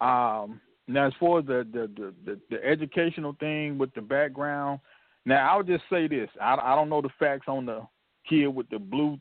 Um, 0.00 0.60
now, 0.88 1.06
as 1.06 1.12
far 1.20 1.40
as 1.40 1.46
the 1.46 1.66
the, 1.72 1.90
the 1.96 2.14
the 2.24 2.40
the 2.50 2.64
educational 2.64 3.36
thing 3.38 3.78
with 3.78 3.92
the 3.94 4.00
background, 4.00 4.80
now 5.24 5.48
I'll 5.50 5.62
just 5.62 5.84
say 5.90 6.08
this: 6.08 6.28
I 6.40 6.54
I 6.54 6.74
don't 6.74 6.88
know 6.88 7.02
the 7.02 7.10
facts 7.18 7.46
on 7.48 7.66
the 7.66 7.86
kid 8.28 8.48
with 8.48 8.68
the 8.70 8.78
blue 8.78 9.18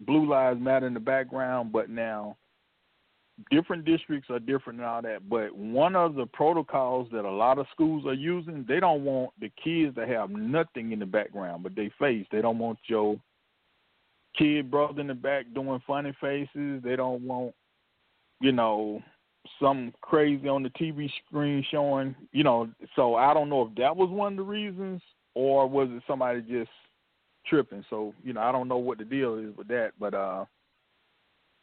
blue 0.00 0.28
lives 0.28 0.60
matter 0.60 0.86
in 0.86 0.94
the 0.94 1.00
background, 1.00 1.72
but 1.72 1.88
now 1.88 2.36
different 3.50 3.84
districts 3.84 4.30
are 4.30 4.38
different 4.38 4.78
and 4.78 4.88
all 4.88 5.02
that. 5.02 5.28
But 5.28 5.54
one 5.56 5.96
of 5.96 6.14
the 6.14 6.26
protocols 6.26 7.08
that 7.12 7.24
a 7.24 7.30
lot 7.30 7.58
of 7.58 7.66
schools 7.72 8.06
are 8.06 8.14
using, 8.14 8.64
they 8.66 8.80
don't 8.80 9.04
want 9.04 9.30
the 9.40 9.50
kids 9.62 9.94
to 9.96 10.06
have 10.06 10.30
nothing 10.30 10.92
in 10.92 10.98
the 10.98 11.06
background, 11.06 11.62
but 11.62 11.74
they 11.74 11.90
face. 11.98 12.26
They 12.30 12.40
don't 12.40 12.58
want 12.58 12.78
your 12.86 13.16
kid 14.36 14.70
brother 14.70 15.00
in 15.00 15.06
the 15.08 15.14
back 15.14 15.46
doing 15.54 15.82
funny 15.86 16.12
faces. 16.20 16.82
They 16.82 16.96
don't 16.96 17.22
want, 17.22 17.54
you 18.40 18.52
know, 18.52 19.02
some 19.60 19.92
crazy 20.00 20.48
on 20.48 20.62
the 20.62 20.70
TV 20.70 21.10
screen 21.26 21.64
showing, 21.70 22.14
you 22.32 22.44
know. 22.44 22.68
So 22.96 23.14
I 23.14 23.34
don't 23.34 23.48
know 23.48 23.62
if 23.62 23.74
that 23.76 23.96
was 23.96 24.10
one 24.10 24.32
of 24.34 24.36
the 24.38 24.42
reasons, 24.42 25.02
or 25.34 25.68
was 25.68 25.88
it 25.90 26.02
somebody 26.06 26.40
just 26.42 26.70
tripping? 27.46 27.84
So 27.90 28.14
you 28.24 28.32
know, 28.32 28.40
I 28.40 28.52
don't 28.52 28.68
know 28.68 28.78
what 28.78 28.98
the 28.98 29.04
deal 29.04 29.36
is 29.36 29.56
with 29.56 29.68
that. 29.68 29.92
But 29.98 30.14
uh 30.14 30.44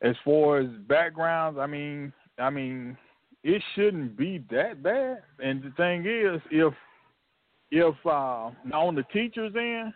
as 0.02 0.16
far 0.26 0.60
as 0.60 0.68
backgrounds, 0.88 1.60
I 1.60 1.68
mean, 1.68 2.12
I 2.40 2.50
mean, 2.50 2.98
it 3.44 3.62
shouldn't 3.76 4.18
be 4.18 4.44
that 4.52 4.82
bad. 4.82 5.20
And 5.40 5.62
the 5.62 5.72
thing 5.78 6.06
is, 6.06 6.42
if 6.52 6.74
if 7.72 7.96
uh, 8.06 8.52
on 8.74 8.96
the 8.96 9.04
teachers 9.14 9.54
end, 9.56 9.94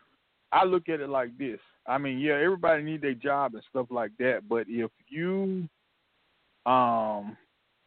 I 0.51 0.63
look 0.63 0.89
at 0.89 1.01
it 1.01 1.09
like 1.09 1.37
this. 1.37 1.59
I 1.87 1.97
mean, 1.97 2.19
yeah, 2.19 2.33
everybody 2.33 2.83
need 2.83 3.01
their 3.01 3.13
job 3.13 3.53
and 3.53 3.63
stuff 3.69 3.87
like 3.89 4.11
that, 4.19 4.41
but 4.49 4.65
if 4.67 4.91
you 5.07 5.67
um 6.65 7.37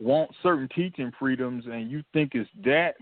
want 0.01 0.30
certain 0.42 0.68
teaching 0.74 1.11
freedoms 1.18 1.64
and 1.66 1.90
you 1.90 2.05
think 2.12 2.32
it's 2.34 2.49
that 2.64 2.94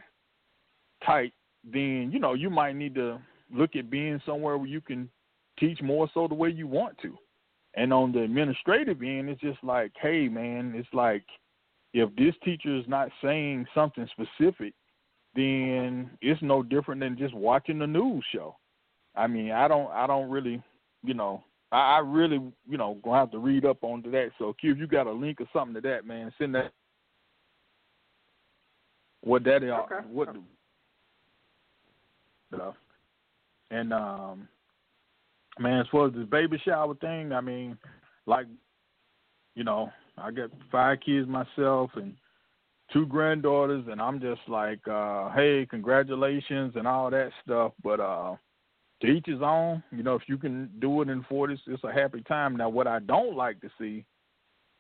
tight, 1.05 1.33
then 1.71 2.11
you 2.13 2.19
know 2.19 2.35
you 2.35 2.49
might 2.49 2.75
need 2.77 2.95
to 2.95 3.21
look 3.53 3.77
at 3.77 3.91
being 3.91 4.21
somewhere 4.25 4.57
where 4.57 4.69
you 4.69 4.81
can 4.81 5.09
teach 5.59 5.81
more 5.83 6.09
so 6.15 6.27
the 6.29 6.35
way 6.35 6.51
you 6.51 6.67
want 6.67 6.97
to. 7.03 7.17
And 7.75 7.93
on 7.93 8.13
the 8.13 8.23
administrative 8.23 9.03
end, 9.03 9.29
it's 9.29 9.41
just 9.41 9.63
like, 9.63 9.93
hey, 10.01 10.29
man, 10.29 10.73
it's 10.75 10.89
like 10.95 11.25
if 11.93 12.15
this 12.17 12.35
teacher 12.43 12.75
is 12.75 12.85
not 12.89 13.11
saying 13.23 13.67
something 13.75 14.09
specific, 14.13 14.73
then 15.35 16.11
it's 16.23 16.41
no 16.43 16.63
different 16.63 17.01
than 17.01 17.19
just 17.19 17.35
watching 17.35 17.79
the 17.79 17.87
news 17.87 18.25
show. 18.33 18.57
I 19.15 19.27
mean, 19.27 19.53
I 19.53 19.69
don't, 19.69 19.91
I 19.91 20.07
don't 20.07 20.31
really, 20.31 20.63
you 21.07 21.15
know, 21.15 21.45
I, 21.73 21.97
I 21.97 21.99
really, 21.99 22.41
you 22.69 22.79
know, 22.79 22.99
gonna 23.03 23.19
have 23.19 23.31
to 23.33 23.39
read 23.39 23.65
up 23.65 23.79
onto 23.83 24.11
that. 24.11 24.31
So, 24.39 24.53
Q, 24.53 24.73
if 24.73 24.79
you 24.79 24.87
got 24.87 25.07
a 25.07 25.13
link 25.13 25.41
or 25.41 25.47
something 25.53 25.75
to 25.75 25.81
that, 25.89 26.07
man, 26.07 26.33
send 26.39 26.55
that. 26.55 26.73
What 29.23 29.45
that 29.45 29.63
is, 29.65 29.73
Okay. 29.73 30.07
what, 30.09 30.35
you 32.53 32.59
know, 32.59 32.75
and 33.71 33.93
um, 33.93 34.49
man, 35.59 35.81
as 35.81 35.87
far 35.91 36.07
as 36.07 36.15
this 36.15 36.29
baby 36.29 36.61
shower 36.65 36.95
thing, 36.95 37.33
I 37.33 37.41
mean, 37.41 37.77
like, 38.27 38.47
you 39.57 39.65
know, 39.65 39.91
I 40.17 40.31
got 40.31 40.51
five 40.71 40.99
kids 41.01 41.29
myself 41.29 41.91
and 41.97 42.15
two 42.93 43.07
granddaughters, 43.07 43.85
and 43.91 44.01
I'm 44.01 44.21
just 44.21 44.43
like, 44.49 44.87
uh, 44.87 45.31
hey, 45.31 45.67
congratulations 45.69 46.75
and 46.77 46.87
all 46.87 47.11
that 47.11 47.31
stuff. 47.45 47.73
But 47.83 47.99
uh, 48.01 48.37
to 49.01 49.07
each 49.07 49.27
his 49.27 49.43
own. 49.43 49.83
You 49.91 50.03
know, 50.03 50.15
if 50.15 50.23
you 50.27 50.39
can 50.39 50.71
do 50.79 51.03
it 51.03 51.09
in 51.09 51.25
forties, 51.29 51.59
it's 51.67 51.85
a 51.85 51.93
happy 51.93 52.23
time. 52.23 52.57
Now, 52.57 52.69
what 52.69 52.87
I 52.87 53.01
don't 53.01 53.37
like 53.37 53.61
to 53.61 53.71
see 53.79 54.05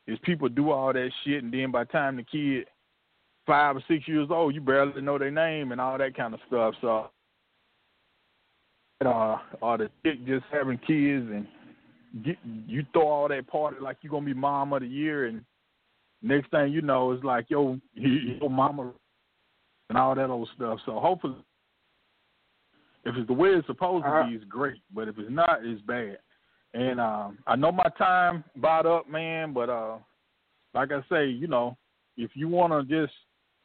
is 0.06 0.18
people 0.22 0.48
do 0.48 0.70
all 0.70 0.92
that 0.92 1.10
shit, 1.24 1.42
and 1.42 1.52
then 1.52 1.70
by 1.70 1.84
the 1.84 1.92
time 1.92 2.16
the 2.16 2.22
kid 2.22 2.66
five 3.46 3.76
or 3.76 3.82
six 3.88 4.08
years 4.08 4.28
old, 4.30 4.54
you 4.54 4.60
barely 4.60 5.00
know 5.00 5.18
their 5.18 5.30
name 5.30 5.72
and 5.72 5.80
all 5.80 5.98
that 5.98 6.16
kind 6.16 6.34
of 6.34 6.40
stuff. 6.48 6.74
So 6.80 7.10
uh, 9.04 9.38
or 9.60 9.78
the 9.78 9.90
chick 10.04 10.24
just 10.26 10.44
having 10.50 10.78
kids 10.78 11.26
and 11.30 11.46
get, 12.24 12.36
you 12.66 12.84
throw 12.92 13.08
all 13.08 13.28
that 13.28 13.46
party 13.46 13.76
like 13.80 13.98
you're 14.00 14.10
gonna 14.10 14.24
be 14.24 14.34
mom 14.34 14.72
of 14.72 14.80
the 14.80 14.88
year 14.88 15.26
and 15.26 15.42
next 16.22 16.50
thing 16.50 16.72
you 16.72 16.80
know, 16.80 17.12
it's 17.12 17.24
like 17.24 17.46
yo, 17.48 17.78
your 17.94 18.50
mama 18.50 18.92
and 19.90 19.98
all 19.98 20.14
that 20.14 20.30
old 20.30 20.48
stuff. 20.56 20.78
So 20.86 20.98
hopefully, 20.98 21.36
if 23.06 23.16
it's 23.16 23.26
the 23.26 23.32
way 23.32 23.50
it's 23.50 23.66
supposed 23.66 24.04
to 24.04 24.10
Uh-huh. 24.10 24.28
be, 24.28 24.34
it's 24.36 24.44
great. 24.44 24.80
But 24.94 25.08
if 25.08 25.18
it's 25.18 25.30
not, 25.30 25.64
it's 25.64 25.80
bad. 25.82 26.18
And 26.74 27.00
um, 27.00 27.38
I 27.46 27.56
know 27.56 27.72
my 27.72 27.88
time 27.96 28.44
bought 28.56 28.84
up, 28.86 29.08
man. 29.08 29.52
But 29.54 29.70
uh, 29.70 29.96
like 30.74 30.90
I 30.92 31.00
say, 31.10 31.26
you 31.26 31.46
know, 31.46 31.76
if 32.16 32.30
you 32.34 32.48
want 32.48 32.72
to 32.72 32.82
just 33.06 33.14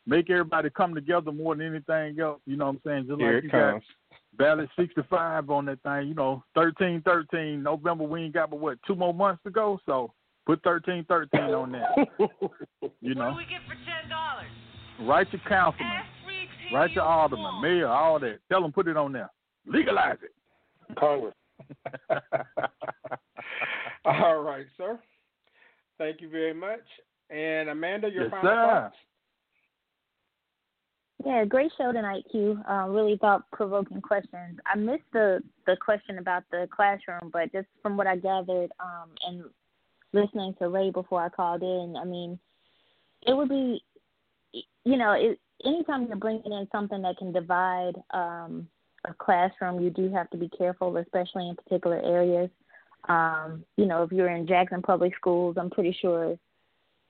make 0.06 0.30
everybody 0.30 0.70
come 0.70 0.94
together 0.96 1.32
more 1.32 1.56
than 1.56 1.68
anything 1.68 2.20
else, 2.20 2.40
you 2.46 2.56
know 2.56 2.68
what 2.68 2.72
I'm 2.76 2.82
saying? 2.86 3.06
Just 3.08 3.20
Here 3.20 3.34
like 3.36 3.44
it 3.44 3.44
you 3.46 3.50
comes. 3.50 3.84
got 4.12 4.20
ballot 4.38 4.70
65 4.78 5.50
on 5.50 5.66
that 5.66 5.82
thing, 5.84 6.08
you 6.08 6.14
know, 6.14 6.44
13 6.56 7.02
13 7.04 7.62
November. 7.62 8.06
We 8.06 8.24
ain't 8.24 8.34
got 8.34 8.50
but 8.50 8.60
what 8.60 8.78
two 8.88 8.96
more 8.96 9.14
months 9.14 9.44
to 9.44 9.52
go, 9.52 9.80
so 9.86 10.14
put 10.46 10.64
13 10.64 11.06
13 11.08 11.42
on 11.42 11.72
that. 11.74 11.90
you 13.02 13.16
know, 13.16 13.26
what 13.26 13.32
do 13.32 13.38
we 13.38 13.46
get 13.46 13.62
for 13.68 13.76
ten 13.76 14.10
dollars? 14.10 14.48
write 15.02 15.32
your 15.34 15.42
councilman, 15.50 16.04
write 16.74 16.92
your 16.92 17.04
alderman, 17.04 17.62
mayor, 17.62 17.88
all 17.88 18.20
that. 18.20 18.40
Tell 18.50 18.62
them 18.62 18.72
put 18.72 18.88
it 18.88 18.98
on 18.98 19.12
there. 19.12 19.30
Legalize 19.66 20.18
it. 20.24 20.32
Congress. 20.98 21.36
All 24.06 24.42
right, 24.42 24.66
sir. 24.78 25.00
Thank 25.98 26.22
you 26.22 26.30
very 26.30 26.54
much. 26.54 26.82
And 27.30 27.70
Amanda, 27.70 28.10
your 28.10 28.24
Yes, 28.24 28.32
final 28.32 28.50
sir. 28.50 28.56
thoughts? 28.56 28.96
Yeah, 31.24 31.46
great 31.46 31.72
show 31.78 31.92
tonight, 31.92 32.26
Q. 32.32 32.60
Uh, 32.68 32.88
really 32.90 33.16
thought 33.18 33.44
provoking 33.52 34.02
questions. 34.02 34.60
I 34.66 34.76
missed 34.76 35.04
the 35.14 35.44
the 35.68 35.78
question 35.78 36.18
about 36.18 36.44
the 36.50 36.68
classroom, 36.76 37.30
but 37.32 37.52
just 37.52 37.68
from 37.84 37.96
what 37.96 38.08
I 38.08 38.16
gathered 38.16 38.72
um, 38.80 39.12
and 39.28 39.44
listening 40.14 40.56
to 40.58 40.70
Ray 40.70 40.90
before 40.90 41.22
I 41.24 41.30
called 41.30 41.62
in, 41.62 41.96
I 41.96 42.06
mean, 42.06 42.40
it 43.28 43.34
would 43.34 43.50
be, 43.50 43.84
you 44.52 44.98
know, 44.98 45.12
it, 45.12 45.40
anytime 45.66 46.08
you're 46.08 46.18
bringing 46.18 46.52
in 46.52 46.68
something 46.72 47.02
that 47.02 47.18
can 47.18 47.32
divide 47.32 47.94
um, 48.12 48.68
a 49.06 49.14
classroom, 49.14 49.82
you 49.82 49.90
do 49.90 50.12
have 50.12 50.30
to 50.32 50.38
be 50.38 50.50
careful, 50.50 50.96
especially 50.98 51.50
in 51.50 51.56
particular 51.56 52.02
areas. 52.04 52.50
Um, 53.10 53.66
you 53.78 53.86
know, 53.86 54.04
if 54.04 54.12
you're 54.12 54.30
in 54.30 54.48
Jackson 54.48 54.82
Public 54.82 55.16
Schools, 55.16 55.56
I'm 55.60 55.70
pretty 55.70 55.96
sure 56.02 56.38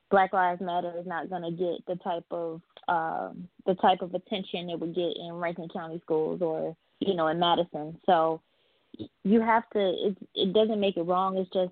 Black 0.09 0.33
Lives 0.33 0.61
Matter 0.61 0.93
is 0.97 1.07
not 1.07 1.29
going 1.29 1.43
to 1.43 1.51
get 1.51 1.85
the 1.87 2.01
type 2.03 2.25
of 2.31 2.61
um, 2.87 3.47
the 3.65 3.75
type 3.75 4.01
of 4.01 4.13
attention 4.13 4.69
it 4.69 4.79
would 4.79 4.95
get 4.95 5.13
in 5.17 5.33
Rankin 5.33 5.69
County 5.69 5.99
schools 6.03 6.41
or 6.41 6.75
you 6.99 7.15
know 7.15 7.27
in 7.27 7.39
Madison. 7.39 7.97
So 8.05 8.41
you 9.23 9.41
have 9.41 9.69
to. 9.71 9.79
It 9.79 10.17
it 10.35 10.53
doesn't 10.53 10.79
make 10.79 10.97
it 10.97 11.03
wrong. 11.03 11.37
It's 11.37 11.49
just 11.51 11.71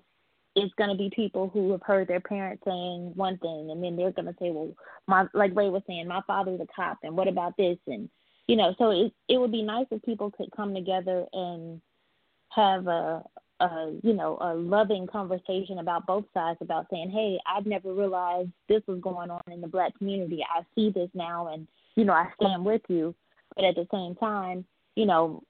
it's 0.56 0.74
going 0.74 0.90
to 0.90 0.96
be 0.96 1.10
people 1.14 1.48
who 1.48 1.70
have 1.72 1.82
heard 1.82 2.08
their 2.08 2.20
parents 2.20 2.62
saying 2.64 3.12
one 3.14 3.38
thing, 3.38 3.70
and 3.70 3.82
then 3.82 3.96
they're 3.96 4.12
going 4.12 4.26
to 4.26 4.34
say, 4.40 4.50
well, 4.50 4.72
my 5.06 5.26
like 5.34 5.54
Ray 5.54 5.68
was 5.68 5.82
saying, 5.86 6.08
my 6.08 6.22
father's 6.26 6.60
a 6.60 6.66
cop, 6.74 6.98
and 7.02 7.16
what 7.16 7.28
about 7.28 7.56
this? 7.56 7.78
And 7.86 8.08
you 8.46 8.56
know, 8.56 8.74
so 8.78 8.90
it 8.90 9.12
it 9.28 9.38
would 9.38 9.52
be 9.52 9.62
nice 9.62 9.86
if 9.90 10.02
people 10.02 10.30
could 10.30 10.50
come 10.56 10.74
together 10.74 11.26
and 11.32 11.80
have 12.50 12.86
a 12.88 13.22
a 13.60 13.92
you 14.02 14.12
know 14.12 14.38
a 14.40 14.54
loving 14.54 15.06
conversation 15.06 15.78
about 15.78 16.06
both 16.06 16.24
sides 16.32 16.58
about 16.62 16.86
saying 16.90 17.10
hey 17.10 17.38
i've 17.46 17.66
never 17.66 17.92
realized 17.92 18.48
this 18.68 18.82
was 18.86 19.00
going 19.00 19.30
on 19.30 19.40
in 19.52 19.60
the 19.60 19.68
black 19.68 19.96
community 19.98 20.44
i 20.54 20.62
see 20.74 20.90
this 20.90 21.10
now 21.14 21.48
and 21.52 21.68
you 21.94 22.04
know 22.04 22.12
i 22.12 22.26
stand 22.40 22.64
with 22.64 22.82
you 22.88 23.14
but 23.54 23.64
at 23.64 23.74
the 23.74 23.86
same 23.92 24.14
time 24.14 24.64
you 24.96 25.04
know 25.04 25.42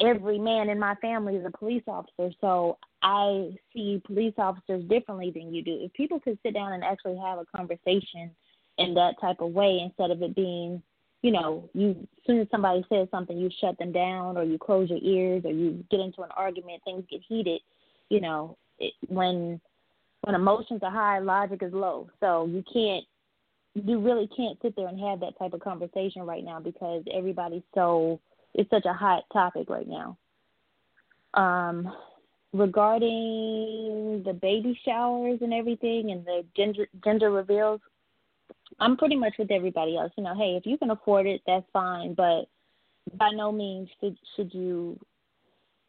every 0.00 0.38
man 0.38 0.68
in 0.68 0.78
my 0.78 0.94
family 0.96 1.36
is 1.36 1.44
a 1.44 1.58
police 1.58 1.82
officer 1.86 2.30
so 2.40 2.78
i 3.02 3.50
see 3.72 4.00
police 4.06 4.34
officers 4.38 4.82
differently 4.88 5.30
than 5.30 5.54
you 5.54 5.62
do 5.62 5.78
if 5.80 5.92
people 5.92 6.20
could 6.20 6.38
sit 6.42 6.54
down 6.54 6.72
and 6.72 6.84
actually 6.84 7.16
have 7.16 7.38
a 7.38 7.44
conversation 7.56 8.30
in 8.78 8.94
that 8.94 9.14
type 9.20 9.40
of 9.40 9.50
way 9.52 9.80
instead 9.84 10.10
of 10.10 10.22
it 10.22 10.34
being 10.34 10.82
you 11.22 11.32
know, 11.32 11.68
you 11.74 11.90
as 11.90 12.26
soon 12.26 12.40
as 12.40 12.46
somebody 12.50 12.84
says 12.88 13.08
something, 13.10 13.36
you 13.36 13.50
shut 13.60 13.78
them 13.78 13.92
down, 13.92 14.36
or 14.36 14.44
you 14.44 14.58
close 14.58 14.88
your 14.88 15.00
ears, 15.02 15.44
or 15.44 15.52
you 15.52 15.84
get 15.90 16.00
into 16.00 16.22
an 16.22 16.30
argument. 16.36 16.80
Things 16.84 17.04
get 17.10 17.20
heated. 17.28 17.60
You 18.08 18.20
know, 18.20 18.56
it, 18.78 18.94
when 19.08 19.60
when 20.22 20.34
emotions 20.34 20.80
are 20.82 20.90
high, 20.90 21.18
logic 21.18 21.62
is 21.62 21.72
low. 21.72 22.08
So 22.20 22.46
you 22.46 22.62
can't, 22.72 23.04
you 23.74 23.98
really 24.00 24.28
can't 24.36 24.58
sit 24.60 24.76
there 24.76 24.88
and 24.88 25.00
have 25.00 25.20
that 25.20 25.38
type 25.38 25.54
of 25.54 25.60
conversation 25.60 26.22
right 26.22 26.44
now 26.44 26.60
because 26.60 27.02
everybody's 27.12 27.62
so 27.74 28.20
it's 28.54 28.70
such 28.70 28.86
a 28.86 28.92
hot 28.92 29.24
topic 29.32 29.70
right 29.70 29.88
now. 29.88 30.16
Um, 31.34 31.92
regarding 32.52 34.22
the 34.24 34.32
baby 34.32 34.78
showers 34.84 35.38
and 35.40 35.52
everything 35.52 36.10
and 36.10 36.24
the 36.24 36.44
gender 36.56 36.86
gender 37.04 37.30
reveals, 37.30 37.80
I'm 38.80 38.96
pretty 38.96 39.16
much 39.16 39.34
with 39.38 39.50
everybody 39.50 39.96
else. 39.96 40.12
You 40.16 40.24
know, 40.24 40.34
hey, 40.34 40.56
if 40.56 40.66
you 40.66 40.78
can 40.78 40.90
afford 40.90 41.26
it, 41.26 41.42
that's 41.46 41.66
fine, 41.72 42.14
but 42.14 42.46
by 43.16 43.30
no 43.30 43.52
means 43.52 43.88
should 44.00 44.16
should 44.36 44.52
you, 44.52 44.98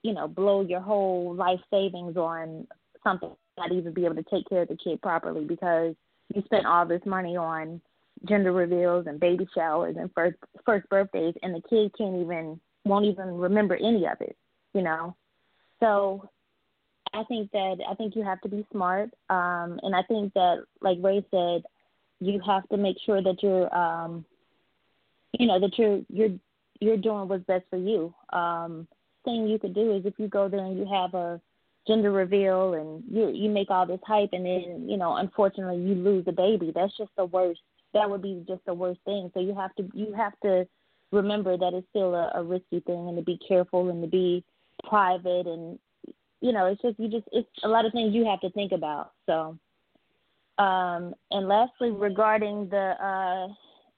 you 0.04 0.14
know, 0.14 0.28
blow 0.28 0.62
your 0.62 0.82
whole 0.82 1.34
life 1.36 1.60
savings 1.72 2.18
on 2.18 2.68
something 3.04 3.32
not 3.58 3.72
even 3.72 3.94
be 3.94 4.06
able 4.06 4.16
to 4.16 4.24
take 4.24 4.48
care 4.48 4.64
of 4.64 4.68
the 4.68 4.78
kid 4.78 5.02
properly 5.02 5.44
because 5.44 5.96
you 6.34 6.42
spent 6.46 6.66
all 6.66 6.86
this 6.86 7.02
money 7.06 7.36
on 7.36 7.82
gender 8.28 8.52
reveals 8.52 9.08
and 9.08 9.20
baby 9.20 9.48
showers 9.56 9.96
and 9.98 10.10
first 10.14 10.38
first 10.66 10.88
birthdays 10.90 11.34
and 11.42 11.56
the 11.56 11.62
kid 11.70 11.92
can't 11.98 12.22
even 12.22 12.60
won't 12.86 13.06
even 13.06 13.38
remember 13.38 13.76
any 13.76 14.06
of 14.06 14.20
it, 14.22 14.36
you 14.74 14.82
know. 14.82 15.16
So 15.80 16.30
I 17.14 17.24
think 17.26 17.52
that 17.52 17.78
I 17.90 17.96
think 17.96 18.16
you 18.16 18.24
have 18.24 18.42
to 18.42 18.50
be 18.50 18.66
smart. 18.72 19.10
Um 19.30 19.80
and 19.84 19.96
I 19.96 20.04
think 20.04 20.34
that 20.34 20.64
like 20.82 20.98
Ray 21.02 21.26
said, 21.32 21.64
you 22.20 22.40
have 22.46 22.68
to 22.70 22.78
make 22.78 22.98
sure 23.06 23.22
that 23.22 23.42
you're 23.42 23.74
um 23.76 24.26
you 25.38 25.48
know 25.48 25.60
that 25.60 25.78
you're 25.78 26.02
you're 26.10 26.38
you're 26.80 26.98
doing 26.98 27.28
what's 27.28 27.46
best 27.46 27.64
for 27.70 27.78
you 27.78 28.14
um 28.34 28.88
thing 29.24 29.48
you 29.48 29.60
could 29.60 29.74
do 29.74 29.96
is 29.96 30.06
if 30.06 30.14
you 30.18 30.28
go 30.28 30.50
there 30.50 30.66
and 30.66 30.78
you 30.78 30.86
have 30.92 31.14
a 31.14 31.40
gender 31.88 32.12
reveal 32.12 32.74
and 32.74 33.04
you 33.10 33.30
you 33.30 33.50
make 33.50 33.70
all 33.70 33.86
this 33.86 34.00
hype 34.06 34.30
and 34.34 34.46
then 34.46 34.86
you 34.88 34.98
know 34.98 35.16
unfortunately 35.16 35.78
you 35.78 35.96
lose 35.96 36.26
the 36.26 36.32
baby 36.32 36.72
that's 36.74 36.96
just 36.98 37.12
the 37.18 37.26
worst 37.26 37.62
that 37.94 38.10
would 38.10 38.22
be 38.22 38.44
just 38.48 38.66
the 38.66 38.74
worst 38.74 39.00
thing. 39.06 39.32
So 39.34 39.40
you 39.40 39.56
have 39.56 39.74
to 39.76 39.90
you 39.94 40.14
have 40.14 40.34
to 40.44 40.68
remember 41.12 41.58
that 41.58 41.74
it's 41.74 41.88
still 41.90 42.16
a, 42.16 42.32
a 42.36 42.44
risky 42.44 42.80
thing 42.82 43.08
and 43.08 43.18
to 43.18 43.24
be 43.24 43.40
careful 43.48 43.90
and 43.90 44.02
to 44.02 44.08
be 44.08 44.44
private 44.88 45.46
and 45.46 45.78
you 46.40 46.52
know 46.52 46.66
it's 46.66 46.82
just 46.82 46.98
you 47.00 47.08
just 47.10 47.28
it's 47.32 47.50
a 47.64 47.68
lot 47.68 47.86
of 47.86 47.92
things 47.92 48.14
you 48.14 48.26
have 48.26 48.40
to 48.42 48.50
think 48.52 48.72
about. 48.72 49.12
So 49.26 49.58
um, 50.58 51.16
and 51.32 51.48
lastly, 51.48 51.90
regarding 51.92 52.70
the 52.70 52.94
uh, 53.04 53.48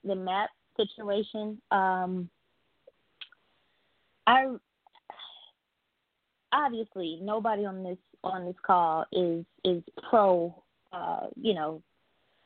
the 0.02 0.14
map 0.14 0.48
situation, 0.76 1.60
um, 1.70 2.30
I 4.26 4.46
obviously 6.52 7.18
nobody 7.20 7.66
on 7.66 7.82
this 7.82 7.98
on 8.22 8.46
this 8.46 8.56
call 8.64 9.04
is 9.12 9.44
is 9.64 9.82
pro, 10.08 10.54
uh, 10.92 11.26
you 11.36 11.52
know, 11.52 11.82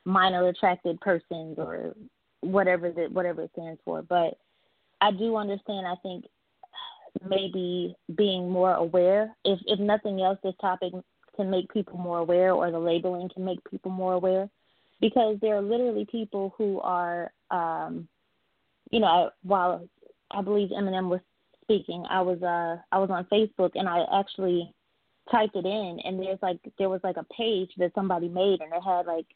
minor 0.08 0.48
attracted 0.48 1.00
persons 1.00 1.56
or 1.58 1.94
whatever 2.40 2.90
that 2.90 3.12
whatever 3.12 3.42
it 3.42 3.50
stands 3.52 3.80
for. 3.84 4.02
But 4.02 4.38
I 5.00 5.12
do 5.12 5.36
understand. 5.36 5.86
I 5.86 5.96
think 6.02 6.24
maybe 7.28 7.94
being 8.16 8.50
more 8.50 8.74
aware. 8.74 9.34
If 9.44 9.60
if 9.66 9.78
nothing 9.78 10.22
else, 10.22 10.38
this 10.42 10.54
topic 10.60 10.92
can 11.36 11.50
make 11.50 11.72
people 11.72 11.98
more 11.98 12.18
aware, 12.18 12.52
or 12.52 12.70
the 12.70 12.78
labeling 12.78 13.28
can 13.32 13.44
make 13.44 13.60
people 13.70 13.90
more 13.90 14.14
aware, 14.14 14.48
because 15.00 15.36
there 15.40 15.56
are 15.56 15.62
literally 15.62 16.06
people 16.10 16.54
who 16.56 16.80
are, 16.80 17.30
um, 17.50 18.08
you 18.90 19.00
know, 19.00 19.30
while 19.42 19.86
I 20.30 20.42
believe 20.42 20.70
Eminem 20.70 21.08
was 21.08 21.20
speaking, 21.62 22.04
I 22.08 22.22
was 22.22 22.42
uh 22.42 22.80
I 22.90 22.98
was 22.98 23.10
on 23.10 23.26
Facebook 23.26 23.72
and 23.74 23.88
I 23.88 24.04
actually 24.20 24.72
typed 25.30 25.56
it 25.56 25.66
in, 25.66 26.00
and 26.04 26.18
there's 26.18 26.42
like 26.42 26.58
there 26.78 26.88
was 26.88 27.00
like 27.04 27.18
a 27.18 27.26
page 27.34 27.70
that 27.76 27.92
somebody 27.94 28.28
made, 28.28 28.60
and 28.62 28.72
it 28.72 28.82
had 28.82 29.06
like 29.06 29.26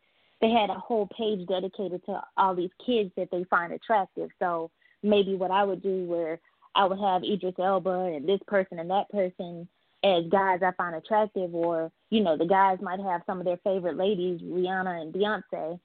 they 0.43 0.51
had 0.51 0.71
a 0.71 0.75
whole 0.75 1.09
page 1.17 1.47
dedicated 1.47 2.05
to 2.05 2.21
all 2.37 2.55
these 2.55 2.71
kids 2.85 3.11
that 3.17 3.31
they 3.31 3.45
find 3.45 3.73
attractive. 3.73 4.29
So 4.41 4.71
maybe 5.03 5.37
what 5.37 5.53
I 5.53 5.63
would 5.63 5.83
do 5.83 6.05
where 6.05 6.41
I 6.75 6.85
would 6.85 6.99
have 6.99 7.23
Idris 7.23 7.55
Elba 7.59 8.13
and 8.15 8.29
this 8.29 8.41
person 8.47 8.81
and 8.81 8.91
that 8.91 9.09
person 9.11 9.69
as 10.05 10.25
guys 10.31 10.61
I 10.63 10.73
find 10.73 10.97
attractive, 10.97 11.55
or 11.55 11.93
you 12.11 12.23
know, 12.25 12.37
the 12.37 12.45
guys 12.45 12.79
might 12.83 12.99
have 12.99 13.23
some 13.25 13.39
of 13.39 13.45
their 13.45 13.59
favorite 13.59 13.97
ladies, 13.97 14.41
Rihanna 14.43 15.01
and 15.01 15.15
Beyonce. 15.15 15.79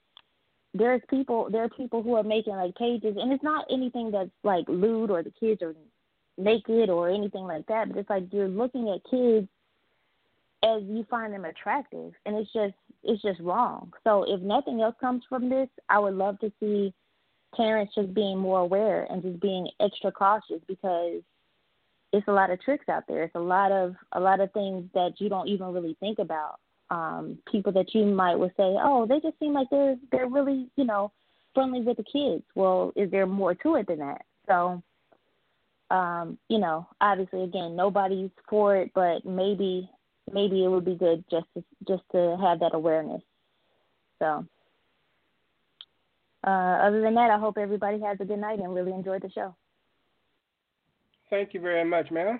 There's 0.73 1.01
people, 1.07 1.49
there 1.51 1.63
are 1.63 1.69
people 1.69 2.01
who 2.01 2.15
are 2.15 2.23
making 2.23 2.55
like 2.55 2.75
pages, 2.75 3.15
and 3.19 3.31
it's 3.31 3.43
not 3.43 3.67
anything 3.71 4.09
that's 4.09 4.31
like 4.43 4.65
lewd 4.67 5.11
or 5.11 5.21
the 5.21 5.33
kids 5.39 5.61
are 5.61 5.75
naked 6.37 6.89
or 6.89 7.09
anything 7.09 7.43
like 7.43 7.67
that. 7.67 7.89
But 7.89 7.97
it's 7.99 8.09
like 8.09 8.23
you're 8.31 8.47
looking 8.47 8.89
at 8.89 9.09
kids 9.09 9.47
as 10.63 10.81
you 10.83 11.05
find 11.09 11.31
them 11.31 11.45
attractive, 11.45 12.13
and 12.25 12.35
it's 12.37 12.51
just 12.51 12.73
it's 13.07 13.21
just 13.21 13.39
wrong. 13.39 13.91
So 14.03 14.25
if 14.27 14.41
nothing 14.41 14.81
else 14.81 14.95
comes 14.99 15.23
from 15.27 15.49
this, 15.49 15.69
I 15.89 15.97
would 15.97 16.13
love 16.13 16.39
to 16.41 16.51
see 16.59 16.93
parents 17.55 17.95
just 17.95 18.13
being 18.13 18.37
more 18.37 18.59
aware 18.59 19.07
and 19.09 19.23
just 19.23 19.39
being 19.39 19.67
extra 19.79 20.11
cautious 20.11 20.61
because 20.67 21.21
it's 22.13 22.27
a 22.27 22.31
lot 22.31 22.51
of 22.51 22.61
tricks 22.61 22.89
out 22.89 23.03
there. 23.07 23.23
It's 23.23 23.35
a 23.35 23.39
lot 23.39 23.71
of 23.71 23.95
a 24.11 24.19
lot 24.19 24.39
of 24.39 24.51
things 24.51 24.89
that 24.93 25.13
you 25.19 25.29
don't 25.29 25.47
even 25.47 25.73
really 25.73 25.95
think 25.99 26.19
about 26.19 26.59
um, 26.89 27.37
people 27.51 27.71
that 27.73 27.93
you 27.93 28.05
might 28.05 28.35
would 28.35 28.51
say, 28.51 28.75
oh, 28.81 29.05
they 29.07 29.19
just 29.19 29.39
seem 29.39 29.53
like 29.53 29.67
they're 29.71 29.95
they're 30.11 30.27
really 30.27 30.69
you 30.75 30.85
know 30.85 31.11
friendly 31.53 31.81
with 31.81 31.97
the 31.97 32.03
kids. 32.03 32.43
Well, 32.55 32.91
is 32.95 33.09
there 33.09 33.25
more 33.25 33.55
to 33.55 33.75
it 33.75 33.87
than 33.87 33.99
that? 33.99 34.21
So, 34.47 34.81
um, 35.89 36.37
you 36.49 36.59
know, 36.59 36.87
obviously, 37.01 37.43
again, 37.43 37.75
nobody's 37.75 38.29
for 38.49 38.75
it, 38.75 38.91
but 38.93 39.25
maybe 39.25 39.89
maybe 40.31 40.63
it 40.63 40.67
would 40.67 40.85
be 40.85 40.95
good 40.95 41.23
just 41.29 41.45
to 41.55 41.63
just 41.87 42.03
to 42.11 42.37
have 42.41 42.59
that 42.59 42.73
awareness. 42.73 43.21
So, 44.19 44.45
uh, 46.45 46.49
other 46.49 47.01
than 47.01 47.15
that, 47.15 47.29
I 47.29 47.37
hope 47.37 47.57
everybody 47.57 47.99
has 48.01 48.17
a 48.19 48.25
good 48.25 48.39
night 48.39 48.59
and 48.59 48.73
really 48.73 48.91
enjoyed 48.93 49.21
the 49.21 49.29
show. 49.29 49.55
Thank 51.29 51.53
you 51.53 51.59
very 51.59 51.87
much, 51.87 52.09
ma'am. 52.09 52.39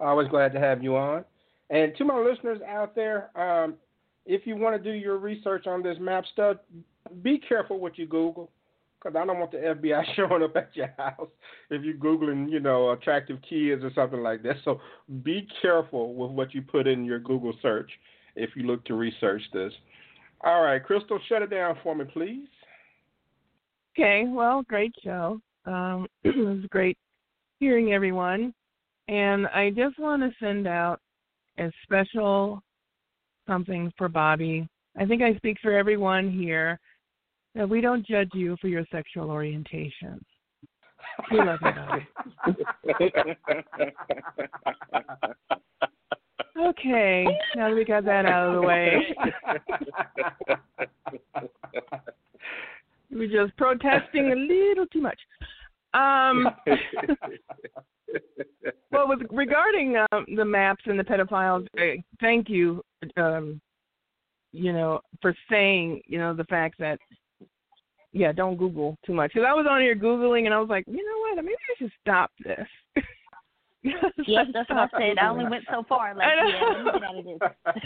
Always 0.00 0.28
glad 0.28 0.52
to 0.52 0.60
have 0.60 0.82
you 0.82 0.96
on. 0.96 1.24
And 1.70 1.92
to 1.96 2.04
my 2.04 2.18
listeners 2.18 2.60
out 2.66 2.94
there, 2.94 3.36
um, 3.38 3.74
if 4.26 4.46
you 4.46 4.56
want 4.56 4.76
to 4.76 4.92
do 4.92 4.96
your 4.96 5.18
research 5.18 5.66
on 5.66 5.82
this 5.82 5.96
map 6.00 6.24
stuff, 6.32 6.58
be 7.22 7.38
careful 7.38 7.80
what 7.80 7.98
you 7.98 8.06
Google, 8.06 8.50
because 9.00 9.16
I 9.16 9.24
don't 9.24 9.38
want 9.38 9.52
the 9.52 9.58
FBI 9.58 10.02
showing 10.16 10.42
up 10.42 10.56
at 10.56 10.70
your 10.74 10.92
house 10.98 11.28
if 11.70 11.82
you're 11.82 11.94
Googling, 11.94 12.50
you 12.50 12.60
know, 12.60 12.90
attractive 12.90 13.38
kids 13.48 13.84
or 13.84 13.90
something 13.94 14.22
like 14.22 14.42
that. 14.42 14.56
So 14.64 14.80
be 15.22 15.46
careful 15.62 16.14
with 16.14 16.32
what 16.32 16.54
you 16.54 16.62
put 16.62 16.86
in 16.86 17.04
your 17.04 17.18
Google 17.18 17.52
search 17.62 17.90
if 18.36 18.50
you 18.56 18.64
look 18.64 18.84
to 18.86 18.94
research 18.94 19.42
this. 19.52 19.72
All 20.42 20.62
right, 20.62 20.82
Crystal, 20.82 21.18
shut 21.28 21.42
it 21.42 21.50
down 21.50 21.76
for 21.82 21.94
me, 21.94 22.04
please. 22.12 22.46
Okay, 23.96 24.24
well, 24.28 24.62
great 24.62 24.94
show. 25.02 25.40
Um, 25.66 26.06
it 26.22 26.36
was 26.36 26.64
great 26.70 26.96
hearing 27.58 27.92
everyone. 27.92 28.54
And 29.08 29.46
I 29.48 29.70
just 29.70 29.98
want 29.98 30.22
to 30.22 30.30
send 30.38 30.66
out 30.66 31.00
a 31.58 31.72
special 31.82 32.62
something 33.46 33.90
for 33.96 34.08
Bobby. 34.08 34.68
I 34.96 35.06
think 35.06 35.22
I 35.22 35.34
speak 35.36 35.56
for 35.62 35.72
everyone 35.72 36.30
here 36.30 36.78
that 37.58 37.68
we 37.68 37.80
don't 37.82 38.06
judge 38.06 38.30
you 38.32 38.56
for 38.60 38.68
your 38.68 38.84
sexual 38.90 39.30
orientation. 39.30 40.24
We 41.32 41.38
love 41.38 41.58
you, 41.62 41.72
okay, 46.68 47.26
now 47.56 47.68
that 47.68 47.74
we 47.74 47.84
got 47.84 48.04
that 48.04 48.24
out 48.24 48.48
of 48.48 48.54
the 48.54 48.62
way. 48.62 49.16
We're 53.10 53.26
just 53.26 53.56
protesting 53.56 54.30
a 54.30 54.36
little 54.36 54.86
too 54.86 55.00
much. 55.00 55.18
Um, 55.92 56.48
well, 58.92 59.08
with 59.08 59.22
regarding 59.30 59.96
um, 60.12 60.24
the 60.36 60.44
maps 60.44 60.84
and 60.86 60.96
the 60.98 61.04
pedophiles, 61.04 61.66
uh, 61.78 62.00
thank 62.20 62.48
you, 62.48 62.84
um, 63.16 63.60
you 64.52 64.72
know, 64.72 65.00
for 65.20 65.34
saying, 65.50 66.00
you 66.06 66.18
know, 66.18 66.32
the 66.32 66.44
fact 66.44 66.78
that, 66.78 67.00
yeah, 68.18 68.32
don't 68.32 68.56
Google 68.56 68.96
too 69.06 69.14
much. 69.14 69.32
Because 69.32 69.46
I 69.48 69.54
was 69.54 69.66
on 69.70 69.80
here 69.80 69.94
Googling 69.94 70.46
and 70.46 70.54
I 70.54 70.58
was 70.58 70.68
like, 70.68 70.84
you 70.88 70.96
know 70.96 71.36
what, 71.36 71.44
maybe 71.44 71.54
I 71.54 71.78
should 71.78 71.92
stop 72.00 72.30
this. 72.42 72.66
yes, 74.26 74.46
that's 74.52 74.68
what 74.68 74.78
I 74.78 74.88
said. 74.98 75.18
I 75.18 75.28
only 75.28 75.44
went 75.48 75.64
so 75.70 75.84
far. 75.88 76.16
Like, 76.16 76.26
yeah, 76.26 76.68
let 76.68 76.84
me 76.84 76.92
get 76.92 77.02
out 77.04 77.18
of 77.18 77.24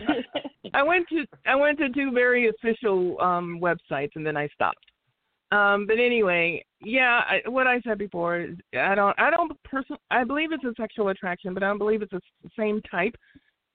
this. 0.09 0.73
I 0.75 0.83
went 0.83 1.07
to 1.11 1.27
I 1.45 1.55
went 1.55 1.79
to 1.79 1.91
two 1.91 2.13
very 2.13 2.49
official 2.49 3.21
um 3.21 3.61
websites 3.61 4.13
and 4.15 4.27
then 4.27 4.37
I 4.37 4.49
stopped. 4.55 4.87
Um, 5.51 5.87
but 5.87 5.99
anyway, 5.99 6.65
yeah, 6.81 7.21
I, 7.29 7.47
what 7.47 7.67
I 7.67 7.83
said 7.83 7.99
before 7.99 8.41
is 8.41 8.57
I 8.75 8.95
don't 8.95 9.15
I 9.21 9.31
don't 9.31 9.63
person 9.65 9.97
I 10.11 10.25
believe 10.25 10.53
it's 10.53 10.65
a 10.65 10.73
sexual 10.81 11.09
attraction, 11.09 11.53
but 11.53 11.63
I 11.63 11.67
don't 11.67 11.79
believe 11.79 12.01
it's 12.01 12.13
the 12.13 12.21
same 12.59 12.81
type 12.91 13.15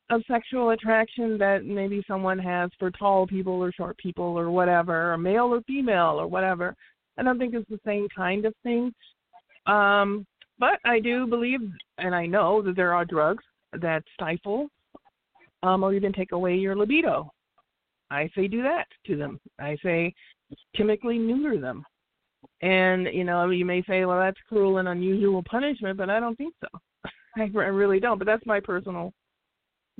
of 0.09 0.23
sexual 0.27 0.69
attraction 0.69 1.37
that 1.37 1.65
maybe 1.65 2.03
someone 2.07 2.39
has 2.39 2.69
for 2.79 2.89
tall 2.91 3.27
people 3.27 3.53
or 3.53 3.71
short 3.71 3.97
people 3.97 4.23
or 4.23 4.49
whatever, 4.49 5.13
or 5.13 5.17
male 5.17 5.53
or 5.53 5.61
female 5.61 6.19
or 6.19 6.27
whatever. 6.27 6.75
I 7.17 7.23
don't 7.23 7.37
think 7.37 7.53
it's 7.53 7.69
the 7.69 7.79
same 7.85 8.07
kind 8.15 8.45
of 8.45 8.53
thing. 8.63 8.93
Um, 9.65 10.25
but 10.59 10.79
I 10.85 10.99
do 10.99 11.27
believe 11.27 11.59
and 11.97 12.15
I 12.15 12.25
know 12.25 12.61
that 12.61 12.75
there 12.75 12.93
are 12.93 13.05
drugs 13.05 13.43
that 13.73 14.03
stifle 14.13 14.69
um, 15.63 15.83
or 15.83 15.93
even 15.93 16.13
take 16.13 16.31
away 16.31 16.55
your 16.55 16.75
libido. 16.75 17.31
I 18.09 18.29
say 18.33 18.47
do 18.47 18.63
that 18.63 18.87
to 19.07 19.17
them. 19.17 19.39
I 19.59 19.77
say 19.83 20.13
chemically 20.75 21.17
neuter 21.17 21.59
them. 21.59 21.83
And 22.61 23.07
you 23.07 23.23
know, 23.23 23.49
you 23.49 23.65
may 23.65 23.83
say, 23.83 24.05
well, 24.05 24.19
that's 24.19 24.37
cruel 24.47 24.77
and 24.77 24.87
unusual 24.87 25.43
punishment, 25.43 25.97
but 25.97 26.09
I 26.09 26.19
don't 26.19 26.35
think 26.37 26.53
so. 26.61 26.79
I, 27.35 27.41
I 27.41 27.67
really 27.67 27.99
don't. 27.99 28.17
But 28.17 28.25
that's 28.27 28.45
my 28.45 28.59
personal 28.59 29.13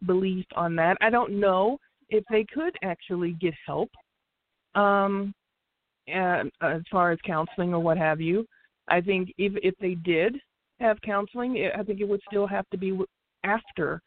belief 0.06 0.46
on 0.56 0.76
that. 0.76 0.98
I 1.02 1.10
don't 1.10 1.40
know 1.40 1.78
if 2.10 2.24
they 2.32 2.46
could 2.54 2.76
actually 2.84 3.34
get 3.34 3.54
help, 3.66 3.90
um, 4.76 5.34
and, 6.08 6.52
as 6.62 6.82
far 6.92 7.12
as 7.12 7.20
counseling 7.26 7.74
or 7.74 7.80
what 7.80 7.98
have 7.98 8.22
you. 8.22 8.46
I 8.88 9.02
think 9.02 9.34
if 9.38 9.54
if 9.62 9.76
they 9.80 9.96
did 9.96 10.38
have 10.80 11.02
counseling, 11.02 11.58
it, 11.58 11.74
I 11.78 11.84
think 11.84 12.00
it 12.00 12.08
would 12.08 12.22
still 12.30 12.48
have 12.48 12.70
to 12.70 12.78
be 12.78 12.98
after 13.44 14.02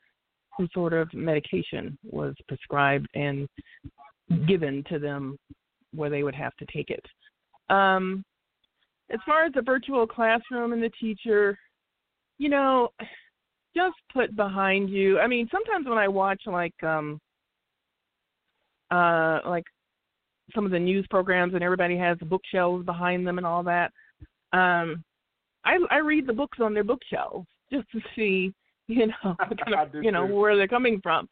some 0.56 0.68
sort 0.72 0.92
of 0.92 1.12
medication 1.12 1.98
was 2.04 2.34
prescribed 2.48 3.08
and 3.14 3.48
given 4.46 4.84
to 4.88 4.98
them 4.98 5.36
where 5.94 6.10
they 6.10 6.22
would 6.22 6.34
have 6.34 6.54
to 6.56 6.66
take 6.72 6.90
it. 6.90 7.04
Um, 7.74 8.24
as 9.10 9.18
far 9.26 9.44
as 9.44 9.52
the 9.52 9.62
virtual 9.62 10.06
classroom 10.06 10.72
and 10.72 10.82
the 10.82 10.90
teacher, 11.00 11.58
you 12.38 12.48
know, 12.48 12.90
just 13.74 13.96
put 14.12 14.34
behind 14.36 14.90
you. 14.90 15.18
I 15.18 15.26
mean, 15.26 15.48
sometimes 15.50 15.86
when 15.86 15.98
I 15.98 16.08
watch 16.08 16.42
like 16.46 16.82
um 16.82 17.20
uh 18.90 19.40
like 19.46 19.64
some 20.54 20.64
of 20.64 20.72
the 20.72 20.78
news 20.78 21.06
programs 21.10 21.54
and 21.54 21.62
everybody 21.62 21.96
has 21.96 22.18
bookshelves 22.18 22.84
behind 22.84 23.26
them 23.26 23.38
and 23.38 23.46
all 23.46 23.62
that, 23.64 23.92
um 24.52 25.04
I 25.64 25.78
I 25.90 25.98
read 25.98 26.26
the 26.26 26.32
books 26.32 26.58
on 26.60 26.74
their 26.74 26.84
bookshelves 26.84 27.46
just 27.72 27.90
to 27.92 28.00
see, 28.16 28.52
you 28.88 29.06
know, 29.06 29.36
kind 29.64 29.94
of, 29.94 30.02
you 30.02 30.12
know, 30.12 30.26
where 30.26 30.56
they're 30.56 30.68
coming 30.68 31.00
from 31.02 31.28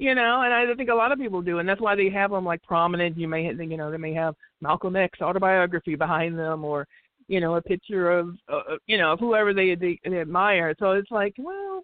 you 0.00 0.14
know, 0.14 0.40
and 0.40 0.54
I 0.54 0.64
think 0.74 0.88
a 0.88 0.94
lot 0.94 1.12
of 1.12 1.18
people 1.18 1.42
do, 1.42 1.58
and 1.58 1.68
that's 1.68 1.80
why 1.80 1.94
they 1.94 2.08
have 2.08 2.30
them 2.30 2.46
like 2.46 2.62
prominent. 2.62 3.18
You 3.18 3.28
may, 3.28 3.52
you 3.52 3.76
know, 3.76 3.90
they 3.90 3.98
may 3.98 4.14
have 4.14 4.34
Malcolm 4.62 4.96
X 4.96 5.20
autobiography 5.20 5.94
behind 5.94 6.38
them, 6.38 6.64
or 6.64 6.86
you 7.30 7.40
know, 7.40 7.54
a 7.54 7.62
picture 7.62 8.10
of, 8.10 8.30
uh, 8.52 8.76
you 8.86 8.98
know, 8.98 9.16
whoever 9.16 9.54
they, 9.54 9.74
they 9.76 9.98
they 10.04 10.20
admire. 10.20 10.74
So 10.78 10.92
it's 10.92 11.10
like, 11.10 11.34
well, 11.38 11.82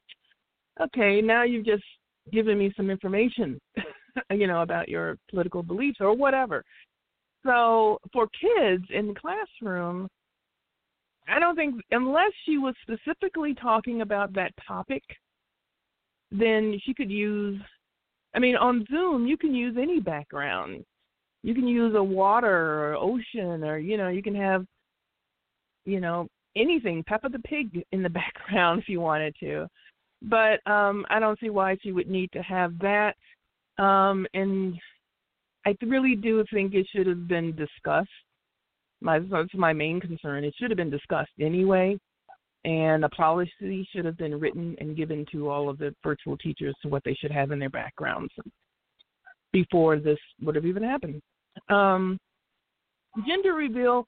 okay, 0.81 1.21
now 1.21 1.45
you've 1.45 1.65
just 1.65 1.85
given 2.33 2.59
me 2.59 2.73
some 2.77 2.91
information, 2.91 3.61
you 4.31 4.47
know, 4.47 4.63
about 4.63 4.89
your 4.89 5.19
political 5.31 5.63
beliefs 5.63 5.99
or 6.01 6.15
whatever. 6.15 6.65
So 7.45 7.99
for 8.13 8.27
kids 8.41 8.85
in 8.91 9.09
the 9.09 9.15
classroom, 9.15 10.09
I 11.29 11.39
don't 11.39 11.55
think 11.55 11.81
unless 11.93 12.33
she 12.45 12.59
was 12.59 12.75
specifically 12.83 13.55
talking 13.55 14.01
about 14.01 14.33
that 14.35 14.53
topic, 14.67 15.05
then 16.33 16.81
she 16.85 16.93
could 16.93 17.11
use 17.11 17.61
I 18.35 18.39
mean, 18.39 18.57
on 18.57 18.85
Zoom, 18.91 19.27
you 19.27 19.39
can 19.39 19.55
use 19.55 19.77
any 19.81 19.99
background. 19.99 20.85
You 21.43 21.55
can 21.55 21.67
use 21.67 21.95
a 21.95 22.03
water 22.03 22.91
or 22.91 22.97
ocean, 22.97 23.65
or 23.65 23.79
you 23.79 23.97
know, 23.97 24.09
you 24.09 24.23
can 24.23 24.35
have, 24.35 24.67
you 25.87 26.01
know, 26.01 26.29
anything. 26.57 27.03
Peppa 27.07 27.29
the 27.29 27.39
Pig 27.41 27.83
in 27.93 28.03
the 28.03 28.11
background 28.11 28.81
if 28.81 28.89
you 28.89 29.01
wanted 29.01 29.35
to. 29.41 29.67
But 30.23 30.67
um, 30.71 31.05
I 31.11 31.19
don't 31.19 31.39
see 31.41 31.51
why 31.51 31.77
she 31.83 31.93
would 31.93 32.09
need 32.09 32.31
to 32.33 32.43
have 32.43 32.79
that. 32.79 33.15
Um, 33.79 34.27
and 34.35 34.75
I 35.67 35.77
really 35.87 36.17
do 36.17 36.45
think 36.53 36.75
it 36.75 36.87
should 36.95 37.07
have 37.07 37.29
been 37.29 37.55
discussed. 37.55 38.09
My 39.03 39.19
that's 39.19 39.53
my 39.55 39.73
main 39.73 40.01
concern. 40.01 40.45
It 40.45 40.55
should 40.59 40.71
have 40.71 40.79
been 40.79 40.91
discussed 40.91 41.33
anyway 41.39 41.99
and 42.67 43.05
a 43.05 43.09
policy 43.11 43.89
should 43.93 44.05
have 44.05 44.19
been 44.19 44.39
written 44.39 44.75
and 44.81 44.97
given 44.97 45.25
to 45.31 45.49
all 45.49 45.71
of 45.71 45.79
the 45.79 45.95
virtual 46.03 46.37
teachers 46.37 46.75
to 46.83 46.89
what 46.89 47.03
they 47.05 47.15
should 47.15 47.31
have 47.31 47.53
in 47.53 47.61
their 47.61 47.71
backgrounds 47.71 48.33
before 49.53 49.99
this 50.01 50.19
would 50.43 50.57
have 50.57 50.67
even 50.67 50.83
happened. 50.83 51.23
Um, 51.71 52.19
gender 53.27 53.55
reveal, 53.55 54.05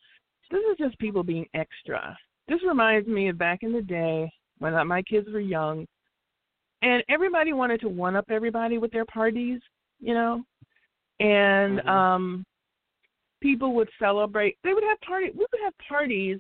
this 0.51 0.61
is 0.71 0.79
just 0.79 0.99
people 0.99 1.23
being 1.23 1.47
extra. 1.55 2.17
This 2.49 2.61
reminds 2.67 3.09
me 3.09 3.29
of 3.29 3.39
back 3.39 3.61
in 3.63 3.73
the 3.73 3.83
day 3.83 4.31
when 4.59 4.75
my 4.87 5.03
kids 5.03 5.29
were 5.33 5.41
young, 5.41 5.87
and 6.83 7.03
everybody 7.09 7.53
wanted 7.53 7.81
to 7.81 7.89
one 7.89 8.17
up 8.17 8.27
everybody 8.31 8.79
with 8.79 8.91
their 8.93 9.05
parties, 9.05 9.61
you 10.01 10.15
know, 10.15 10.43
and 11.21 11.81
mm-hmm. 11.81 11.89
um, 11.89 12.45
people 13.43 13.75
would 13.75 13.89
celebrate. 13.99 14.57
They 14.65 14.73
would 14.73 14.85
have 14.85 15.01
parties. 15.01 15.33
We 15.35 15.41
would 15.41 15.65
have 15.65 15.75
parties 15.89 16.39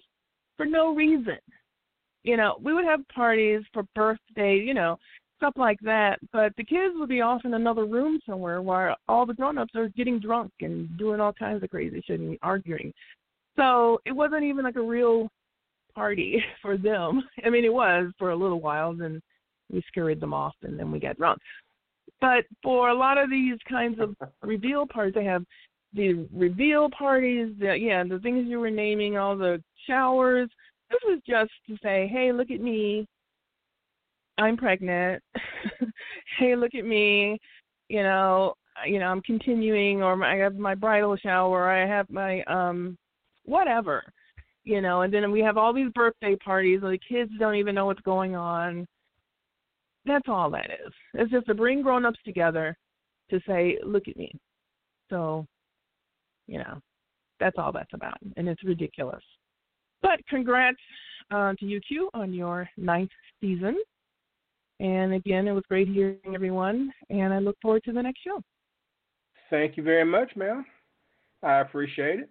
for 0.56 0.64
no 0.66 0.94
reason 0.94 1.38
you 2.28 2.36
know, 2.36 2.56
we 2.62 2.74
would 2.74 2.84
have 2.84 3.06
parties 3.08 3.62
for 3.72 3.84
birthdays, 3.94 4.66
you 4.66 4.74
know, 4.74 4.98
stuff 5.36 5.54
like 5.56 5.78
that. 5.80 6.18
But 6.32 6.52
the 6.56 6.64
kids 6.64 6.94
would 6.96 7.08
be 7.08 7.20
off 7.20 7.42
in 7.44 7.54
another 7.54 7.86
room 7.86 8.20
somewhere 8.26 8.60
while 8.60 8.96
all 9.08 9.24
the 9.24 9.34
grown-ups 9.34 9.74
are 9.74 9.88
getting 9.88 10.20
drunk 10.20 10.52
and 10.60 10.94
doing 10.98 11.20
all 11.20 11.32
kinds 11.32 11.62
of 11.62 11.70
crazy 11.70 12.02
shit 12.06 12.20
and 12.20 12.38
arguing. 12.42 12.92
So 13.58 14.00
it 14.06 14.12
wasn't 14.12 14.44
even 14.44 14.64
like 14.64 14.76
a 14.76 14.82
real 14.82 15.28
party 15.94 16.42
for 16.62 16.78
them. 16.78 17.22
I 17.44 17.50
mean, 17.50 17.64
it 17.64 17.72
was 17.72 18.12
for 18.18 18.30
a 18.30 18.36
little 18.36 18.60
while, 18.60 18.94
then 18.94 19.20
we 19.70 19.82
scurried 19.88 20.20
them 20.20 20.32
off, 20.32 20.54
and 20.62 20.78
then 20.78 20.90
we 20.90 21.00
got 21.00 21.18
drunk. 21.18 21.40
But 22.20 22.44
for 22.62 22.88
a 22.88 22.94
lot 22.94 23.18
of 23.18 23.30
these 23.30 23.58
kinds 23.68 24.00
of 24.00 24.16
reveal 24.42 24.86
parties, 24.86 25.14
they 25.14 25.24
have 25.24 25.44
the 25.94 26.26
reveal 26.32 26.88
parties, 26.90 27.54
the, 27.58 27.74
yeah, 27.74 28.04
the 28.04 28.18
things 28.20 28.46
you 28.46 28.60
were 28.60 28.70
naming, 28.70 29.18
all 29.18 29.36
the 29.36 29.62
showers. 29.86 30.48
This 30.90 31.00
was 31.04 31.20
just 31.26 31.50
to 31.68 31.76
say, 31.82 32.08
hey, 32.12 32.32
look 32.32 32.50
at 32.50 32.60
me. 32.60 33.06
I'm 34.38 34.56
pregnant. 34.56 35.22
hey, 36.38 36.54
look 36.56 36.74
at 36.74 36.84
me. 36.84 37.38
You 37.88 38.02
know, 38.02 38.54
you 38.86 38.98
know, 38.98 39.06
I'm 39.06 39.22
continuing, 39.22 40.02
or 40.02 40.22
I 40.22 40.36
have 40.36 40.56
my 40.56 40.74
bridal 40.74 41.16
shower, 41.16 41.70
I 41.70 41.86
have 41.86 42.08
my 42.10 42.42
um, 42.44 42.96
whatever. 43.48 44.02
You 44.64 44.82
know, 44.82 45.00
and 45.00 45.12
then 45.12 45.30
we 45.30 45.40
have 45.40 45.56
all 45.56 45.72
these 45.72 45.90
birthday 45.94 46.36
parties, 46.36 46.80
and 46.82 46.92
the 46.92 46.98
kids 46.98 47.30
don't 47.38 47.54
even 47.54 47.74
know 47.74 47.86
what's 47.86 48.00
going 48.02 48.36
on. 48.36 48.86
That's 50.04 50.28
all 50.28 50.50
that 50.50 50.66
is. 50.66 50.92
It's 51.14 51.30
just 51.30 51.46
to 51.46 51.54
bring 51.54 51.82
grown-ups 51.82 52.18
together 52.24 52.76
to 53.30 53.40
say, 53.46 53.78
look 53.84 54.08
at 54.08 54.16
me. 54.16 54.30
So, 55.10 55.46
you 56.46 56.58
know, 56.58 56.80
that's 57.40 57.56
all 57.58 57.72
that's 57.72 57.92
about, 57.94 58.18
and 58.36 58.48
it's 58.48 58.62
ridiculous. 58.64 59.22
But 60.02 60.20
congrats 60.28 60.76
uh, 61.30 61.54
to 61.58 61.64
you, 61.64 61.80
Q, 61.80 62.10
on 62.14 62.32
your 62.32 62.68
ninth 62.76 63.10
season. 63.40 63.76
And 64.80 65.14
again, 65.14 65.48
it 65.48 65.52
was 65.52 65.64
great 65.68 65.88
hearing 65.88 66.18
everyone, 66.34 66.92
and 67.10 67.32
I 67.32 67.38
look 67.38 67.56
forward 67.62 67.84
to 67.84 67.92
the 67.92 68.02
next 68.02 68.20
show. 68.22 68.42
Thank 69.50 69.76
you 69.76 69.82
very 69.82 70.04
much, 70.04 70.36
ma'am. 70.36 70.64
I 71.42 71.60
appreciate 71.60 72.20
it. 72.20 72.30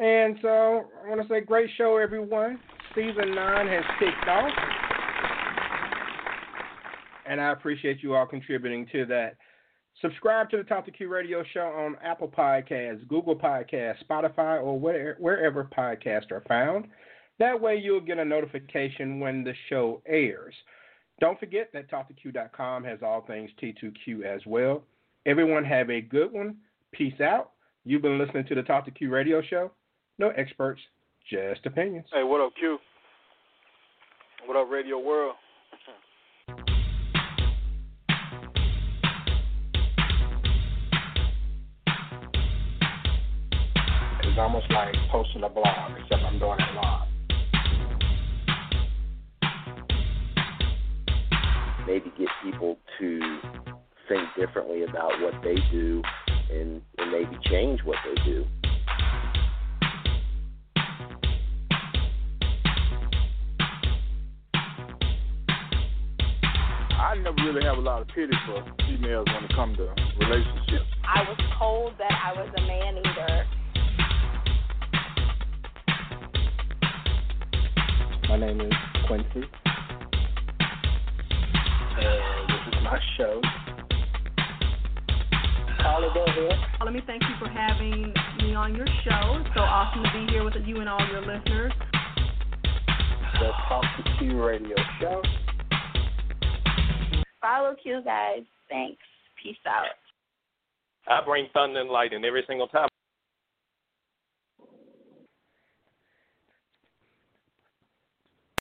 And 0.00 0.38
so 0.40 0.88
I 1.04 1.08
want 1.10 1.20
to 1.20 1.28
say, 1.28 1.42
great 1.42 1.68
show, 1.76 1.98
everyone. 1.98 2.58
Season 2.94 3.34
nine 3.34 3.68
has 3.68 3.84
kicked 3.98 4.28
off, 4.28 4.50
and 7.28 7.40
I 7.40 7.52
appreciate 7.52 8.02
you 8.02 8.14
all 8.14 8.26
contributing 8.26 8.86
to 8.92 9.06
that. 9.06 9.36
Subscribe 10.00 10.48
to 10.50 10.56
the 10.56 10.64
Talk 10.64 10.86
2 10.86 10.92
Q 10.92 11.08
Radio 11.08 11.44
Show 11.52 11.66
on 11.66 11.96
Apple 12.02 12.28
Podcasts, 12.28 13.06
Google 13.06 13.36
Podcasts, 13.36 14.02
Spotify, 14.08 14.60
or 14.60 14.78
where, 14.78 15.16
wherever 15.20 15.64
podcasts 15.64 16.32
are 16.32 16.42
found. 16.48 16.86
That 17.38 17.60
way, 17.60 17.76
you'll 17.76 18.00
get 18.00 18.18
a 18.18 18.24
notification 18.24 19.20
when 19.20 19.44
the 19.44 19.54
show 19.68 20.02
airs. 20.06 20.54
Don't 21.20 21.38
forget 21.38 21.68
that 21.74 21.90
Talk2Q.com 21.90 22.84
has 22.84 23.00
all 23.02 23.20
things 23.26 23.50
T2Q 23.62 24.24
as 24.24 24.40
well. 24.46 24.82
Everyone 25.26 25.64
have 25.64 25.90
a 25.90 26.00
good 26.00 26.32
one. 26.32 26.56
Peace 26.92 27.20
out. 27.20 27.50
You've 27.84 28.02
been 28.02 28.18
listening 28.18 28.46
to 28.46 28.54
the 28.54 28.62
Talk 28.62 28.86
2 28.86 28.92
Q 28.92 29.10
radio 29.10 29.42
show. 29.42 29.70
No 30.20 30.28
experts, 30.36 30.82
just 31.30 31.64
opinions. 31.64 32.04
Hey, 32.12 32.22
what 32.22 32.42
up, 32.42 32.52
Q? 32.58 32.76
What 34.44 34.54
up, 34.54 34.70
Radio 34.70 34.98
World? 34.98 35.34
It's 44.22 44.38
almost 44.38 44.66
like 44.70 44.94
posting 45.10 45.42
a 45.42 45.48
blog, 45.48 45.92
except 45.92 46.22
I'm 46.22 46.38
doing 46.38 46.58
it 46.60 46.74
live. 46.76 47.06
maybe 51.86 52.12
get 52.18 52.28
people 52.44 52.76
to 52.98 53.38
think 54.06 54.28
differently 54.38 54.82
about 54.82 55.12
what 55.22 55.32
they 55.42 55.56
do 55.72 56.02
and, 56.52 56.82
and 56.98 57.10
maybe 57.10 57.38
change 57.48 57.80
what 57.84 57.96
they 58.04 58.22
do. 58.22 58.46
Never 67.22 67.36
really 67.44 67.64
have 67.66 67.76
a 67.76 67.80
lot 67.82 68.00
of 68.00 68.08
pity 68.08 68.32
for 68.46 68.64
females 68.86 69.26
when 69.26 69.44
it 69.44 69.54
comes 69.54 69.76
to 69.76 69.94
relationships. 70.20 70.86
I 71.04 71.20
was 71.28 71.38
told 71.58 71.92
that 71.98 72.12
I 72.12 72.32
was 72.32 72.48
a 72.56 72.60
man 72.62 72.96
eater. 72.96 73.46
My 78.26 78.38
name 78.38 78.60
is 78.62 78.72
Quincy. 79.06 79.46
And 81.98 82.48
this 82.48 82.62
is 82.68 82.84
my 82.84 82.98
show. 83.18 83.42
Caller, 85.82 86.08
go 86.14 86.24
ahead. 86.24 86.58
Let 86.82 86.94
me 86.94 87.02
thank 87.06 87.22
you 87.22 87.34
for 87.38 87.50
having 87.50 88.14
me 88.38 88.54
on 88.54 88.74
your 88.74 88.86
show. 89.04 89.42
It's 89.44 89.50
so 89.54 89.60
awesome 89.60 90.04
to 90.04 90.10
be 90.14 90.32
here 90.32 90.42
with 90.42 90.54
you 90.64 90.80
and 90.80 90.88
all 90.88 91.06
your 91.08 91.20
listeners. 91.20 91.72
The 93.40 93.50
Talk 93.68 93.84
2 94.20 94.30
Q 94.30 94.42
radio 94.42 94.76
show. 95.00 95.22
Follow 97.40 97.74
Q, 97.82 98.02
guys. 98.04 98.42
Thanks. 98.68 99.02
Peace 99.42 99.56
out. 99.66 99.86
I 101.08 101.24
bring 101.24 101.48
thunder 101.54 101.80
and 101.80 101.90
lightning 101.90 102.24
every 102.24 102.44
single 102.46 102.68
time. 102.68 102.88